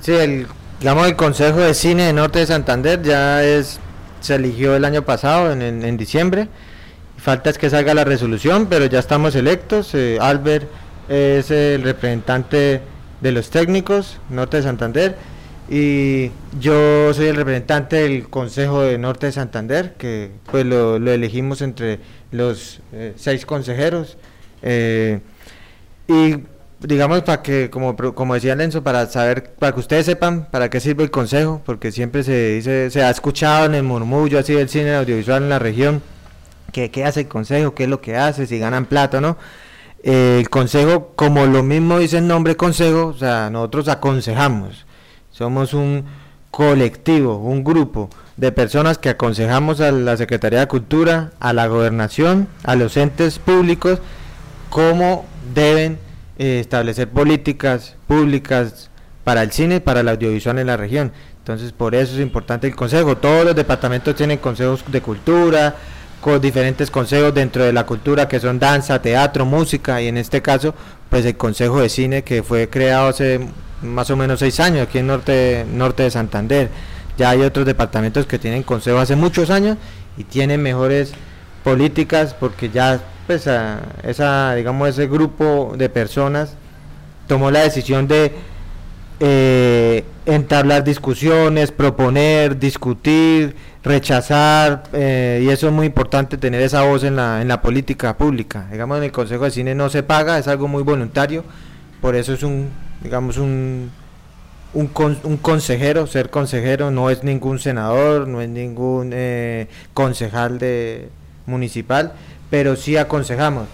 Sí, 0.00 0.12
el, 0.12 0.46
digamos, 0.80 1.06
el 1.06 1.16
Consejo 1.16 1.58
de 1.58 1.74
Cine 1.74 2.04
de 2.04 2.12
Norte 2.12 2.38
de 2.38 2.46
Santander 2.46 3.02
ya 3.02 3.42
es, 3.42 3.80
se 4.20 4.36
eligió 4.36 4.76
el 4.76 4.84
año 4.84 5.02
pasado, 5.02 5.52
en, 5.52 5.62
en, 5.62 5.96
diciembre. 5.96 6.48
Falta 7.16 7.50
es 7.50 7.58
que 7.58 7.68
salga 7.68 7.94
la 7.94 8.04
resolución, 8.04 8.66
pero 8.66 8.86
ya 8.86 9.00
estamos 9.00 9.34
electos. 9.34 9.94
Eh, 9.94 10.18
Albert 10.20 10.68
es 11.08 11.50
el 11.50 11.82
representante 11.82 12.80
de 13.20 13.32
los 13.32 13.50
técnicos, 13.50 14.20
Norte 14.30 14.58
de 14.58 14.62
Santander 14.62 15.16
y 15.70 16.30
yo 16.58 17.12
soy 17.12 17.26
el 17.26 17.36
representante 17.36 17.96
del 17.96 18.28
Consejo 18.28 18.82
de 18.82 18.96
Norte 18.96 19.26
de 19.26 19.32
Santander, 19.32 19.94
que 19.94 20.30
pues 20.50 20.64
lo, 20.64 20.96
elegimos 20.96 21.60
entre 21.60 22.00
los 22.30 22.80
eh, 22.92 23.12
seis 23.16 23.44
consejeros. 23.44 24.16
Eh, 24.62 25.20
y 26.08 26.36
digamos 26.80 27.22
para 27.22 27.42
que, 27.42 27.68
como, 27.68 27.94
como 28.14 28.34
decía 28.34 28.54
Lenzo, 28.54 28.82
para 28.82 29.06
saber, 29.06 29.52
para 29.58 29.72
que 29.72 29.80
ustedes 29.80 30.06
sepan 30.06 30.48
para 30.50 30.70
qué 30.70 30.80
sirve 30.80 31.04
el 31.04 31.10
Consejo, 31.10 31.60
porque 31.66 31.92
siempre 31.92 32.22
se 32.22 32.54
dice, 32.54 32.90
se 32.90 33.02
ha 33.02 33.10
escuchado 33.10 33.66
en 33.66 33.74
el 33.74 33.82
murmullo 33.82 34.38
así 34.38 34.54
del 34.54 34.70
cine 34.70 34.94
audiovisual 34.94 35.42
en 35.42 35.48
la 35.50 35.58
región, 35.58 36.02
que 36.72 36.90
qué 36.90 37.04
hace 37.04 37.20
el 37.20 37.28
Consejo, 37.28 37.74
qué 37.74 37.84
es 37.84 37.90
lo 37.90 38.00
que 38.00 38.16
hace, 38.16 38.46
si 38.46 38.58
ganan 38.58 38.86
plata 38.86 39.20
no. 39.20 39.36
Eh, 40.02 40.38
el 40.40 40.48
Consejo, 40.48 41.12
como 41.14 41.44
lo 41.44 41.62
mismo 41.62 41.98
dice 41.98 42.18
el 42.18 42.26
nombre 42.26 42.56
Consejo, 42.56 43.08
o 43.08 43.14
sea, 43.14 43.50
nosotros 43.50 43.88
aconsejamos 43.88 44.86
somos 45.38 45.72
un 45.72 46.04
colectivo, 46.50 47.36
un 47.36 47.62
grupo 47.62 48.10
de 48.36 48.50
personas 48.50 48.98
que 48.98 49.08
aconsejamos 49.08 49.80
a 49.80 49.92
la 49.92 50.16
Secretaría 50.16 50.58
de 50.58 50.66
Cultura, 50.66 51.30
a 51.38 51.52
la 51.52 51.68
gobernación, 51.68 52.48
a 52.64 52.74
los 52.74 52.96
entes 52.96 53.38
públicos, 53.38 54.00
cómo 54.68 55.26
deben 55.54 56.00
eh, 56.38 56.58
establecer 56.58 57.08
políticas 57.08 57.94
públicas 58.08 58.90
para 59.22 59.44
el 59.44 59.52
cine 59.52 59.76
y 59.76 59.80
para 59.80 60.00
el 60.00 60.08
audiovisual 60.08 60.58
en 60.58 60.66
la 60.66 60.76
región. 60.76 61.12
Entonces, 61.38 61.70
por 61.70 61.94
eso 61.94 62.14
es 62.14 62.20
importante 62.20 62.66
el 62.66 62.74
consejo. 62.74 63.16
Todos 63.16 63.44
los 63.44 63.54
departamentos 63.54 64.16
tienen 64.16 64.38
consejos 64.38 64.84
de 64.88 65.00
cultura, 65.00 65.76
con 66.20 66.40
diferentes 66.40 66.90
consejos 66.90 67.34
dentro 67.34 67.64
de 67.64 67.72
la 67.72 67.86
cultura 67.86 68.28
que 68.28 68.40
son 68.40 68.58
danza, 68.58 69.00
teatro, 69.00 69.44
música 69.44 70.02
y 70.02 70.08
en 70.08 70.16
este 70.16 70.42
caso, 70.42 70.74
pues 71.08 71.24
el 71.24 71.36
Consejo 71.36 71.80
de 71.80 71.88
Cine 71.88 72.22
que 72.22 72.42
fue 72.42 72.68
creado 72.68 73.08
hace 73.08 73.40
más 73.82 74.10
o 74.10 74.16
menos 74.16 74.40
seis 74.40 74.58
años 74.60 74.88
aquí 74.88 74.98
en 74.98 75.06
norte, 75.06 75.64
norte 75.72 76.02
de 76.02 76.10
Santander. 76.10 76.70
Ya 77.16 77.30
hay 77.30 77.42
otros 77.42 77.66
departamentos 77.66 78.26
que 78.26 78.38
tienen 78.38 78.62
consejo 78.62 78.98
hace 78.98 79.16
muchos 79.16 79.50
años 79.50 79.76
y 80.16 80.24
tienen 80.24 80.62
mejores 80.62 81.12
políticas 81.64 82.34
porque 82.34 82.70
ya 82.70 83.00
pues 83.26 83.48
esa 84.02 84.54
digamos 84.54 84.88
ese 84.88 85.06
grupo 85.06 85.74
de 85.76 85.88
personas 85.88 86.54
tomó 87.26 87.50
la 87.50 87.60
decisión 87.60 88.08
de 88.08 88.32
eh, 89.20 90.04
entablar 90.26 90.84
discusiones, 90.84 91.72
proponer, 91.72 92.58
discutir, 92.58 93.56
rechazar, 93.82 94.84
eh, 94.92 95.42
y 95.44 95.48
eso 95.48 95.66
es 95.68 95.72
muy 95.72 95.86
importante 95.86 96.36
tener 96.36 96.60
esa 96.62 96.82
voz 96.82 97.04
en 97.04 97.16
la, 97.16 97.42
en 97.42 97.48
la 97.48 97.62
política 97.62 98.16
pública. 98.16 98.66
Digamos, 98.70 98.98
en 98.98 99.04
el 99.04 99.12
Consejo 99.12 99.44
de 99.44 99.50
Cine 99.50 99.74
no 99.74 99.88
se 99.88 100.02
paga, 100.02 100.38
es 100.38 100.48
algo 100.48 100.68
muy 100.68 100.82
voluntario, 100.82 101.44
por 102.00 102.14
eso 102.14 102.32
es 102.32 102.42
un 102.42 102.68
digamos, 103.00 103.38
un, 103.38 103.90
un, 104.74 104.90
un, 105.22 105.36
consejero, 105.38 106.06
ser 106.06 106.30
consejero 106.30 106.90
no 106.90 107.10
es 107.10 107.24
ningún 107.24 107.58
senador, 107.58 108.26
no 108.26 108.40
es 108.40 108.48
ningún 108.48 109.10
eh, 109.12 109.68
concejal 109.94 110.58
de 110.58 111.08
municipal, 111.46 112.12
pero 112.50 112.76
sí 112.76 112.96
aconsejamos. 112.96 113.66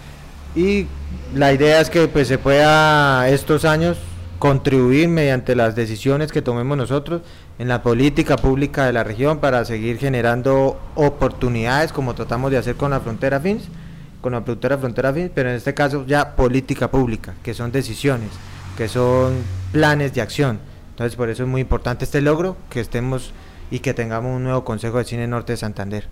Y 0.55 0.87
la 1.33 1.53
idea 1.53 1.81
es 1.81 1.89
que 1.89 2.07
pues 2.07 2.27
se 2.27 2.37
pueda 2.37 3.27
estos 3.29 3.65
años 3.65 3.97
contribuir 4.39 5.07
mediante 5.07 5.55
las 5.55 5.75
decisiones 5.75 6.31
que 6.31 6.41
tomemos 6.41 6.77
nosotros 6.77 7.21
en 7.59 7.67
la 7.67 7.81
política 7.81 8.35
pública 8.35 8.85
de 8.85 8.93
la 8.93 9.03
región 9.03 9.39
para 9.39 9.63
seguir 9.65 9.97
generando 9.97 10.79
oportunidades 10.95 11.93
como 11.93 12.15
tratamos 12.15 12.51
de 12.51 12.57
hacer 12.57 12.75
con 12.75 12.91
la 12.91 12.99
frontera 12.99 13.39
FINS, 13.39 13.63
con 14.21 14.33
la 14.33 14.43
productora 14.43 14.77
frontera 14.77 15.13
FINS, 15.13 15.31
pero 15.33 15.49
en 15.49 15.55
este 15.55 15.73
caso 15.73 16.05
ya 16.05 16.35
política 16.35 16.91
pública, 16.91 17.33
que 17.43 17.53
son 17.53 17.71
decisiones 17.71 18.31
que 18.75 18.87
son 18.87 19.35
planes 19.71 20.13
de 20.13 20.21
acción. 20.21 20.59
Entonces 20.91 21.15
por 21.15 21.29
eso 21.29 21.43
es 21.43 21.49
muy 21.49 21.61
importante 21.61 22.05
este 22.05 22.21
logro, 22.21 22.57
que 22.69 22.79
estemos 22.79 23.31
y 23.71 23.79
que 23.79 23.93
tengamos 23.93 24.35
un 24.35 24.43
nuevo 24.43 24.63
Consejo 24.63 24.97
de 24.97 25.05
Cine 25.05 25.27
Norte 25.27 25.53
de 25.53 25.57
Santander. 25.57 26.07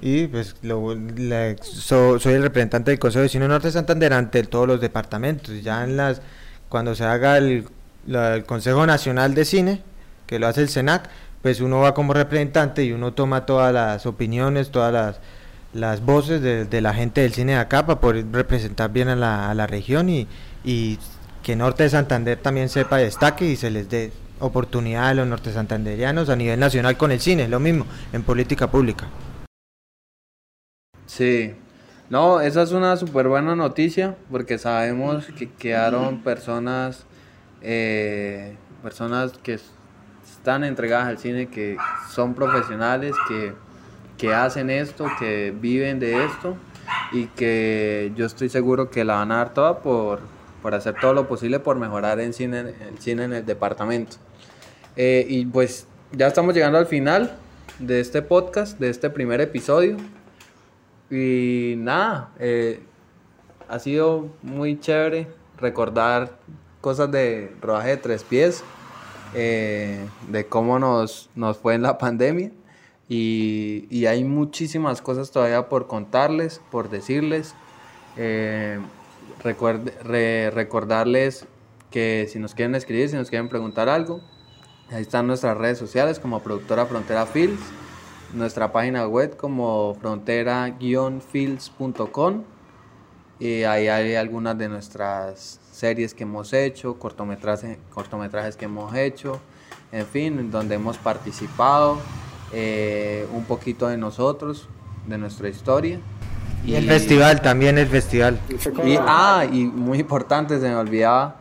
Y 0.00 0.26
pues 0.28 0.54
soy 0.60 2.32
el 2.32 2.42
representante 2.42 2.90
del 2.90 2.98
Consejo 2.98 3.22
de 3.22 3.28
Cine 3.28 3.48
Norte 3.48 3.68
de 3.68 3.72
Santander 3.72 4.12
ante 4.12 4.42
todos 4.44 4.66
los 4.66 4.80
departamentos. 4.80 5.62
Ya 5.62 5.84
en 5.84 5.96
las 5.96 6.22
cuando 6.68 6.94
se 6.94 7.04
haga 7.04 7.38
el, 7.38 7.66
Consejo 8.46 8.86
Nacional 8.86 9.34
de 9.34 9.44
Cine, 9.44 9.82
que 10.26 10.38
lo 10.38 10.46
hace 10.46 10.62
el 10.62 10.70
SENAC, 10.70 11.10
pues 11.42 11.60
uno 11.60 11.80
va 11.80 11.92
como 11.92 12.14
representante 12.14 12.82
y 12.84 12.92
uno 12.92 13.12
toma 13.12 13.44
todas 13.44 13.72
las 13.72 14.06
opiniones, 14.06 14.70
todas 14.70 15.20
las, 15.74 16.00
voces 16.04 16.40
de, 16.40 16.80
la 16.80 16.94
gente 16.94 17.20
del 17.20 17.34
cine 17.34 17.52
de 17.52 17.58
acá 17.58 17.84
para 17.84 18.00
poder 18.00 18.24
representar 18.32 18.90
bien 18.90 19.08
a 19.08 19.54
la, 19.54 19.66
región 19.66 20.08
y, 20.08 20.26
que 21.42 21.54
Norte 21.56 21.82
de 21.82 21.90
Santander 21.90 22.38
también 22.38 22.68
sepa 22.68 22.96
destaque 22.96 23.46
y 23.46 23.56
se 23.56 23.70
les 23.70 23.88
dé 23.88 24.12
oportunidad 24.38 25.08
a 25.08 25.14
los 25.14 25.26
norte 25.26 25.52
santanderianos 25.52 26.28
a 26.28 26.36
nivel 26.36 26.60
nacional 26.60 26.96
con 26.96 27.10
el 27.10 27.20
cine, 27.20 27.48
lo 27.48 27.60
mismo, 27.60 27.86
en 28.12 28.22
política 28.22 28.70
pública. 28.70 29.08
Sí, 31.06 31.54
No, 32.10 32.40
esa 32.40 32.62
es 32.62 32.72
una 32.72 32.96
súper 32.96 33.28
buena 33.28 33.54
noticia 33.54 34.16
porque 34.30 34.56
sabemos 34.58 35.26
que 35.38 35.50
quedaron 35.50 36.22
personas, 36.22 37.04
eh, 37.60 38.56
personas 38.82 39.32
que 39.42 39.58
están 40.24 40.64
entregadas 40.64 41.08
al 41.08 41.18
cine, 41.18 41.48
que 41.48 41.76
son 42.08 42.34
profesionales, 42.34 43.14
que, 43.28 43.52
que 44.16 44.32
hacen 44.32 44.70
esto, 44.70 45.06
que 45.18 45.54
viven 45.54 46.00
de 46.00 46.24
esto 46.24 46.56
y 47.12 47.26
que 47.26 48.10
yo 48.16 48.24
estoy 48.24 48.48
seguro 48.48 48.90
que 48.90 49.04
la 49.04 49.16
van 49.16 49.32
a 49.32 49.36
dar 49.36 49.52
toda 49.52 49.80
por, 49.80 50.20
por 50.62 50.74
hacer 50.74 50.96
todo 50.98 51.12
lo 51.12 51.28
posible 51.28 51.60
por 51.60 51.76
mejorar 51.76 52.20
en 52.20 52.32
cine, 52.32 52.60
el 52.60 52.98
cine 52.98 53.24
en 53.24 53.34
el 53.34 53.44
departamento. 53.44 54.16
Eh, 54.96 55.26
y 55.28 55.44
pues 55.44 55.86
ya 56.12 56.26
estamos 56.26 56.54
llegando 56.54 56.78
al 56.78 56.86
final 56.86 57.36
de 57.78 58.00
este 58.00 58.22
podcast, 58.22 58.78
de 58.78 58.88
este 58.88 59.10
primer 59.10 59.42
episodio. 59.42 59.98
Y 61.10 61.74
nada, 61.78 62.32
eh, 62.38 62.80
ha 63.68 63.78
sido 63.78 64.28
muy 64.42 64.78
chévere 64.78 65.28
recordar 65.56 66.38
cosas 66.80 67.10
de 67.10 67.54
rodaje 67.60 67.90
de 67.90 67.96
tres 67.96 68.24
pies, 68.24 68.62
eh, 69.34 70.06
de 70.28 70.46
cómo 70.46 70.78
nos, 70.78 71.30
nos 71.34 71.58
fue 71.58 71.74
en 71.74 71.82
la 71.82 71.98
pandemia. 71.98 72.52
Y, 73.08 73.86
y, 73.88 74.04
hay 74.04 74.22
muchísimas 74.22 75.00
cosas 75.00 75.30
todavía 75.30 75.70
por 75.70 75.86
contarles, 75.86 76.60
por 76.70 76.90
decirles. 76.90 77.54
Eh, 78.18 78.78
recordarles 79.42 81.46
que 81.90 82.28
si 82.30 82.38
nos 82.38 82.54
quieren 82.54 82.74
escribir, 82.74 83.08
si 83.08 83.16
nos 83.16 83.30
quieren 83.30 83.48
preguntar 83.48 83.88
algo, 83.88 84.20
ahí 84.90 85.02
están 85.02 85.26
nuestras 85.26 85.56
redes 85.56 85.78
sociales 85.78 86.18
como 86.18 86.42
productora 86.42 86.86
Frontera 86.86 87.26
Fields, 87.26 87.60
nuestra 88.32 88.72
página 88.72 89.06
web 89.06 89.36
como 89.36 89.94
frontera-fields.com 90.00 92.44
y 93.40 93.62
ahí 93.62 93.88
hay 93.88 94.16
algunas 94.16 94.58
de 94.58 94.68
nuestras 94.68 95.60
series 95.72 96.12
que 96.12 96.24
hemos 96.24 96.52
hecho, 96.52 96.98
cortometrajes, 96.98 97.78
cortometrajes 97.90 98.56
que 98.56 98.64
hemos 98.64 98.94
hecho, 98.96 99.40
en 99.92 100.06
fin, 100.06 100.50
donde 100.50 100.74
hemos 100.74 100.98
participado, 100.98 101.98
eh, 102.52 103.26
un 103.32 103.44
poquito 103.44 103.86
de 103.86 103.96
nosotros, 103.96 104.68
de 105.06 105.18
nuestra 105.18 105.48
historia. 105.48 106.00
Y 106.66 106.74
el 106.74 106.88
festival, 106.88 107.40
también 107.40 107.78
el 107.78 107.86
festival. 107.86 108.40
Y, 108.84 108.96
ah, 108.98 109.46
y 109.50 109.64
muy 109.64 110.00
importante, 110.00 110.58
se 110.58 110.68
me 110.68 110.74
olvidaba, 110.74 111.36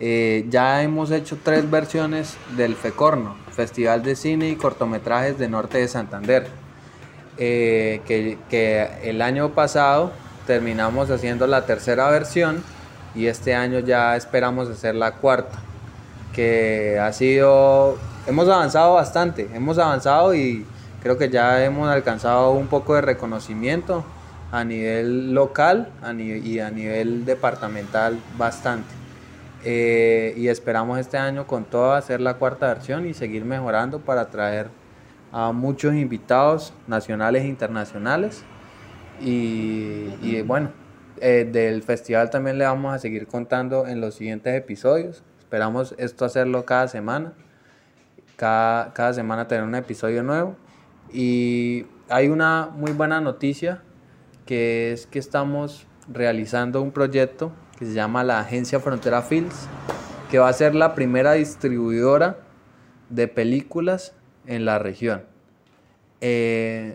eh, 0.00 0.46
ya 0.48 0.82
hemos 0.82 1.10
hecho 1.10 1.36
tres 1.42 1.70
versiones 1.70 2.38
del 2.56 2.74
FECORNO, 2.74 3.36
Festival 3.52 4.02
de 4.02 4.16
Cine 4.16 4.48
y 4.50 4.56
Cortometrajes 4.56 5.38
de 5.38 5.48
Norte 5.48 5.78
de 5.78 5.88
Santander, 5.88 6.46
eh, 7.38 8.00
que, 8.06 8.38
que 8.50 8.88
el 9.04 9.22
año 9.22 9.50
pasado 9.50 10.12
terminamos 10.46 11.10
haciendo 11.10 11.46
la 11.46 11.66
tercera 11.66 12.10
versión 12.10 12.62
y 13.14 13.26
este 13.26 13.54
año 13.54 13.78
ya 13.80 14.16
esperamos 14.16 14.68
hacer 14.68 14.94
la 14.94 15.12
cuarta, 15.12 15.58
que 16.34 16.98
ha 16.98 17.12
sido, 17.12 17.98
hemos 18.26 18.48
avanzado 18.48 18.94
bastante, 18.94 19.48
hemos 19.54 19.78
avanzado 19.78 20.34
y 20.34 20.66
creo 21.02 21.18
que 21.18 21.28
ya 21.28 21.64
hemos 21.64 21.88
alcanzado 21.88 22.52
un 22.52 22.68
poco 22.68 22.94
de 22.94 23.02
reconocimiento 23.02 24.04
a 24.50 24.64
nivel 24.64 25.34
local 25.34 25.88
y 26.44 26.58
a 26.58 26.70
nivel 26.70 27.24
departamental 27.24 28.18
bastante. 28.36 29.01
Eh, 29.64 30.34
y 30.36 30.48
esperamos 30.48 30.98
este 30.98 31.18
año 31.18 31.46
con 31.46 31.64
todo 31.64 31.92
hacer 31.92 32.20
la 32.20 32.34
cuarta 32.34 32.66
versión 32.66 33.06
y 33.06 33.14
seguir 33.14 33.44
mejorando 33.44 34.00
para 34.00 34.28
traer 34.28 34.68
a 35.30 35.52
muchos 35.52 35.94
invitados 35.94 36.74
nacionales 36.86 37.44
e 37.44 37.46
internacionales. 37.46 38.44
Y, 39.20 40.42
bueno, 40.42 40.72
eh, 41.20 41.48
del 41.50 41.82
festival 41.82 42.30
también 42.30 42.58
le 42.58 42.64
vamos 42.64 42.92
a 42.92 42.98
seguir 42.98 43.28
contando 43.28 43.86
en 43.86 44.00
los 44.00 44.16
siguientes 44.16 44.54
episodios. 44.54 45.22
Esperamos 45.38 45.94
esto 45.98 46.24
hacerlo 46.24 46.64
cada 46.64 46.88
semana. 46.88 47.32
Cada, 48.36 48.92
cada 48.92 49.12
semana 49.12 49.46
tener 49.46 49.62
un 49.62 49.76
episodio 49.76 50.24
nuevo. 50.24 50.56
Y 51.12 51.86
hay 52.08 52.28
una 52.28 52.70
muy 52.74 52.92
buena 52.92 53.20
noticia 53.20 53.82
que 54.44 54.92
es 54.92 55.06
que 55.06 55.20
estamos 55.20 55.86
realizando 56.08 56.82
un 56.82 56.90
proyecto 56.90 57.52
que 57.82 57.88
se 57.88 57.94
llama 57.94 58.22
la 58.22 58.38
Agencia 58.38 58.78
Frontera 58.78 59.22
Films, 59.22 59.66
que 60.30 60.38
va 60.38 60.48
a 60.48 60.52
ser 60.52 60.72
la 60.72 60.94
primera 60.94 61.32
distribuidora 61.32 62.36
de 63.08 63.26
películas 63.26 64.12
en 64.46 64.64
la 64.64 64.78
región. 64.78 65.22
Eh, 66.20 66.94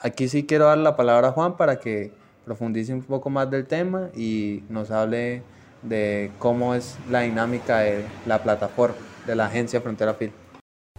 aquí 0.00 0.28
sí 0.28 0.44
quiero 0.44 0.64
dar 0.64 0.78
la 0.78 0.96
palabra 0.96 1.28
a 1.28 1.30
Juan 1.30 1.56
para 1.56 1.78
que 1.78 2.10
profundice 2.44 2.92
un 2.92 3.02
poco 3.02 3.30
más 3.30 3.48
del 3.48 3.66
tema 3.66 4.08
y 4.16 4.64
nos 4.68 4.90
hable 4.90 5.44
de 5.82 6.32
cómo 6.40 6.74
es 6.74 6.96
la 7.08 7.20
dinámica 7.20 7.78
de 7.78 8.04
la 8.26 8.42
plataforma 8.42 8.96
de 9.24 9.36
la 9.36 9.46
agencia 9.46 9.80
Frontera 9.80 10.14
Film. 10.14 10.32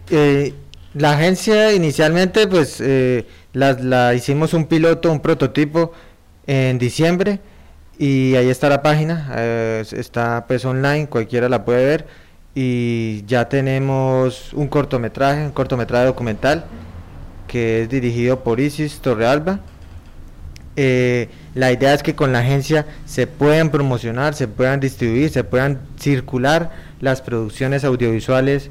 Eh, 0.08 0.54
la 0.94 1.12
agencia 1.12 1.74
inicialmente 1.74 2.46
pues 2.46 2.80
eh, 2.80 3.26
la, 3.52 4.14
hicimos 4.14 4.54
un 4.54 4.64
piloto, 4.64 5.12
un 5.12 5.20
prototipo 5.20 5.92
en 6.46 6.78
diciembre 6.78 7.40
y 8.02 8.34
ahí 8.34 8.48
está 8.48 8.70
la 8.70 8.80
página, 8.80 9.30
eh, 9.36 9.84
está 9.92 10.46
pues 10.48 10.64
online, 10.64 11.06
cualquiera 11.06 11.50
la 11.50 11.66
puede 11.66 11.84
ver 11.84 12.06
y 12.54 13.22
ya 13.26 13.50
tenemos 13.50 14.54
un 14.54 14.68
cortometraje, 14.68 15.44
un 15.44 15.50
cortometraje 15.50 16.06
documental 16.06 16.64
que 17.46 17.82
es 17.82 17.90
dirigido 17.90 18.42
por 18.42 18.58
Isis 18.58 19.00
Torrealba. 19.00 19.60
Eh, 20.76 21.28
la 21.54 21.72
idea 21.72 21.92
es 21.92 22.02
que 22.02 22.14
con 22.14 22.32
la 22.32 22.38
agencia 22.38 22.86
se 23.04 23.26
puedan 23.26 23.68
promocionar, 23.68 24.32
se 24.32 24.48
puedan 24.48 24.80
distribuir, 24.80 25.28
se 25.28 25.44
puedan 25.44 25.80
circular 25.98 26.70
las 27.00 27.20
producciones 27.20 27.84
audiovisuales 27.84 28.70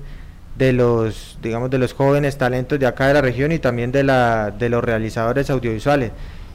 de 0.58 0.74
los, 0.74 1.38
digamos, 1.44 1.70
de 1.70 1.78
los 1.78 1.94
jóvenes 1.94 2.40
talentos 2.40 2.80
de 2.80 2.88
acá 2.88 3.08
de 3.08 3.14
la 3.14 3.22
región 3.22 3.52
y 3.52 3.60
también 3.60 3.92
de, 3.92 4.02
la, 4.02 4.50
de 4.50 4.70
los 4.70 4.84
realizadores 4.84 5.52
audiovisuales. 5.52 6.14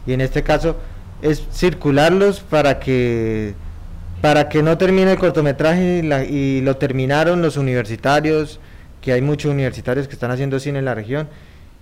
Y 0.08 0.12
en 0.12 0.22
este 0.22 0.42
caso 0.42 0.76
es 1.22 1.42
circularlos 1.52 2.40
para 2.40 2.78
que, 2.80 3.54
para 4.20 4.48
que 4.48 4.62
no 4.62 4.78
termine 4.78 5.12
el 5.12 5.18
cortometraje 5.18 6.02
y, 6.30 6.60
lo 6.60 6.76
terminaron 6.76 7.42
los 7.42 7.56
universitarios, 7.56 8.60
que 9.00 9.12
hay 9.12 9.22
muchos 9.22 9.52
universitarios 9.52 10.08
que 10.08 10.14
están 10.14 10.30
haciendo 10.30 10.58
cine 10.60 10.78
en 10.78 10.84
la 10.84 10.94
región 10.94 11.28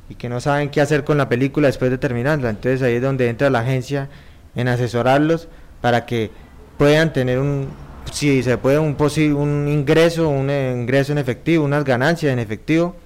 y 0.08 0.14
que 0.14 0.28
no 0.28 0.40
saben 0.40 0.70
qué 0.70 0.80
hacer 0.80 1.04
con 1.04 1.18
la 1.18 1.28
película 1.28 1.68
después 1.68 1.90
de 1.90 1.98
terminarla. 1.98 2.50
Entonces 2.50 2.82
ahí 2.82 2.94
es 2.94 3.02
donde 3.02 3.28
entra 3.28 3.48
la 3.50 3.60
agencia 3.60 4.08
en 4.54 4.68
asesorarlos 4.68 5.48
para 5.80 6.04
que 6.04 6.30
puedan 6.78 7.12
tener 7.12 7.38
un, 7.38 7.68
si 8.10 8.42
se 8.42 8.58
puede, 8.58 8.78
un, 8.78 8.96
un 9.36 9.68
ingreso, 9.68 10.28
un 10.28 10.50
ingreso 10.50 11.12
en 11.12 11.18
efectivo, 11.18 11.64
unas 11.64 11.84
ganancias 11.84 12.32
en 12.32 12.38
efectivo 12.38 12.96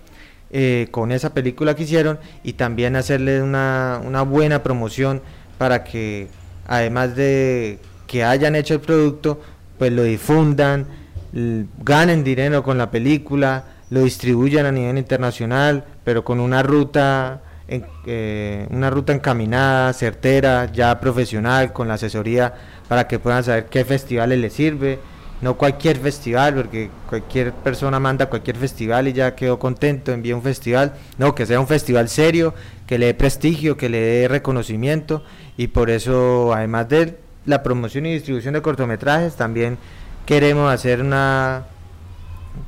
eh, 0.50 0.86
con 0.92 1.10
esa 1.10 1.34
película 1.34 1.74
que 1.74 1.82
hicieron 1.82 2.18
y 2.44 2.52
también 2.52 2.96
hacerle 2.96 3.42
una, 3.42 4.00
una 4.04 4.22
buena 4.22 4.62
promoción 4.62 5.20
para 5.58 5.84
que 5.84 6.28
además 6.66 7.16
de 7.16 7.78
que 8.06 8.24
hayan 8.24 8.56
hecho 8.56 8.74
el 8.74 8.80
producto, 8.80 9.40
pues 9.78 9.92
lo 9.92 10.02
difundan, 10.02 10.86
ganen 11.32 12.24
dinero 12.24 12.62
con 12.62 12.78
la 12.78 12.90
película, 12.90 13.64
lo 13.90 14.02
distribuyan 14.02 14.66
a 14.66 14.72
nivel 14.72 14.98
internacional, 14.98 15.84
pero 16.04 16.24
con 16.24 16.40
una 16.40 16.62
ruta 16.62 17.42
eh, 17.68 18.66
una 18.70 18.90
ruta 18.90 19.12
encaminada, 19.12 19.92
certera, 19.92 20.70
ya 20.72 21.00
profesional, 21.00 21.72
con 21.72 21.88
la 21.88 21.94
asesoría 21.94 22.54
para 22.88 23.08
que 23.08 23.18
puedan 23.18 23.42
saber 23.42 23.66
qué 23.66 23.84
festivales 23.84 24.38
les 24.38 24.52
sirve, 24.52 25.00
no 25.42 25.56
cualquier 25.56 25.98
festival, 25.98 26.54
porque 26.54 26.90
cualquier 27.08 27.52
persona 27.52 27.98
manda 27.98 28.26
cualquier 28.26 28.56
festival 28.56 29.08
y 29.08 29.12
ya 29.12 29.34
quedó 29.34 29.58
contento, 29.58 30.12
envía 30.12 30.36
un 30.36 30.42
festival, 30.42 30.94
no, 31.18 31.34
que 31.34 31.44
sea 31.44 31.58
un 31.58 31.66
festival 31.66 32.08
serio, 32.08 32.54
que 32.86 32.98
le 32.98 33.06
dé 33.06 33.14
prestigio, 33.14 33.76
que 33.76 33.88
le 33.88 34.00
dé 34.00 34.28
reconocimiento 34.28 35.24
y 35.56 35.68
por 35.68 35.90
eso, 35.90 36.52
además 36.52 36.88
de 36.88 37.18
la 37.44 37.62
promoción 37.62 38.06
y 38.06 38.12
distribución 38.12 38.54
de 38.54 38.62
cortometrajes, 38.62 39.36
también 39.36 39.78
queremos 40.26 40.72
hacer 40.72 41.00
una 41.00 41.66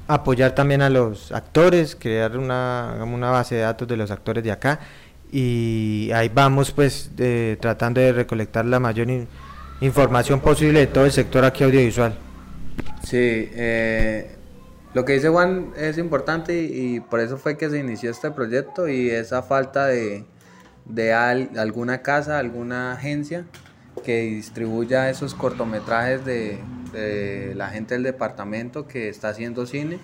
apoyar 0.06 0.54
también 0.54 0.82
a 0.82 0.90
los 0.90 1.32
actores, 1.32 1.96
crear 1.96 2.36
una, 2.36 2.96
una 3.02 3.30
base 3.30 3.56
de 3.56 3.62
datos 3.62 3.88
de 3.88 3.96
los 3.96 4.10
actores 4.10 4.44
de 4.44 4.52
acá 4.52 4.80
y 5.30 6.10
ahí 6.14 6.30
vamos 6.32 6.72
pues 6.72 7.10
tratando 7.60 8.00
de 8.00 8.12
recolectar 8.12 8.64
la 8.64 8.80
mayor 8.80 9.08
información 9.80 10.40
posible 10.40 10.80
de 10.80 10.86
todo 10.86 11.04
el 11.04 11.12
sector 11.12 11.44
aquí 11.44 11.64
audiovisual. 11.64 12.16
Sí, 13.04 13.16
eh, 13.18 14.36
lo 14.94 15.04
que 15.04 15.14
dice 15.14 15.28
Juan 15.28 15.72
es 15.76 15.98
importante 15.98 16.60
y, 16.62 17.00
por 17.00 17.20
eso 17.20 17.36
fue 17.36 17.56
que 17.56 17.68
se 17.68 17.78
inició 17.78 18.10
este 18.10 18.30
proyecto 18.30 18.88
y 18.88 19.10
esa 19.10 19.42
falta 19.42 19.86
de, 19.86 20.24
de 20.88 21.12
alguna 21.12 22.02
casa, 22.02 22.38
alguna 22.38 22.92
agencia 22.92 23.44
que 24.04 24.22
distribuya 24.22 25.10
esos 25.10 25.34
cortometrajes 25.34 26.24
de, 26.24 26.58
de, 26.92 27.54
la 27.54 27.68
gente 27.68 27.94
del 27.94 28.04
departamento 28.04 28.86
que 28.86 29.08
está 29.08 29.30
haciendo 29.30 29.66
cine 29.66 29.98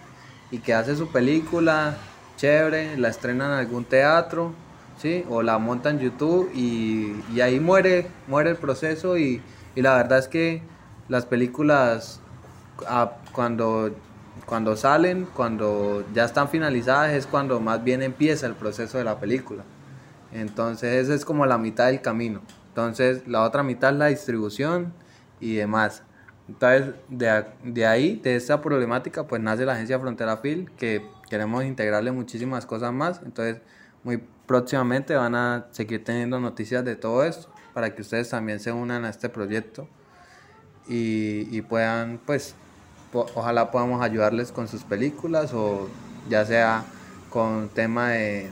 y 0.50 0.58
que 0.58 0.74
hace 0.74 0.96
su 0.96 1.10
película 1.10 1.96
chévere, 2.36 2.96
la 2.96 3.08
estrena 3.08 3.46
en 3.46 3.52
algún 3.52 3.84
teatro 3.84 4.52
¿sí? 4.98 5.24
O 5.28 5.42
la 5.42 5.58
monta 5.58 5.90
en 5.90 5.98
YouTube 5.98 6.50
y, 6.54 7.14
y 7.32 7.40
ahí 7.40 7.60
muere, 7.60 8.06
muere 8.26 8.50
el 8.50 8.56
proceso 8.56 9.18
y, 9.18 9.42
y 9.74 9.82
la 9.82 9.94
verdad 9.96 10.18
es 10.18 10.28
que 10.28 10.62
las 11.08 11.26
películas 11.26 12.20
ah, 12.88 13.12
cuando, 13.32 13.90
cuando 14.46 14.76
salen, 14.76 15.26
cuando 15.34 16.04
ya 16.14 16.24
están 16.24 16.48
finalizadas 16.48 17.12
es 17.12 17.26
cuando 17.26 17.60
más 17.60 17.82
bien 17.82 18.02
empieza 18.02 18.46
el 18.46 18.54
proceso 18.54 18.98
de 18.98 19.04
la 19.04 19.18
película. 19.18 19.64
Entonces 20.34 21.04
esa 21.04 21.14
es 21.14 21.24
como 21.24 21.46
la 21.46 21.56
mitad 21.56 21.86
del 21.86 22.02
camino. 22.02 22.42
Entonces 22.68 23.26
la 23.26 23.42
otra 23.42 23.62
mitad 23.62 23.92
es 23.92 23.96
la 23.96 24.06
distribución 24.06 24.92
y 25.40 25.54
demás. 25.54 26.02
Entonces 26.48 26.94
de, 27.08 27.46
de 27.62 27.86
ahí, 27.86 28.16
de 28.16 28.36
esta 28.36 28.60
problemática, 28.60 29.26
pues 29.26 29.40
nace 29.40 29.64
la 29.64 29.74
agencia 29.74 29.98
Frontera 29.98 30.42
Phil, 30.42 30.70
que 30.76 31.06
queremos 31.30 31.64
integrarle 31.64 32.10
muchísimas 32.12 32.66
cosas 32.66 32.92
más. 32.92 33.20
Entonces 33.24 33.62
muy 34.02 34.22
próximamente 34.46 35.14
van 35.14 35.36
a 35.36 35.68
seguir 35.70 36.04
teniendo 36.04 36.40
noticias 36.40 36.84
de 36.84 36.96
todo 36.96 37.24
esto 37.24 37.48
para 37.72 37.94
que 37.94 38.02
ustedes 38.02 38.28
también 38.28 38.60
se 38.60 38.72
unan 38.72 39.04
a 39.04 39.10
este 39.10 39.28
proyecto 39.28 39.88
y, 40.86 41.48
y 41.56 41.62
puedan, 41.62 42.20
pues, 42.26 42.54
ojalá 43.12 43.70
podamos 43.70 44.02
ayudarles 44.02 44.52
con 44.52 44.68
sus 44.68 44.82
películas 44.84 45.52
o 45.54 45.88
ya 46.28 46.44
sea 46.44 46.84
con 47.30 47.68
tema 47.68 48.10
de, 48.10 48.50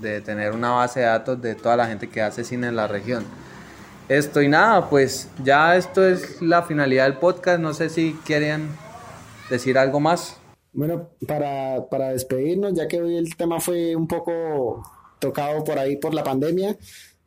de 0.00 0.20
tener 0.20 0.52
una 0.52 0.70
base 0.70 1.00
de 1.00 1.06
datos 1.06 1.40
de 1.40 1.54
toda 1.54 1.76
la 1.76 1.86
gente 1.86 2.08
que 2.08 2.22
hace 2.22 2.44
cine 2.44 2.68
en 2.68 2.76
la 2.76 2.86
región. 2.88 3.24
Esto 4.08 4.42
y 4.42 4.48
nada, 4.48 4.88
pues 4.90 5.28
ya 5.44 5.76
esto 5.76 6.06
es 6.06 6.42
la 6.42 6.62
finalidad 6.62 7.04
del 7.04 7.18
podcast. 7.18 7.60
No 7.60 7.72
sé 7.72 7.88
si 7.88 8.14
quieren 8.24 8.68
decir 9.48 9.78
algo 9.78 10.00
más. 10.00 10.36
Bueno, 10.72 11.10
para, 11.26 11.86
para 11.90 12.08
despedirnos, 12.10 12.74
ya 12.74 12.88
que 12.88 13.00
hoy 13.00 13.16
el 13.16 13.36
tema 13.36 13.60
fue 13.60 13.94
un 13.94 14.08
poco 14.08 14.82
tocado 15.18 15.62
por 15.62 15.78
ahí 15.78 15.96
por 15.96 16.14
la 16.14 16.24
pandemia, 16.24 16.76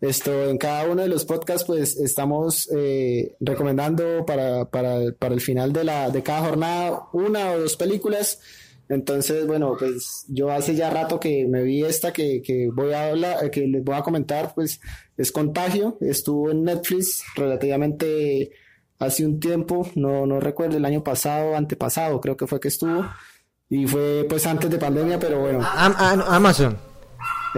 esto 0.02 0.50
en 0.50 0.58
cada 0.58 0.86
uno 0.90 1.02
de 1.02 1.08
los 1.08 1.26
podcasts, 1.26 1.66
pues 1.66 1.98
estamos 1.98 2.70
eh, 2.76 3.36
recomendando 3.40 4.26
para, 4.26 4.66
para, 4.66 5.12
para 5.18 5.34
el 5.34 5.42
final 5.42 5.72
de, 5.72 5.84
la, 5.86 6.10
de 6.10 6.22
cada 6.22 6.48
jornada 6.48 7.04
una 7.14 7.52
o 7.52 7.60
dos 7.62 7.78
películas. 7.78 8.40
Entonces, 8.90 9.48
bueno, 9.48 9.76
pues 9.80 10.26
yo 10.28 10.52
hace 10.52 10.76
ya 10.76 10.90
rato 10.90 11.20
que 11.20 11.48
me 11.48 11.64
vi 11.64 11.84
esta 11.84 12.14
que, 12.14 12.42
que 12.44 12.70
voy 12.72 12.94
a 12.94 13.10
hablar, 13.10 13.50
que 13.50 13.66
les 13.68 13.84
voy 13.84 13.96
a 13.96 14.02
comentar, 14.04 14.54
pues 14.54 14.80
es 15.18 15.32
Contagio, 15.32 15.98
estuvo 16.02 16.52
en 16.52 16.64
Netflix 16.64 17.24
relativamente 17.36 18.52
hace 19.00 19.26
un 19.26 19.40
tiempo, 19.40 19.90
no, 19.96 20.26
no 20.26 20.40
recuerdo, 20.40 20.78
el 20.78 20.86
año 20.86 21.04
pasado, 21.04 21.56
antepasado, 21.56 22.22
creo 22.22 22.38
que 22.38 22.48
fue 22.48 22.60
que 22.60 22.68
estuvo, 22.70 23.06
y 23.70 23.88
fue 23.88 24.26
pues 24.30 24.46
antes 24.46 24.70
de 24.70 24.78
pandemia, 24.78 25.20
pero 25.20 25.40
bueno, 25.40 25.60
Am- 25.64 25.96
am- 25.98 26.24
Amazon. 26.28 26.78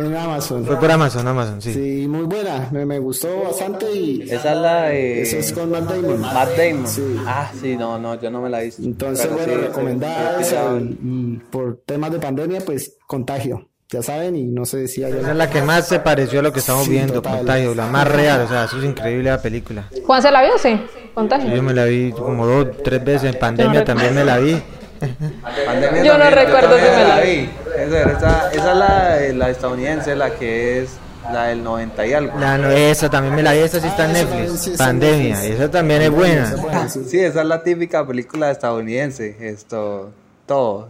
En 0.06 0.16
Amazon. 0.16 0.66
Fue 0.66 0.80
por 0.80 0.92
Amazon, 0.92 1.28
Amazon, 1.28 1.62
sí. 1.62 1.74
Sí, 1.74 2.08
muy 2.08 2.24
buena, 2.24 2.70
me, 2.72 2.86
me 2.86 3.00
gustó 3.00 3.44
bastante 3.44 3.92
y 3.92 4.22
Esa 4.30 4.54
es 4.54 4.58
la 4.60 4.82
de... 4.84 5.22
eso 5.22 5.38
es 5.38 5.52
con 5.52 5.72
Matt 5.72 5.90
Damon. 5.90 6.22
Matt 6.22 6.50
Damon. 6.58 6.88
Sí. 6.88 7.16
Ah, 7.26 7.52
sí, 7.60 7.76
no, 7.76 7.98
no, 8.00 8.20
yo 8.20 8.30
no 8.32 8.42
me 8.42 8.50
la 8.50 8.62
he 8.62 8.66
visto. 8.66 8.82
Entonces, 8.84 9.26
Pero 9.28 9.38
bueno, 9.38 9.54
sí, 9.54 9.60
recomendada 9.68 10.38
sí, 10.40 10.44
sí, 10.44 10.56
esa, 10.56 10.80
sí. 10.80 10.98
y, 11.04 11.38
por 11.50 11.82
temas 11.86 12.12
de 12.12 12.20
pandemia, 12.20 12.62
pues 12.66 12.96
contagio, 13.08 13.68
ya 13.90 14.02
saben, 14.04 14.36
y 14.36 14.44
no 14.46 14.66
sé 14.66 14.88
si 14.88 15.04
hay 15.04 15.14
Esa 15.14 15.32
es 15.32 15.38
la 15.38 15.50
que 15.50 15.62
más 15.62 15.88
se 15.88 16.00
pareció 16.00 16.40
a 16.40 16.44
lo 16.44 16.52
que 16.52 16.60
estamos 16.60 16.86
Sí, 16.86 16.92
viendo, 16.92 17.14
total. 17.16 17.38
Contagio, 17.38 17.74
la 17.76 17.88
más 17.88 18.08
real, 18.08 18.42
o 18.42 18.48
sea, 18.48 18.66
eso 18.66 18.78
es 18.80 18.84
increíble 18.84 19.30
la 19.30 19.42
película. 19.42 19.90
¿Juan 20.06 20.22
se 20.22 20.32
la 20.32 20.42
vio? 20.44 20.58
Sí, 20.58 20.80
contagio. 21.14 21.56
Yo 21.56 21.64
me 21.64 21.74
la 21.74 21.86
vi 21.86 22.12
como 22.12 22.46
dos, 22.46 22.68
tres 22.84 23.04
veces, 23.04 23.34
en 23.34 23.40
pandemia 23.40 23.84
también 23.86 24.14
me 24.14 24.24
la 24.26 24.38
vi. 24.40 24.62
Pandemia 25.00 26.04
Yo 26.04 26.18
no 26.18 26.24
también, 26.26 26.46
recuerdo 26.46 26.70
también 26.76 26.94
si 26.94 27.02
me 27.02 27.08
la 27.08 27.22
vi. 27.22 27.50
Esa, 27.88 28.12
esa, 28.12 28.52
esa 28.52 28.72
es 28.72 28.78
la, 28.78 29.20
la 29.38 29.50
estadounidense, 29.50 30.16
la 30.16 30.32
que 30.32 30.82
es 30.84 30.98
la 31.32 31.46
del 31.48 31.64
90 31.64 32.06
y 32.08 32.14
algo. 32.14 32.40
La 32.40 32.58
no, 32.58 32.70
esa 32.70 33.10
también 33.10 33.36
me 33.36 33.44
la 33.44 33.54
vi, 33.54 33.60
esa 33.60 33.80
sí 33.80 33.88
está 33.88 34.06
en 34.06 34.12
Ah, 34.12 34.14
Netflix, 34.14 34.60
sí 34.62 34.74
pandemia, 34.78 35.36
Netflix. 35.36 35.56
esa 35.60 35.72
también 35.72 36.02
es 36.02 36.10
buena. 36.12 36.44
Esa 36.44 36.56
es 36.56 36.62
buena, 36.62 36.90
sí. 36.90 37.04
Sí, 37.06 37.20
esa 37.20 37.42
es 37.42 37.48
la 37.48 37.64
típica 37.64 38.06
película 38.06 38.50
estadounidense. 38.52 39.36
Esto, 39.40 40.12
todo. 40.46 40.90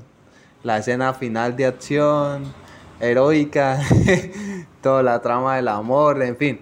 La 0.64 0.78
escena 0.78 1.14
final 1.14 1.56
de 1.56 1.66
acción, 1.68 2.54
heroica, 3.00 3.80
toda 4.82 5.04
la 5.04 5.20
trama 5.22 5.56
del 5.56 5.68
amor, 5.68 6.22
en 6.22 6.36
fin. 6.38 6.60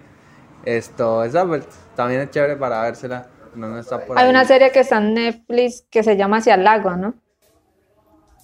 Esto, 0.64 1.22
esa 1.24 1.46
pues, 1.46 1.64
también 1.94 2.20
es 2.22 2.30
chévere 2.30 2.56
para 2.56 2.82
vérsela. 2.82 3.26
No, 3.54 3.68
no 3.68 3.78
está 3.78 3.98
por 4.04 4.18
Hay 4.18 4.24
ahí. 4.24 4.30
una 4.30 4.44
serie 4.44 4.70
que 4.70 4.80
está 4.80 4.98
en 4.98 5.14
Netflix 5.14 5.84
que 5.90 6.02
se 6.02 6.16
llama 6.16 6.38
Hacia 6.38 6.54
el 6.54 6.66
agua, 6.66 6.96
¿no? 6.96 7.14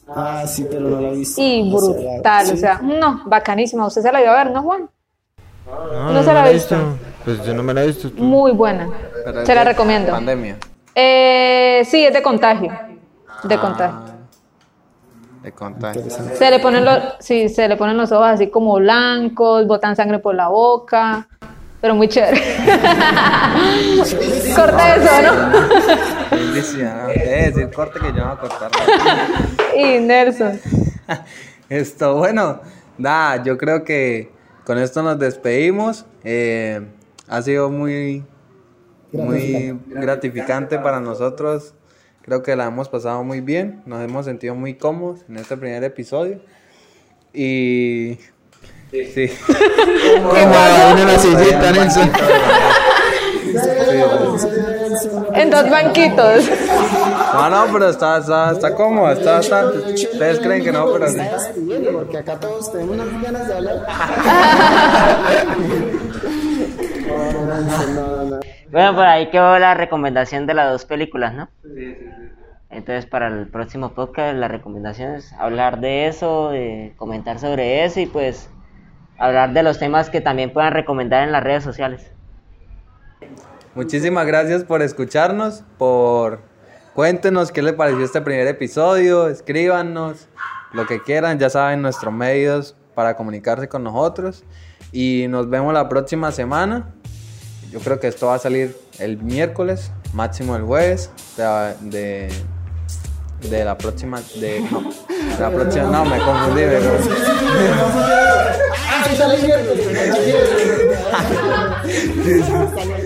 Ah, 0.09 0.45
sí, 0.47 0.67
pero 0.69 0.81
no 0.89 1.01
la 1.01 1.09
he 1.09 1.17
visto. 1.17 1.41
Y 1.41 1.71
brutal, 1.71 2.47
sí. 2.47 2.55
o 2.55 2.57
sea, 2.57 2.81
no, 2.83 3.23
bacanísima. 3.27 3.87
Usted 3.87 4.03
se 4.03 4.13
la 4.13 4.23
iba 4.23 4.33
a 4.33 4.45
ver, 4.45 4.53
¿no, 4.53 4.63
Juan? 4.63 4.89
No, 5.67 6.13
No 6.13 6.23
se 6.23 6.33
la 6.33 6.51
he 6.51 6.55
visto. 6.55 6.77
Pues 7.25 7.45
yo 7.47 7.55
no 7.55 7.63
me 7.63 7.73
la 7.73 7.85
he 7.85 7.87
visto. 7.87 8.11
tú. 8.11 8.23
Muy 8.23 8.51
buena. 8.53 8.89
Pero 9.25 9.47
Se 9.47 9.55
la 9.55 9.65
recomiendo. 9.65 10.11
Pandemia. 10.11 10.57
Eh, 10.95 11.83
sí, 11.89 12.05
es 12.05 12.13
de 12.13 12.23
contagio. 12.23 12.71
De 13.45 13.59
contagio. 13.59 13.99
Ah, 13.99 14.05
de 15.43 15.53
contagio. 15.53 16.03
Se 16.11 16.51
le 16.51 16.59
ponen 16.59 16.85
los, 16.85 16.99
sí, 17.21 17.49
se 17.49 17.69
le 17.69 17.77
ponen 17.77 17.97
los 17.97 18.13
ojos 18.13 18.27
así 18.27 18.49
como 18.49 18.75
blancos, 18.75 19.67
botan 19.67 19.97
sangre 19.97 20.19
por 20.19 20.35
la 20.35 20.49
boca, 20.49 21.27
pero 21.81 21.95
muy 21.95 22.09
chévere. 22.09 22.41
Corta 24.55 24.97
eso, 24.97 25.23
¿no? 25.23 25.33
Bendición, 26.37 26.99
¿no? 26.99 27.09
Debe 27.09 27.51
decir 27.51 27.71
corte 27.71 28.01
que 28.01 28.07
yo 28.07 28.25
no 28.25 28.25
voy 28.25 28.33
a 28.35 28.39
cortar. 28.39 28.71
y 29.77 29.99
Nelson. 30.01 30.61
Esto, 31.69 32.17
bueno, 32.17 32.61
nada, 32.99 33.43
yo 33.43 33.57
creo 33.57 33.85
que 33.85 34.31
con 34.65 34.79
esto 34.79 35.03
nos 35.03 35.19
despedimos. 35.19 36.05
Eh, 36.23 36.81
ha 37.29 37.43
sido 37.43 37.71
muy, 37.71 38.25
muy 39.13 39.79
gratificante 39.87 40.79
para 40.79 41.01
nosotros. 41.01 41.75
Creo 42.23 42.43
que 42.43 42.55
la 42.55 42.67
hemos 42.67 42.89
pasado 42.89 43.25
muy 43.25 43.41
bien, 43.41 43.83
nos 43.87 44.03
hemos 44.03 44.27
sentido 44.27 44.55
muy 44.55 44.75
cómodos 44.75 45.25
en 45.29 45.39
este 45.39 45.57
primer 45.57 45.83
episodio. 45.83 46.41
Y 47.33 48.19
sí. 48.93 49.31
Como 50.23 50.37
en 50.37 51.03
una 51.03 51.19
sillita, 51.19 51.73
Nelson. 51.73 52.13
En 55.35 55.51
dos 55.51 55.71
banquitos. 55.71 56.51
No, 57.35 57.51
no, 57.51 57.73
pero 57.73 57.89
está, 57.89 58.19
está, 58.19 58.53
está 58.53 58.75
cómodo, 58.75 59.11
está 59.13 59.33
bastante. 59.37 59.79
Ustedes 59.95 60.39
creen 60.41 60.65
que 60.65 60.73
no, 60.73 60.93
pero 60.93 61.09
sí. 61.09 61.21
porque 61.93 62.19
acá 62.19 62.39
todos 62.39 62.71
tenemos 62.73 62.95
unas 62.97 63.23
ganas 63.23 63.49
de 63.49 63.55
hablar. 63.55 63.87
No, 67.07 68.23
no, 68.23 68.25
no. 68.25 68.41
Bueno, 68.71 68.95
por 68.95 69.05
ahí 69.05 69.29
quedó 69.31 69.59
la 69.59 69.75
recomendación 69.75 70.47
de 70.47 70.55
las 70.55 70.73
dos 70.73 70.85
películas, 70.87 71.35
¿no? 71.35 71.49
Entonces, 72.71 73.05
para 73.05 73.29
el 73.29 73.49
próximo 73.49 73.91
podcast, 73.91 74.35
la 74.35 74.49
recomendación 74.49 75.15
es 75.15 75.33
hablar 75.35 75.81
de 75.81 76.07
eso, 76.09 76.51
de 76.51 76.95
comentar 76.97 77.39
sobre 77.39 77.85
eso 77.85 78.01
y 78.01 78.07
pues 78.07 78.49
hablar 79.19 79.53
de 79.53 79.63
los 79.63 79.79
temas 79.79 80.09
que 80.09 80.23
también 80.23 80.55
puedan 80.55 80.73
recomendar 80.73 81.23
en 81.23 81.33
las 81.33 81.43
redes 81.43 81.65
sociales. 81.65 82.11
Muchísimas 83.75 84.27
gracias 84.27 84.65
por 84.65 84.83
escucharnos, 84.83 85.65
por 85.79 86.41
cuéntenos 86.95 87.51
qué 87.51 87.63
les 87.63 87.73
pareció 87.73 88.05
este 88.05 88.21
primer 88.21 88.47
episodio, 88.47 89.29
escríbanos, 89.29 90.29
lo 90.75 90.87
que 90.87 91.03
quieran, 91.03 91.39
ya 91.39 91.49
saben 91.49 91.81
nuestros 91.81 92.13
medios 92.13 92.77
para 92.95 93.17
comunicarse 93.17 93.69
con 93.69 93.83
nosotros 93.83 94.45
y 94.93 95.27
nos 95.29 95.49
vemos 95.49 95.73
la 95.73 95.89
próxima 95.89 96.33
semana. 96.33 96.93
Yo 97.71 97.81
creo 97.81 97.99
que 97.99 98.09
esto 98.09 98.27
va 98.27 98.35
a 98.35 98.39
salir 98.39 98.77
el 98.99 99.17
miércoles, 99.17 99.91
máximo 100.13 100.55
el 100.55 100.63
jueves 100.65 101.11
de, 101.39 101.75
de, 101.81 102.29
de 103.49 103.65
la 103.65 103.79
próxima 103.79 104.21
de, 104.39 104.61
no, 104.71 104.83
de 105.09 105.41
la 105.41 105.51
próxima 105.51 105.85
no 105.85 106.05
me 106.05 106.19
confundí, 106.19 106.61
me 106.61 106.79
confundí. 106.87 107.15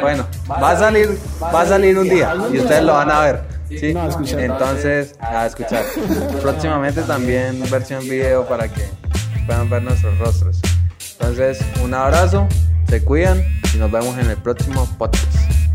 Bueno, 0.00 0.26
va 0.50 0.70
a 0.70 0.76
salir, 0.76 1.18
va 1.42 1.60
a 1.62 1.66
salir 1.66 1.98
un 1.98 2.08
día 2.08 2.34
y 2.52 2.58
ustedes 2.58 2.82
lo 2.82 2.94
van 2.94 3.10
a 3.10 3.20
ver. 3.20 3.42
¿sí? 3.68 3.94
No, 3.94 4.02
a 4.02 4.08
escuchar. 4.08 4.40
Entonces, 4.40 5.14
a 5.20 5.46
escuchar. 5.46 5.84
Próximamente 6.42 7.02
también 7.02 7.62
versión 7.70 8.02
video 8.08 8.46
para 8.46 8.68
que 8.68 8.88
puedan 9.46 9.68
ver 9.70 9.82
nuestros 9.82 10.18
rostros. 10.18 10.60
Entonces, 11.12 11.58
un 11.82 11.94
abrazo, 11.94 12.46
se 12.88 13.02
cuidan 13.02 13.42
y 13.74 13.78
nos 13.78 13.90
vemos 13.90 14.16
en 14.18 14.30
el 14.30 14.36
próximo 14.36 14.88
podcast. 14.98 15.65